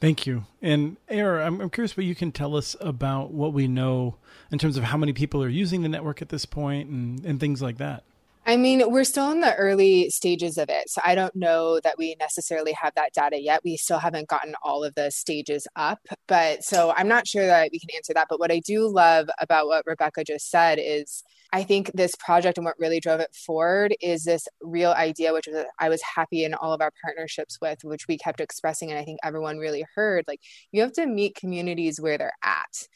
Thank 0.00 0.26
you. 0.26 0.44
And 0.62 0.96
Air, 1.08 1.40
I'm, 1.42 1.60
I'm 1.60 1.70
curious 1.70 1.96
what 1.96 2.06
you 2.06 2.14
can 2.14 2.32
tell 2.32 2.56
us 2.56 2.76
about 2.80 3.32
what 3.32 3.52
we 3.52 3.68
know 3.68 4.16
in 4.50 4.58
terms 4.58 4.76
of 4.76 4.84
how 4.84 4.96
many 4.96 5.12
people 5.12 5.42
are 5.42 5.48
using 5.48 5.82
the 5.82 5.88
network 5.88 6.22
at 6.22 6.28
this 6.28 6.46
point 6.46 6.88
and, 6.88 7.24
and 7.24 7.40
things 7.40 7.60
like 7.60 7.78
that. 7.78 8.04
I 8.48 8.56
mean, 8.56 8.90
we're 8.90 9.04
still 9.04 9.30
in 9.30 9.40
the 9.40 9.54
early 9.56 10.08
stages 10.08 10.56
of 10.56 10.70
it. 10.70 10.88
So 10.88 11.02
I 11.04 11.14
don't 11.14 11.36
know 11.36 11.80
that 11.80 11.98
we 11.98 12.16
necessarily 12.18 12.72
have 12.72 12.94
that 12.94 13.12
data 13.12 13.38
yet. 13.38 13.60
We 13.62 13.76
still 13.76 13.98
haven't 13.98 14.30
gotten 14.30 14.54
all 14.62 14.84
of 14.84 14.94
the 14.94 15.10
stages 15.10 15.66
up. 15.76 15.98
But 16.26 16.64
so 16.64 16.94
I'm 16.96 17.08
not 17.08 17.26
sure 17.26 17.44
that 17.44 17.68
we 17.70 17.78
can 17.78 17.94
answer 17.94 18.14
that. 18.14 18.28
But 18.30 18.40
what 18.40 18.50
I 18.50 18.60
do 18.60 18.88
love 18.88 19.28
about 19.38 19.66
what 19.66 19.84
Rebecca 19.86 20.24
just 20.24 20.48
said 20.50 20.78
is 20.80 21.22
I 21.52 21.62
think 21.62 21.90
this 21.92 22.14
project 22.14 22.56
and 22.56 22.64
what 22.64 22.78
really 22.78 23.00
drove 23.00 23.20
it 23.20 23.34
forward 23.34 23.94
is 24.00 24.24
this 24.24 24.48
real 24.62 24.92
idea, 24.92 25.34
which 25.34 25.46
was 25.46 25.66
I 25.78 25.90
was 25.90 26.00
happy 26.02 26.42
in 26.42 26.54
all 26.54 26.72
of 26.72 26.80
our 26.80 26.92
partnerships 27.04 27.58
with, 27.60 27.80
which 27.84 28.08
we 28.08 28.16
kept 28.16 28.40
expressing. 28.40 28.90
And 28.90 28.98
I 28.98 29.04
think 29.04 29.18
everyone 29.22 29.58
really 29.58 29.84
heard 29.94 30.24
like, 30.26 30.40
you 30.72 30.80
have 30.80 30.94
to 30.94 31.06
meet 31.06 31.34
communities 31.34 32.00
where 32.00 32.16
they're 32.16 32.32
at 32.42 32.88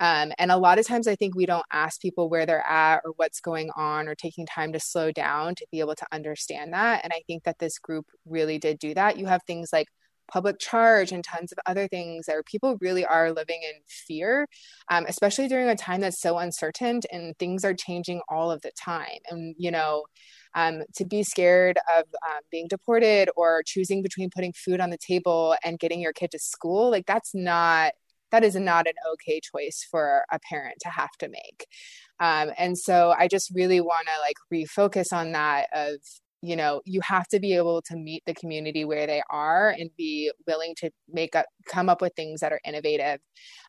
um, 0.00 0.32
and 0.38 0.50
a 0.52 0.56
lot 0.56 0.78
of 0.78 0.86
times, 0.86 1.08
I 1.08 1.16
think 1.16 1.34
we 1.34 1.46
don't 1.46 1.66
ask 1.72 2.00
people 2.00 2.28
where 2.28 2.46
they're 2.46 2.66
at 2.66 3.00
or 3.04 3.12
what's 3.16 3.40
going 3.40 3.70
on 3.76 4.08
or 4.08 4.14
taking 4.14 4.46
time 4.46 4.72
to 4.72 4.80
slow 4.80 5.10
down 5.12 5.54
to 5.56 5.66
be 5.72 5.80
able 5.80 5.94
to 5.96 6.06
understand 6.12 6.72
that. 6.72 7.02
And 7.04 7.12
I 7.12 7.22
think 7.26 7.44
that 7.44 7.58
this 7.58 7.78
group 7.78 8.06
really 8.24 8.58
did 8.58 8.78
do 8.78 8.94
that. 8.94 9.18
You 9.18 9.26
have 9.26 9.42
things 9.46 9.70
like 9.72 9.88
public 10.30 10.58
charge 10.58 11.10
and 11.10 11.24
tons 11.24 11.52
of 11.52 11.58
other 11.66 11.88
things 11.88 12.26
where 12.28 12.42
people 12.42 12.76
really 12.80 13.04
are 13.04 13.32
living 13.32 13.60
in 13.62 13.80
fear, 14.06 14.46
um, 14.90 15.06
especially 15.08 15.48
during 15.48 15.68
a 15.68 15.74
time 15.74 16.02
that's 16.02 16.20
so 16.20 16.38
uncertain 16.38 17.00
and 17.10 17.36
things 17.38 17.64
are 17.64 17.74
changing 17.74 18.20
all 18.28 18.50
of 18.50 18.60
the 18.62 18.70
time. 18.78 19.18
And, 19.30 19.54
you 19.58 19.70
know, 19.70 20.04
um, 20.54 20.82
to 20.96 21.04
be 21.04 21.22
scared 21.22 21.78
of 21.96 22.04
um, 22.26 22.40
being 22.50 22.68
deported 22.68 23.30
or 23.36 23.62
choosing 23.66 24.02
between 24.02 24.30
putting 24.30 24.52
food 24.52 24.80
on 24.80 24.90
the 24.90 24.98
table 24.98 25.56
and 25.64 25.78
getting 25.78 26.00
your 26.00 26.12
kid 26.12 26.30
to 26.32 26.38
school, 26.38 26.90
like 26.90 27.06
that's 27.06 27.34
not 27.34 27.92
that 28.30 28.44
is 28.44 28.56
not 28.56 28.86
an 28.86 28.94
okay 29.12 29.40
choice 29.40 29.86
for 29.90 30.24
a 30.32 30.38
parent 30.48 30.76
to 30.80 30.88
have 30.88 31.12
to 31.18 31.28
make. 31.28 31.66
Um, 32.20 32.50
and 32.58 32.76
so 32.76 33.14
i 33.16 33.28
just 33.28 33.52
really 33.54 33.80
want 33.80 34.08
to 34.08 34.20
like 34.20 34.36
refocus 34.52 35.12
on 35.12 35.32
that 35.32 35.68
of 35.72 35.98
you 36.42 36.54
know 36.54 36.80
you 36.84 37.00
have 37.02 37.26
to 37.28 37.40
be 37.40 37.54
able 37.54 37.82
to 37.82 37.96
meet 37.96 38.22
the 38.26 38.34
community 38.34 38.84
where 38.84 39.06
they 39.06 39.22
are 39.30 39.70
and 39.70 39.90
be 39.96 40.30
willing 40.46 40.74
to 40.76 40.90
make 41.08 41.34
up 41.34 41.46
come 41.66 41.88
up 41.88 42.00
with 42.00 42.12
things 42.14 42.40
that 42.40 42.52
are 42.52 42.60
innovative 42.64 43.20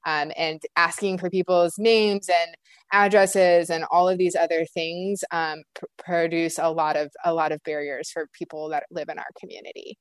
um, 0.05 0.31
and 0.37 0.61
asking 0.75 1.17
for 1.17 1.29
people's 1.29 1.73
names 1.77 2.29
and 2.29 2.55
addresses 2.91 3.69
and 3.69 3.85
all 3.91 4.07
of 4.07 4.17
these 4.17 4.35
other 4.35 4.65
things 4.73 5.23
um, 5.31 5.61
pr- 5.75 5.85
produce 5.97 6.59
a 6.59 6.69
lot 6.69 6.95
of 6.95 7.09
a 7.25 7.33
lot 7.33 7.51
of 7.51 7.61
barriers 7.63 8.09
for 8.11 8.27
people 8.33 8.69
that 8.69 8.83
live 8.91 9.09
in 9.09 9.17
our 9.17 9.31
community 9.39 9.97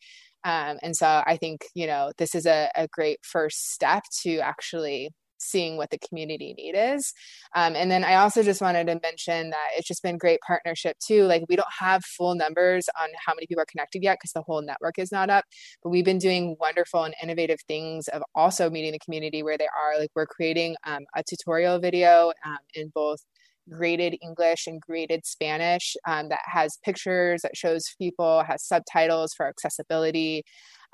um, 0.49 0.78
and 0.82 0.96
so 0.96 1.22
I 1.26 1.36
think, 1.36 1.66
you 1.74 1.86
know, 1.86 2.11
this 2.16 2.34
is 2.34 2.46
a, 2.46 2.70
a 2.74 2.88
great 2.88 3.18
first 3.22 3.70
step 3.70 4.05
to 4.22 4.38
actually 4.38 5.11
seeing 5.36 5.76
what 5.76 5.90
the 5.90 5.99
community 5.99 6.55
need 6.57 6.74
is. 6.74 7.12
Um, 7.55 7.76
and 7.76 7.90
then 7.90 8.03
I 8.03 8.14
also 8.14 8.42
just 8.42 8.62
wanted 8.62 8.86
to 8.86 8.99
mention 9.03 9.51
that 9.51 9.68
it's 9.76 9.86
just 9.86 10.03
been 10.03 10.16
great 10.16 10.40
partnership 10.40 10.96
too. 11.07 11.24
Like 11.24 11.44
we 11.51 11.55
don't 11.55 11.68
have 11.78 12.03
full 12.03 12.34
numbers 12.34 12.88
on 12.99 13.11
how 13.24 13.34
many 13.34 13.46
people 13.46 13.61
are 13.61 13.66
connected 13.70 14.03
yet 14.03 14.16
because 14.16 14.32
the 14.32 14.40
whole 14.40 14.62
network 14.62 14.99
is 14.99 15.12
not 15.12 15.28
up, 15.28 15.44
but 15.82 15.90
we've 15.90 16.05
been 16.05 16.18
doing 16.18 16.57
wonderful 16.59 17.05
and 17.05 17.14
innovative 17.22 17.61
things 17.68 18.09
of 18.09 18.22
also 18.34 18.70
meeting 18.70 18.92
the 18.92 18.99
community 19.01 19.42
where 19.42 19.59
they 19.59 19.68
are. 19.68 19.99
Like 19.99 20.11
we're 20.16 20.26
creating 20.26 20.76
um, 20.84 21.05
a 21.14 21.22
tutorial 21.22 21.78
video 21.78 22.32
um, 22.46 22.59
in 22.72 22.90
both 22.94 23.20
graded 23.69 24.16
English 24.23 24.66
and 24.66 24.81
graded 24.81 25.27
Spanish 25.27 25.97
um, 26.07 26.29
that 26.29 26.41
has 26.45 26.79
pictures, 26.85 27.43
that 27.43 27.57
shows 27.57 27.95
people, 27.99 28.43
has 28.45 28.64
subtitles 28.64 29.35
for 29.35 29.47
accessibility. 29.47 30.45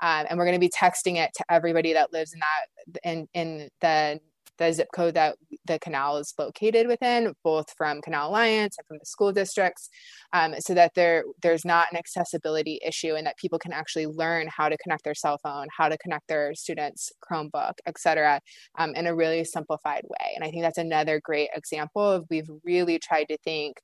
Um, 0.01 0.25
and 0.29 0.37
we're 0.37 0.45
going 0.45 0.59
to 0.59 0.59
be 0.59 0.69
texting 0.69 1.15
it 1.15 1.31
to 1.35 1.45
everybody 1.49 1.93
that 1.93 2.11
lives 2.11 2.33
in 2.33 2.39
that 2.39 2.99
in 3.03 3.27
in 3.33 3.69
the 3.81 4.19
the 4.57 4.71
zip 4.71 4.87
code 4.93 5.15
that 5.15 5.37
the 5.65 5.79
canal 5.79 6.17
is 6.17 6.33
located 6.37 6.87
within, 6.87 7.33
both 7.43 7.65
from 7.77 8.01
Canal 8.01 8.29
Alliance 8.29 8.77
and 8.77 8.87
from 8.87 8.97
the 8.99 9.05
school 9.05 9.31
districts, 9.31 9.89
um, 10.33 10.55
so 10.59 10.73
that 10.73 10.93
there 10.95 11.23
there's 11.41 11.65
not 11.65 11.87
an 11.91 11.97
accessibility 11.97 12.79
issue 12.85 13.15
and 13.15 13.25
that 13.27 13.37
people 13.37 13.59
can 13.59 13.73
actually 13.73 14.07
learn 14.07 14.47
how 14.47 14.69
to 14.69 14.77
connect 14.77 15.03
their 15.03 15.15
cell 15.15 15.37
phone, 15.37 15.67
how 15.75 15.89
to 15.89 15.97
connect 15.97 16.27
their 16.27 16.53
students' 16.55 17.11
Chromebook, 17.21 17.73
etc., 17.85 18.41
um, 18.77 18.93
in 18.95 19.07
a 19.07 19.15
really 19.15 19.43
simplified 19.43 20.03
way. 20.03 20.31
And 20.35 20.43
I 20.43 20.49
think 20.49 20.63
that's 20.63 20.77
another 20.77 21.19
great 21.23 21.49
example 21.55 22.01
of 22.01 22.25
we've 22.29 22.49
really 22.63 22.99
tried 22.99 23.25
to 23.25 23.37
think 23.39 23.77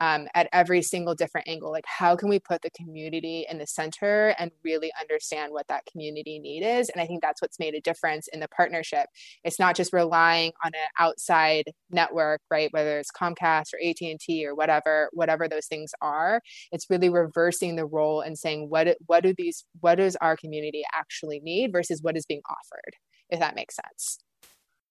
um, 0.00 0.28
at 0.34 0.48
every 0.52 0.82
single 0.82 1.14
different 1.14 1.48
angle. 1.48 1.70
Like, 1.70 1.84
how 1.86 2.16
can 2.16 2.28
we 2.28 2.38
put 2.38 2.62
the 2.62 2.70
community 2.70 3.46
in 3.50 3.58
the 3.58 3.66
center 3.66 4.34
and 4.38 4.50
really 4.64 4.92
understand 5.00 5.52
what 5.52 5.66
that 5.68 5.84
community 5.90 6.38
need 6.38 6.64
is? 6.64 6.88
And 6.88 7.00
I 7.02 7.06
think 7.06 7.22
that's 7.22 7.42
what's 7.42 7.58
made 7.58 7.74
a 7.74 7.80
difference 7.80 8.28
in 8.32 8.40
the 8.40 8.48
partnership. 8.48 9.06
It's 9.44 9.58
not 9.58 9.76
just 9.76 9.92
relying 9.92 10.52
on 10.64 10.72
an 10.74 10.88
outside 10.98 11.64
network, 11.90 12.40
right? 12.50 12.68
Whether 12.72 12.98
it's 12.98 13.10
Comcast 13.10 13.74
or 13.74 13.80
AT 13.82 14.00
and 14.00 14.20
T 14.20 14.46
or 14.46 14.54
whatever, 14.54 15.10
whatever 15.12 15.48
those 15.48 15.66
things 15.66 15.92
are. 16.00 16.40
It's 16.72 16.86
really 16.90 17.08
reversing 17.08 17.76
the 17.76 17.86
role 17.86 18.20
and 18.20 18.38
saying 18.38 18.68
what 18.68 18.96
what 19.06 19.22
do 19.22 19.34
these 19.36 19.64
what 19.80 19.96
does 19.96 20.16
our 20.16 20.36
community 20.36 20.82
actually 20.94 21.40
need 21.40 21.72
versus 21.72 22.02
what 22.02 22.16
is 22.16 22.26
being 22.26 22.42
offered, 22.48 22.94
if 23.30 23.40
that 23.40 23.54
makes 23.54 23.76
sense. 23.76 24.18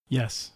Yes, 0.09 0.51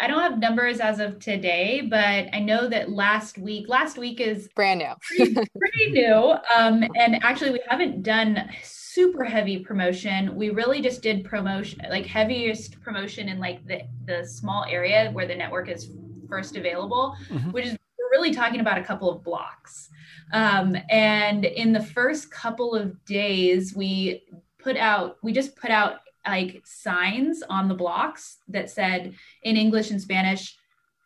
I 0.00 0.06
don't 0.06 0.20
have 0.20 0.38
numbers 0.38 0.80
as 0.80 0.98
of 0.98 1.18
today, 1.18 1.82
but 1.88 2.26
I 2.32 2.40
know 2.40 2.68
that 2.68 2.90
last 2.90 3.38
week, 3.38 3.68
last 3.68 3.98
week 3.98 4.20
is 4.20 4.48
brand 4.54 4.80
new, 4.80 4.92
pretty, 5.00 5.34
pretty 5.34 5.90
new. 5.90 6.34
Um, 6.54 6.84
and 6.96 7.22
actually, 7.22 7.50
we 7.50 7.60
haven't 7.68 8.02
done 8.02 8.50
super 8.62 9.24
heavy 9.24 9.58
promotion. 9.58 10.34
We 10.34 10.50
really 10.50 10.80
just 10.80 11.02
did 11.02 11.24
promotion, 11.24 11.80
like 11.90 12.06
heaviest 12.06 12.80
promotion 12.80 13.28
in 13.28 13.38
like 13.38 13.66
the 13.66 13.82
the 14.06 14.24
small 14.26 14.64
area 14.68 15.10
where 15.12 15.26
the 15.26 15.34
network 15.34 15.68
is 15.68 15.90
first 16.28 16.56
available, 16.56 17.16
mm-hmm. 17.28 17.50
which 17.50 17.66
is 17.66 17.72
we're 17.72 18.10
really 18.10 18.34
talking 18.34 18.60
about 18.60 18.78
a 18.78 18.82
couple 18.82 19.10
of 19.10 19.22
blocks. 19.22 19.90
Um, 20.32 20.76
and 20.90 21.44
in 21.44 21.72
the 21.72 21.82
first 21.82 22.30
couple 22.30 22.74
of 22.74 23.04
days, 23.04 23.74
we 23.74 24.24
put 24.58 24.76
out, 24.76 25.18
we 25.22 25.32
just 25.32 25.54
put 25.56 25.70
out 25.70 26.00
like 26.26 26.62
signs 26.64 27.42
on 27.48 27.68
the 27.68 27.74
blocks 27.74 28.38
that 28.48 28.70
said 28.70 29.14
in 29.42 29.56
English 29.56 29.90
and 29.90 30.00
Spanish, 30.00 30.56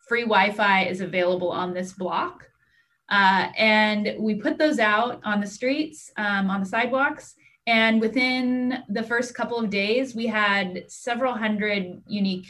free 0.09 0.23
Wi 0.23 0.51
Fi 0.53 0.85
is 0.85 1.01
available 1.01 1.51
on 1.51 1.75
this 1.75 1.93
block. 1.93 2.47
Uh, 3.09 3.49
and 3.57 4.15
we 4.19 4.35
put 4.35 4.59
those 4.59 4.79
out 4.79 5.21
on 5.25 5.41
the 5.41 5.47
streets, 5.47 6.13
um, 6.17 6.51
on 6.51 6.61
the 6.61 6.67
sidewalks. 6.67 7.35
And 7.67 8.01
within 8.01 8.83
the 8.89 9.03
first 9.03 9.35
couple 9.35 9.59
of 9.59 9.71
days, 9.71 10.15
we 10.15 10.27
had 10.27 10.91
several 10.91 11.35
hundred 11.35 12.03
unique 12.07 12.47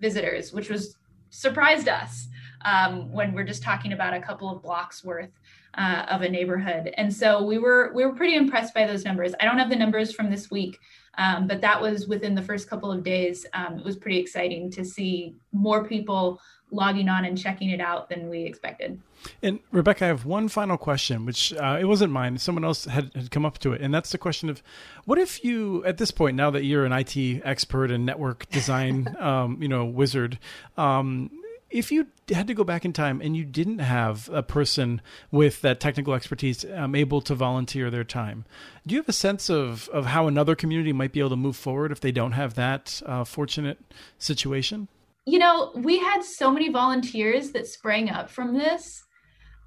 visitors, 0.00 0.52
which 0.52 0.68
was 0.68 0.96
surprised 1.30 1.88
us 1.88 2.28
um, 2.64 3.12
when 3.12 3.32
we're 3.32 3.44
just 3.44 3.62
talking 3.62 3.92
about 3.92 4.14
a 4.14 4.20
couple 4.20 4.50
of 4.50 4.62
blocks 4.62 5.04
worth 5.04 5.30
uh, 5.74 6.06
of 6.08 6.22
a 6.22 6.28
neighborhood. 6.28 6.92
And 6.96 7.12
so 7.12 7.44
we 7.44 7.58
were 7.58 7.92
we 7.94 8.04
were 8.04 8.14
pretty 8.14 8.34
impressed 8.34 8.74
by 8.74 8.86
those 8.86 9.04
numbers. 9.04 9.34
I 9.40 9.44
don't 9.44 9.58
have 9.58 9.70
the 9.70 9.76
numbers 9.76 10.12
from 10.12 10.30
this 10.30 10.50
week, 10.50 10.78
um, 11.18 11.46
but 11.46 11.60
that 11.60 11.80
was 11.80 12.06
within 12.06 12.34
the 12.34 12.42
first 12.42 12.68
couple 12.68 12.92
of 12.92 13.02
days. 13.02 13.46
Um, 13.52 13.78
it 13.78 13.84
was 13.84 13.96
pretty 13.96 14.18
exciting 14.18 14.70
to 14.72 14.84
see 14.84 15.36
more 15.52 15.84
people 15.84 16.40
logging 16.70 17.08
on 17.08 17.24
and 17.24 17.38
checking 17.38 17.70
it 17.70 17.80
out 17.80 18.08
than 18.08 18.28
we 18.28 18.42
expected. 18.42 19.00
And 19.42 19.60
Rebecca, 19.70 20.04
I 20.04 20.08
have 20.08 20.24
one 20.24 20.48
final 20.48 20.76
question, 20.76 21.24
which 21.24 21.52
uh, 21.54 21.78
it 21.80 21.84
wasn't 21.84 22.12
mine. 22.12 22.38
Someone 22.38 22.64
else 22.64 22.84
had, 22.84 23.12
had 23.14 23.30
come 23.30 23.44
up 23.44 23.58
to 23.58 23.72
it, 23.72 23.80
and 23.80 23.92
that's 23.92 24.10
the 24.10 24.18
question 24.18 24.48
of, 24.48 24.62
what 25.04 25.18
if 25.18 25.44
you, 25.44 25.84
at 25.84 25.98
this 25.98 26.10
point, 26.10 26.36
now 26.36 26.50
that 26.50 26.64
you're 26.64 26.84
an 26.84 26.92
IT 26.92 27.16
expert 27.44 27.90
and 27.90 28.04
network 28.04 28.48
design, 28.50 29.14
um, 29.18 29.58
you 29.60 29.68
know, 29.68 29.84
wizard, 29.84 30.38
um, 30.76 31.30
if 31.76 31.92
you 31.92 32.06
had 32.30 32.46
to 32.46 32.54
go 32.54 32.64
back 32.64 32.86
in 32.86 32.92
time 32.92 33.20
and 33.20 33.36
you 33.36 33.44
didn't 33.44 33.80
have 33.80 34.30
a 34.32 34.42
person 34.42 35.02
with 35.30 35.60
that 35.60 35.78
technical 35.78 36.14
expertise 36.14 36.64
um, 36.74 36.94
able 36.94 37.20
to 37.20 37.34
volunteer 37.34 37.90
their 37.90 38.02
time, 38.02 38.46
do 38.86 38.94
you 38.94 39.00
have 39.00 39.08
a 39.08 39.12
sense 39.12 39.50
of, 39.50 39.88
of 39.90 40.06
how 40.06 40.26
another 40.26 40.54
community 40.54 40.92
might 40.92 41.12
be 41.12 41.20
able 41.20 41.30
to 41.30 41.36
move 41.36 41.56
forward 41.56 41.92
if 41.92 42.00
they 42.00 42.12
don't 42.12 42.32
have 42.32 42.54
that 42.54 43.02
uh, 43.04 43.24
fortunate 43.24 43.78
situation? 44.18 44.88
You 45.26 45.38
know, 45.38 45.72
we 45.74 45.98
had 45.98 46.22
so 46.22 46.50
many 46.50 46.70
volunteers 46.70 47.50
that 47.50 47.66
sprang 47.66 48.08
up 48.08 48.30
from 48.30 48.54
this. 48.54 49.04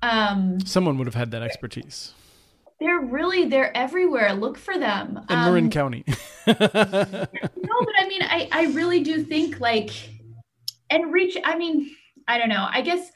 Um, 0.01 0.59
Someone 0.61 0.97
would 0.97 1.07
have 1.07 1.15
had 1.15 1.31
that 1.31 1.43
expertise. 1.43 2.13
They're 2.79 3.01
really 3.01 3.45
they're 3.49 3.75
everywhere. 3.75 4.33
Look 4.33 4.57
for 4.57 4.77
them 4.77 5.19
in 5.29 5.35
um, 5.35 5.45
Marin 5.45 5.69
County. 5.69 6.05
no, 6.47 6.55
but 6.55 6.57
I 6.63 8.07
mean, 8.07 8.21
I 8.21 8.47
I 8.53 8.65
really 8.71 9.01
do 9.03 9.21
think 9.21 9.59
like 9.59 9.91
and 10.89 11.11
reach 11.13 11.37
i 11.43 11.57
mean 11.57 11.89
i 12.29 12.37
don't 12.37 12.49
know. 12.49 12.67
I 12.71 12.81
guess 12.81 13.11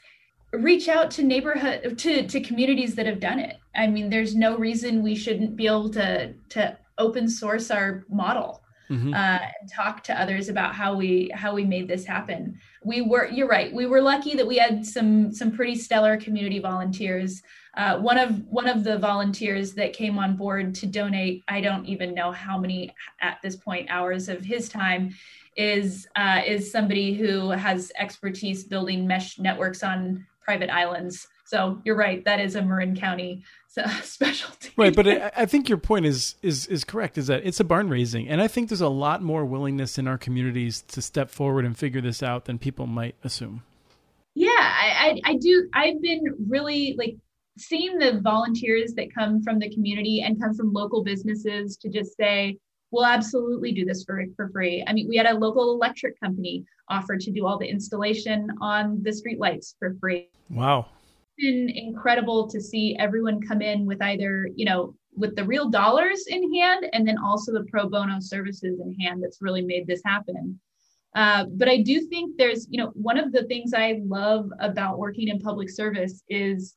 reach 0.52 0.88
out 0.88 1.10
to 1.12 1.22
neighborhood 1.22 1.98
to 1.98 2.26
to 2.26 2.40
communities 2.40 2.94
that 2.96 3.06
have 3.06 3.20
done 3.20 3.38
it. 3.38 3.56
I 3.74 3.86
mean 3.86 4.10
there's 4.10 4.34
no 4.34 4.56
reason 4.56 5.02
we 5.02 5.14
shouldn't 5.14 5.56
be 5.56 5.66
able 5.66 5.90
to 5.90 6.34
to 6.50 6.78
open 6.98 7.28
source 7.28 7.70
our 7.70 8.04
model 8.08 8.62
mm-hmm. 8.90 9.14
uh, 9.14 9.38
and 9.60 9.72
talk 9.72 10.02
to 10.04 10.20
others 10.20 10.48
about 10.48 10.74
how 10.74 10.94
we 10.94 11.30
how 11.34 11.54
we 11.54 11.64
made 11.64 11.88
this 11.88 12.04
happen. 12.04 12.58
We 12.84 13.00
were 13.02 13.28
you're 13.28 13.48
right. 13.48 13.72
We 13.72 13.86
were 13.86 14.02
lucky 14.02 14.34
that 14.34 14.46
we 14.46 14.56
had 14.56 14.84
some 14.84 15.32
some 15.32 15.52
pretty 15.52 15.76
stellar 15.76 16.16
community 16.16 16.58
volunteers 16.58 17.42
uh, 17.76 17.98
one 17.98 18.18
of 18.18 18.42
one 18.48 18.68
of 18.68 18.84
the 18.84 18.98
volunteers 18.98 19.74
that 19.74 19.92
came 19.92 20.18
on 20.18 20.36
board 20.36 20.74
to 20.74 20.86
donate 20.86 21.42
i 21.48 21.60
don't 21.60 21.86
even 21.86 22.14
know 22.14 22.30
how 22.32 22.58
many 22.58 22.90
at 23.20 23.38
this 23.42 23.56
point 23.56 23.88
hours 23.90 24.28
of 24.28 24.44
his 24.44 24.68
time 24.68 25.14
is 25.56 26.08
uh, 26.16 26.42
is 26.46 26.70
somebody 26.70 27.14
who 27.14 27.50
has 27.50 27.92
expertise 27.98 28.64
building 28.64 29.06
mesh 29.06 29.38
networks 29.38 29.82
on 29.82 30.26
private 30.40 30.70
islands. 30.70 31.26
So 31.46 31.80
you're 31.84 31.96
right, 31.96 32.24
that 32.24 32.40
is 32.40 32.56
a 32.56 32.62
Marin 32.62 32.96
County 32.96 33.44
specialty. 34.02 34.70
Right, 34.76 34.94
but 34.94 35.06
I 35.36 35.46
think 35.46 35.68
your 35.68 35.78
point 35.78 36.06
is 36.06 36.36
is 36.42 36.66
is 36.66 36.84
correct. 36.84 37.18
Is 37.18 37.26
that 37.26 37.44
it's 37.44 37.60
a 37.60 37.64
barn 37.64 37.88
raising, 37.88 38.28
and 38.28 38.40
I 38.40 38.48
think 38.48 38.68
there's 38.68 38.80
a 38.80 38.88
lot 38.88 39.22
more 39.22 39.44
willingness 39.44 39.98
in 39.98 40.08
our 40.08 40.18
communities 40.18 40.82
to 40.88 41.02
step 41.02 41.30
forward 41.30 41.64
and 41.64 41.76
figure 41.76 42.00
this 42.00 42.22
out 42.22 42.46
than 42.46 42.58
people 42.58 42.86
might 42.86 43.14
assume. 43.22 43.62
Yeah, 44.34 44.48
I, 44.50 45.20
I, 45.24 45.30
I 45.30 45.34
do. 45.36 45.68
I've 45.74 46.00
been 46.00 46.24
really 46.48 46.96
like 46.98 47.16
seeing 47.56 47.98
the 47.98 48.20
volunteers 48.20 48.94
that 48.94 49.14
come 49.14 49.42
from 49.42 49.58
the 49.58 49.72
community 49.72 50.22
and 50.22 50.40
come 50.40 50.54
from 50.54 50.72
local 50.72 51.04
businesses 51.04 51.76
to 51.78 51.88
just 51.88 52.16
say, 52.16 52.58
we'll 52.90 53.04
absolutely 53.04 53.72
do 53.72 53.84
this 53.84 54.04
for, 54.04 54.24
for 54.36 54.48
free. 54.50 54.84
I 54.86 54.92
mean, 54.92 55.08
we 55.08 55.16
had 55.16 55.26
a 55.26 55.34
local 55.34 55.72
electric 55.72 56.18
company 56.20 56.64
offer 56.88 57.16
to 57.16 57.30
do 57.30 57.46
all 57.46 57.58
the 57.58 57.66
installation 57.66 58.48
on 58.60 59.02
the 59.02 59.12
street 59.12 59.38
lights 59.38 59.74
for 59.78 59.96
free. 60.00 60.28
Wow. 60.50 60.86
It's 61.36 61.44
been 61.44 61.70
incredible 61.70 62.48
to 62.48 62.60
see 62.60 62.96
everyone 62.98 63.40
come 63.40 63.62
in 63.62 63.86
with 63.86 64.00
either, 64.02 64.48
you 64.54 64.64
know, 64.64 64.94
with 65.16 65.36
the 65.36 65.44
real 65.44 65.68
dollars 65.68 66.24
in 66.28 66.52
hand 66.54 66.86
and 66.92 67.06
then 67.06 67.18
also 67.18 67.52
the 67.52 67.64
pro 67.70 67.88
bono 67.88 68.18
services 68.20 68.80
in 68.80 68.94
hand 69.00 69.22
that's 69.22 69.40
really 69.40 69.62
made 69.62 69.86
this 69.86 70.02
happen. 70.04 70.58
Uh, 71.14 71.44
but 71.50 71.68
I 71.68 71.82
do 71.82 72.00
think 72.08 72.36
there's, 72.36 72.66
you 72.68 72.82
know, 72.82 72.90
one 72.94 73.18
of 73.18 73.32
the 73.32 73.44
things 73.44 73.72
I 73.72 74.00
love 74.04 74.50
about 74.58 74.98
working 74.98 75.28
in 75.28 75.38
public 75.38 75.70
service 75.70 76.22
is 76.28 76.74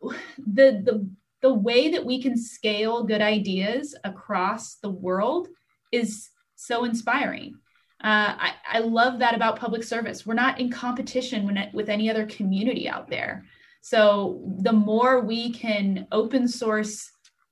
the 0.00 0.82
the 0.84 1.08
the 1.40 1.52
way 1.52 1.90
that 1.90 2.04
we 2.04 2.20
can 2.20 2.36
scale 2.36 3.04
good 3.04 3.22
ideas 3.22 3.94
across 4.04 4.76
the 4.76 4.90
world 4.90 5.48
is 5.92 6.30
so 6.56 6.84
inspiring. 6.84 7.54
Uh, 8.02 8.34
I, 8.38 8.54
I, 8.72 8.78
love 8.78 9.18
that 9.18 9.34
about 9.34 9.58
public 9.58 9.82
service. 9.82 10.24
We're 10.24 10.34
not 10.34 10.60
in 10.60 10.70
competition 10.70 11.56
it, 11.56 11.74
with 11.74 11.88
any 11.88 12.08
other 12.08 12.26
community 12.26 12.88
out 12.88 13.08
there. 13.08 13.44
So 13.80 14.40
the 14.60 14.72
more 14.72 15.20
we 15.20 15.52
can 15.52 16.06
open 16.12 16.46
source 16.46 17.10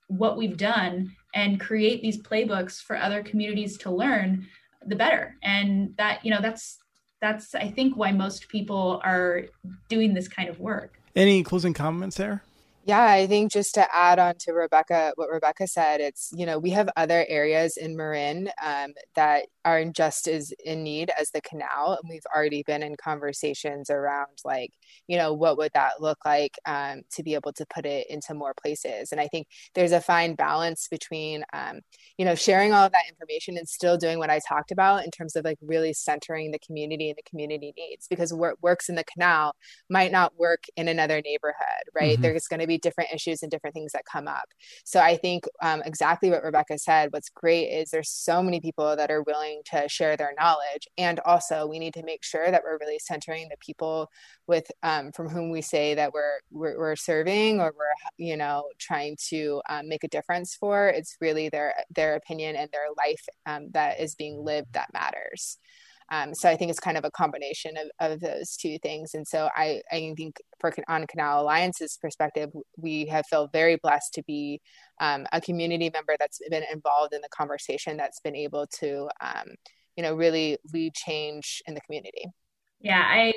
what 0.09 0.37
we've 0.37 0.57
done 0.57 1.13
and 1.35 1.61
create 1.61 2.01
these 2.01 2.23
playbooks 2.23 2.81
for 2.81 2.97
other 2.97 3.23
communities 3.23 3.77
to 3.79 3.91
learn, 3.91 4.47
the 4.87 4.97
better. 4.97 5.35
And 5.43 5.95
that, 5.99 6.25
you 6.25 6.31
know, 6.31 6.41
that's 6.41 6.79
that's 7.21 7.55
I 7.55 7.69
think 7.69 7.97
why 7.97 8.13
most 8.13 8.49
people 8.49 9.01
are 9.03 9.47
doing 9.89 10.15
this 10.15 10.29
kind 10.29 10.49
of 10.49 10.61
work. 10.61 11.01
Any 11.17 11.43
closing 11.43 11.73
comments 11.73 12.19
there? 12.19 12.43
Yeah, 12.85 13.03
I 13.03 13.27
think 13.27 13.51
just 13.51 13.75
to 13.75 13.87
add 13.93 14.21
on 14.21 14.35
to 14.41 14.53
Rebecca, 14.53 15.13
what 15.17 15.29
Rebecca 15.29 15.67
said, 15.67 16.01
it's, 16.01 16.31
you 16.37 16.47
know, 16.47 16.59
we 16.59 16.71
have 16.71 16.89
other 16.95 17.25
areas 17.29 17.77
in 17.79 17.97
Marin 17.97 18.51
um, 18.65 18.93
that 19.17 19.47
are 19.67 19.85
just 19.87 20.29
as 20.29 20.53
in 20.65 20.85
need 20.85 21.11
as 21.21 21.33
the 21.33 21.41
canal. 21.41 21.99
And 22.01 22.09
we've 22.09 22.25
already 22.35 22.63
been 22.63 22.85
in 22.85 22.95
conversations 22.97 23.91
around, 23.91 24.39
like, 24.45 24.71
you 25.09 25.19
know, 25.19 25.35
what 25.35 25.59
would 25.59 25.73
that 25.75 26.01
look 26.01 26.19
like 26.25 26.53
um, 26.67 27.03
to 27.15 27.25
be 27.25 27.35
able 27.35 27.53
to 27.55 27.67
put 27.67 27.85
it 27.85 28.07
into 28.09 28.33
more 28.33 28.55
places. 28.63 29.11
And 29.11 29.21
I 29.21 29.27
think 29.27 29.49
there's 29.75 29.91
a 29.91 30.01
fine 30.01 30.37
balance 30.37 30.87
between, 30.89 31.45
um, 31.53 31.81
you 32.17 32.25
know, 32.25 32.37
sharing 32.37 32.73
all 32.73 32.87
of 32.87 32.93
that 32.93 33.09
information 33.09 33.59
and 33.59 33.69
still 33.69 33.99
doing 33.99 34.19
what 34.19 34.31
I 34.31 34.41
talked 34.49 34.71
about 34.71 35.05
in 35.05 35.11
terms 35.11 35.35
of 35.35 35.45
like 35.45 35.59
really 35.61 35.93
centering 35.93 36.53
the 36.53 36.61
community 36.61 37.09
and 37.11 37.19
the 37.19 37.29
community 37.29 37.75
needs 37.77 38.07
because 38.07 38.33
what 38.33 38.63
works 38.63 38.89
in 38.89 38.95
the 38.95 39.05
canal 39.05 39.57
might 39.91 40.13
not 40.13 40.39
work 40.39 40.65
in 40.77 40.87
another 40.87 41.21
neighborhood, 41.21 41.57
right? 41.93 42.13
Mm-hmm. 42.13 42.23
There's 42.23 42.47
going 42.47 42.61
to 42.61 42.69
be 42.69 42.79
different 42.79 43.11
issues 43.13 43.43
and 43.43 43.51
different 43.51 43.75
things 43.75 43.91
that 43.93 44.05
come 44.05 44.29
up. 44.29 44.47
So 44.85 45.01
I 45.01 45.17
think 45.17 45.45
um, 45.61 45.83
exactly 45.85 46.31
what 46.31 46.45
Rebecca 46.45 46.79
said. 46.79 47.13
What's 47.13 47.31
great 47.31 47.67
is 47.67 47.91
there's 47.91 48.11
so 48.11 48.45
many 48.45 48.61
people 48.61 48.95
that 48.95 49.11
are 49.11 49.23
willing 49.23 49.56
to 49.67 49.89
share 49.89 50.17
their 50.17 50.33
knowledge, 50.39 50.89
and 50.99 51.21
also 51.21 51.67
we 51.67 51.79
need 51.79 51.95
to 51.95 52.03
make 52.05 52.25
sure 52.25 52.51
that 52.51 52.63
we're 52.65 52.79
really 52.79 52.99
centering 52.99 53.49
the 53.49 53.57
people 53.59 54.11
with 54.47 54.71
um, 54.83 55.13
from 55.13 55.29
whom 55.29 55.51
we 55.51 55.63
say 55.63 55.95
that 55.95 56.13
we're, 56.13 56.39
we're, 56.51 56.79
we're 56.79 56.97
serving 56.97 57.61
or 57.61 57.75
we're 57.77 58.25
you 58.25 58.37
know 58.37 58.65
trying 58.79 59.17
to 59.29 59.61
um, 59.69 59.89
make 59.89 60.05
a 60.05 60.09
difference 60.09 60.55
for. 60.55 60.89
It's 60.89 61.17
really 61.21 61.49
their 61.49 61.75
their 61.95 62.17
opinion 62.17 62.57
and 62.57 62.71
their 62.73 62.89
life 62.97 63.25
um, 63.47 63.71
that 63.73 64.01
is 64.01 64.15
being 64.15 64.45
lived 64.45 64.75
that 64.75 64.93
matters. 64.93 65.59
Um, 66.11 66.35
so 66.35 66.49
I 66.49 66.57
think 66.57 66.71
it's 66.71 66.81
kind 66.81 66.97
of 66.97 67.05
a 67.05 67.11
combination 67.11 67.77
of, 67.77 68.13
of 68.13 68.21
those 68.21 68.57
two 68.57 68.79
things. 68.79 69.15
And 69.15 69.27
so 69.27 69.49
I, 69.57 69.83
I 69.91 70.15
think 70.17 70.37
for 70.61 70.73
on 70.89 71.07
Canal 71.07 71.41
Alliance's 71.41 71.99
perspective, 72.01 72.51
we 72.77 73.07
have 73.07 73.27
felt 73.27 73.53
very 73.53 73.77
blessed 73.83 74.15
to 74.15 74.23
be 74.23 74.61
um, 75.01 75.27
a 75.33 75.41
community 75.41 75.91
member 75.93 76.15
that's 76.19 76.41
been 76.49 76.65
involved 76.73 77.13
in 77.13 77.21
the 77.23 77.29
conversation 77.37 77.97
that's 77.97 78.21
been 78.21 78.37
able 78.37 78.67
to, 78.79 79.09
um, 79.21 79.49
you 79.97 80.03
know, 80.03 80.15
really 80.15 80.59
lead 80.73 80.95
change 80.95 81.63
in 81.67 81.75
the 81.75 81.81
community. 81.81 82.27
Yeah, 82.81 83.03
I 83.05 83.33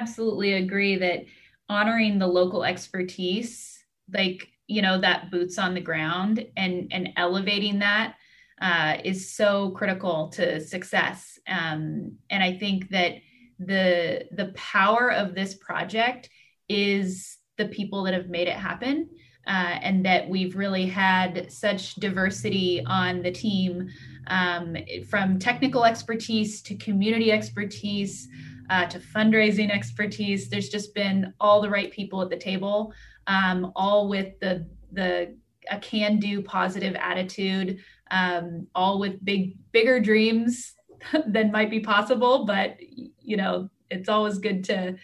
absolutely 0.00 0.54
agree 0.54 0.96
that 0.96 1.24
honoring 1.68 2.18
the 2.18 2.26
local 2.26 2.64
expertise, 2.64 3.78
like, 4.12 4.48
you 4.68 4.80
know, 4.80 5.00
that 5.00 5.30
boots 5.30 5.58
on 5.58 5.74
the 5.74 5.80
ground 5.80 6.46
and, 6.56 6.88
and 6.92 7.10
elevating 7.16 7.80
that 7.80 8.14
uh, 8.60 8.96
is 9.04 9.30
so 9.32 9.70
critical 9.70 10.28
to 10.28 10.60
success. 10.60 11.38
Um, 11.46 12.16
and 12.30 12.42
I 12.42 12.56
think 12.56 12.90
that 12.90 13.12
the 13.58 14.26
the 14.32 14.52
power 14.54 15.10
of 15.10 15.34
this 15.34 15.54
project 15.54 16.28
is 16.68 17.38
the 17.56 17.68
people 17.68 18.02
that 18.04 18.14
have 18.14 18.28
made 18.28 18.48
it 18.48 18.56
happen. 18.56 19.08
Uh, 19.48 19.78
and 19.80 20.04
that 20.04 20.28
we've 20.28 20.56
really 20.56 20.86
had 20.86 21.52
such 21.52 21.94
diversity 21.94 22.82
on 22.84 23.22
the 23.22 23.30
team 23.30 23.88
um, 24.26 24.76
from 25.08 25.38
technical 25.38 25.84
expertise 25.84 26.60
to 26.62 26.74
community 26.74 27.30
expertise 27.30 28.26
uh, 28.70 28.86
to 28.86 28.98
fundraising 28.98 29.70
expertise. 29.70 30.48
There's 30.48 30.68
just 30.68 30.94
been 30.94 31.32
all 31.38 31.60
the 31.60 31.70
right 31.70 31.92
people 31.92 32.20
at 32.22 32.28
the 32.30 32.36
table, 32.36 32.92
um, 33.28 33.72
all 33.76 34.08
with 34.08 34.38
the 34.40 34.66
the 34.92 35.36
a 35.70 35.78
can-do 35.78 36.42
positive 36.42 36.94
attitude, 36.94 37.78
um, 38.10 38.66
all 38.74 38.98
with 38.98 39.24
big 39.24 39.56
bigger 39.72 40.00
dreams 40.00 40.74
than 41.26 41.52
might 41.52 41.70
be 41.70 41.80
possible. 41.80 42.44
But 42.46 42.76
you 42.80 43.36
know, 43.36 43.70
it's 43.90 44.08
always 44.08 44.38
good 44.38 44.64
to 44.64 44.96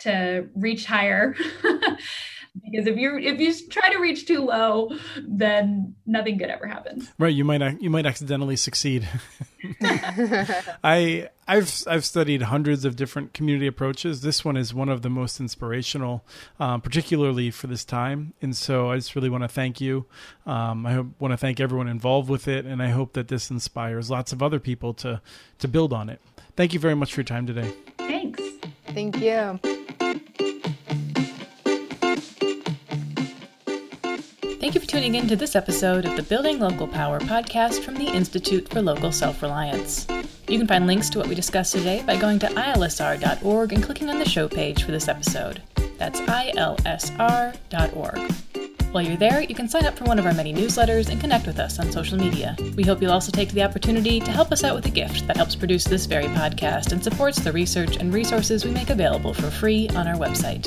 to 0.00 0.48
reach 0.54 0.84
higher. 0.84 1.34
because 2.70 2.86
if 2.86 2.96
you 2.96 3.18
if 3.18 3.40
you 3.40 3.68
try 3.68 3.90
to 3.90 3.98
reach 3.98 4.26
too 4.26 4.40
low 4.44 4.90
then 5.22 5.94
nothing 6.06 6.38
good 6.38 6.50
ever 6.50 6.66
happens. 6.66 7.10
Right 7.18 7.34
you 7.34 7.44
might 7.44 7.80
you 7.80 7.90
might 7.90 8.06
accidentally 8.06 8.56
succeed. 8.56 9.08
I 10.84 11.28
i've 11.46 11.82
i've 11.86 12.04
studied 12.04 12.42
hundreds 12.42 12.84
of 12.84 12.96
different 12.96 13.32
community 13.32 13.66
approaches. 13.66 14.20
This 14.20 14.44
one 14.44 14.56
is 14.56 14.72
one 14.72 14.88
of 14.88 15.02
the 15.02 15.10
most 15.10 15.40
inspirational 15.40 16.24
um, 16.60 16.80
particularly 16.80 17.50
for 17.50 17.66
this 17.66 17.84
time. 17.84 18.34
And 18.40 18.56
so 18.56 18.90
i 18.90 18.96
just 18.96 19.14
really 19.14 19.30
want 19.30 19.44
to 19.44 19.48
thank 19.48 19.80
you. 19.80 20.06
Um, 20.46 20.86
i 20.86 21.00
want 21.18 21.32
to 21.32 21.36
thank 21.36 21.60
everyone 21.60 21.88
involved 21.88 22.28
with 22.28 22.48
it 22.48 22.64
and 22.64 22.82
i 22.82 22.88
hope 22.88 23.12
that 23.14 23.28
this 23.28 23.50
inspires 23.50 24.10
lots 24.10 24.32
of 24.32 24.42
other 24.42 24.60
people 24.60 24.94
to 24.94 25.20
to 25.58 25.68
build 25.68 25.92
on 25.92 26.08
it. 26.08 26.20
Thank 26.56 26.72
you 26.72 26.80
very 26.80 26.94
much 26.94 27.14
for 27.14 27.20
your 27.20 27.26
time 27.26 27.46
today. 27.46 27.72
Thanks. 27.98 28.42
Thank 28.86 29.18
you 29.18 29.77
tuning 34.98 35.14
in 35.14 35.28
to 35.28 35.36
this 35.36 35.54
episode 35.54 36.04
of 36.04 36.16
the 36.16 36.24
Building 36.24 36.58
Local 36.58 36.88
Power 36.88 37.20
podcast 37.20 37.84
from 37.84 37.94
the 37.94 38.08
Institute 38.08 38.68
for 38.68 38.82
Local 38.82 39.12
Self 39.12 39.42
Reliance. 39.42 40.08
You 40.48 40.58
can 40.58 40.66
find 40.66 40.88
links 40.88 41.08
to 41.10 41.18
what 41.18 41.28
we 41.28 41.36
discussed 41.36 41.72
today 41.72 42.02
by 42.04 42.16
going 42.16 42.40
to 42.40 42.48
ilsr.org 42.48 43.72
and 43.72 43.80
clicking 43.80 44.10
on 44.10 44.18
the 44.18 44.28
show 44.28 44.48
page 44.48 44.82
for 44.82 44.90
this 44.90 45.06
episode. 45.06 45.62
That's 45.98 46.18
ilsr.org. 46.20 47.52
While 48.90 49.04
you're 49.04 49.16
there, 49.16 49.40
you 49.40 49.54
can 49.54 49.68
sign 49.68 49.86
up 49.86 49.96
for 49.96 50.02
one 50.02 50.18
of 50.18 50.26
our 50.26 50.34
many 50.34 50.52
newsletters 50.52 51.10
and 51.10 51.20
connect 51.20 51.46
with 51.46 51.60
us 51.60 51.78
on 51.78 51.92
social 51.92 52.18
media. 52.18 52.56
We 52.74 52.82
hope 52.82 53.00
you'll 53.00 53.12
also 53.12 53.30
take 53.30 53.52
the 53.52 53.62
opportunity 53.62 54.18
to 54.18 54.32
help 54.32 54.50
us 54.50 54.64
out 54.64 54.74
with 54.74 54.86
a 54.86 54.90
gift 54.90 55.28
that 55.28 55.36
helps 55.36 55.54
produce 55.54 55.84
this 55.84 56.06
very 56.06 56.26
podcast 56.26 56.90
and 56.90 57.04
supports 57.04 57.38
the 57.38 57.52
research 57.52 57.98
and 57.98 58.12
resources 58.12 58.64
we 58.64 58.72
make 58.72 58.90
available 58.90 59.32
for 59.32 59.48
free 59.48 59.88
on 59.90 60.08
our 60.08 60.16
website. 60.16 60.66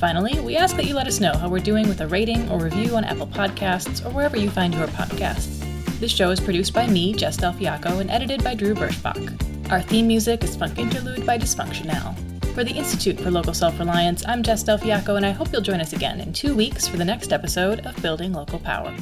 Finally, 0.00 0.40
we 0.40 0.56
ask 0.56 0.76
that 0.76 0.86
you 0.86 0.94
let 0.94 1.06
us 1.06 1.20
know 1.20 1.34
how 1.34 1.46
we're 1.46 1.58
doing 1.58 1.86
with 1.86 2.00
a 2.00 2.08
rating 2.08 2.50
or 2.50 2.58
review 2.58 2.96
on 2.96 3.04
Apple 3.04 3.26
Podcasts 3.26 4.02
or 4.02 4.08
wherever 4.08 4.34
you 4.34 4.48
find 4.48 4.72
your 4.72 4.86
podcasts. 4.86 5.58
This 6.00 6.10
show 6.10 6.30
is 6.30 6.40
produced 6.40 6.72
by 6.72 6.86
me, 6.86 7.12
Jess 7.12 7.36
Del 7.36 7.52
Fiacco, 7.52 7.98
and 7.98 8.10
edited 8.10 8.42
by 8.42 8.54
Drew 8.54 8.74
Birschbach. 8.74 9.70
Our 9.70 9.82
theme 9.82 10.06
music 10.06 10.42
is 10.42 10.56
Funk 10.56 10.78
Interlude 10.78 11.26
by 11.26 11.36
Dysfunctional. 11.36 12.16
For 12.54 12.64
the 12.64 12.72
Institute 12.72 13.20
for 13.20 13.30
Local 13.30 13.52
Self 13.52 13.78
Reliance, 13.78 14.24
I'm 14.26 14.42
Jess 14.42 14.62
Del 14.62 14.78
Fiacco, 14.78 15.16
and 15.16 15.26
I 15.26 15.32
hope 15.32 15.52
you'll 15.52 15.60
join 15.60 15.82
us 15.82 15.92
again 15.92 16.22
in 16.22 16.32
two 16.32 16.56
weeks 16.56 16.88
for 16.88 16.96
the 16.96 17.04
next 17.04 17.30
episode 17.30 17.84
of 17.84 18.00
Building 18.00 18.32
Local 18.32 18.58
Power. 18.58 18.96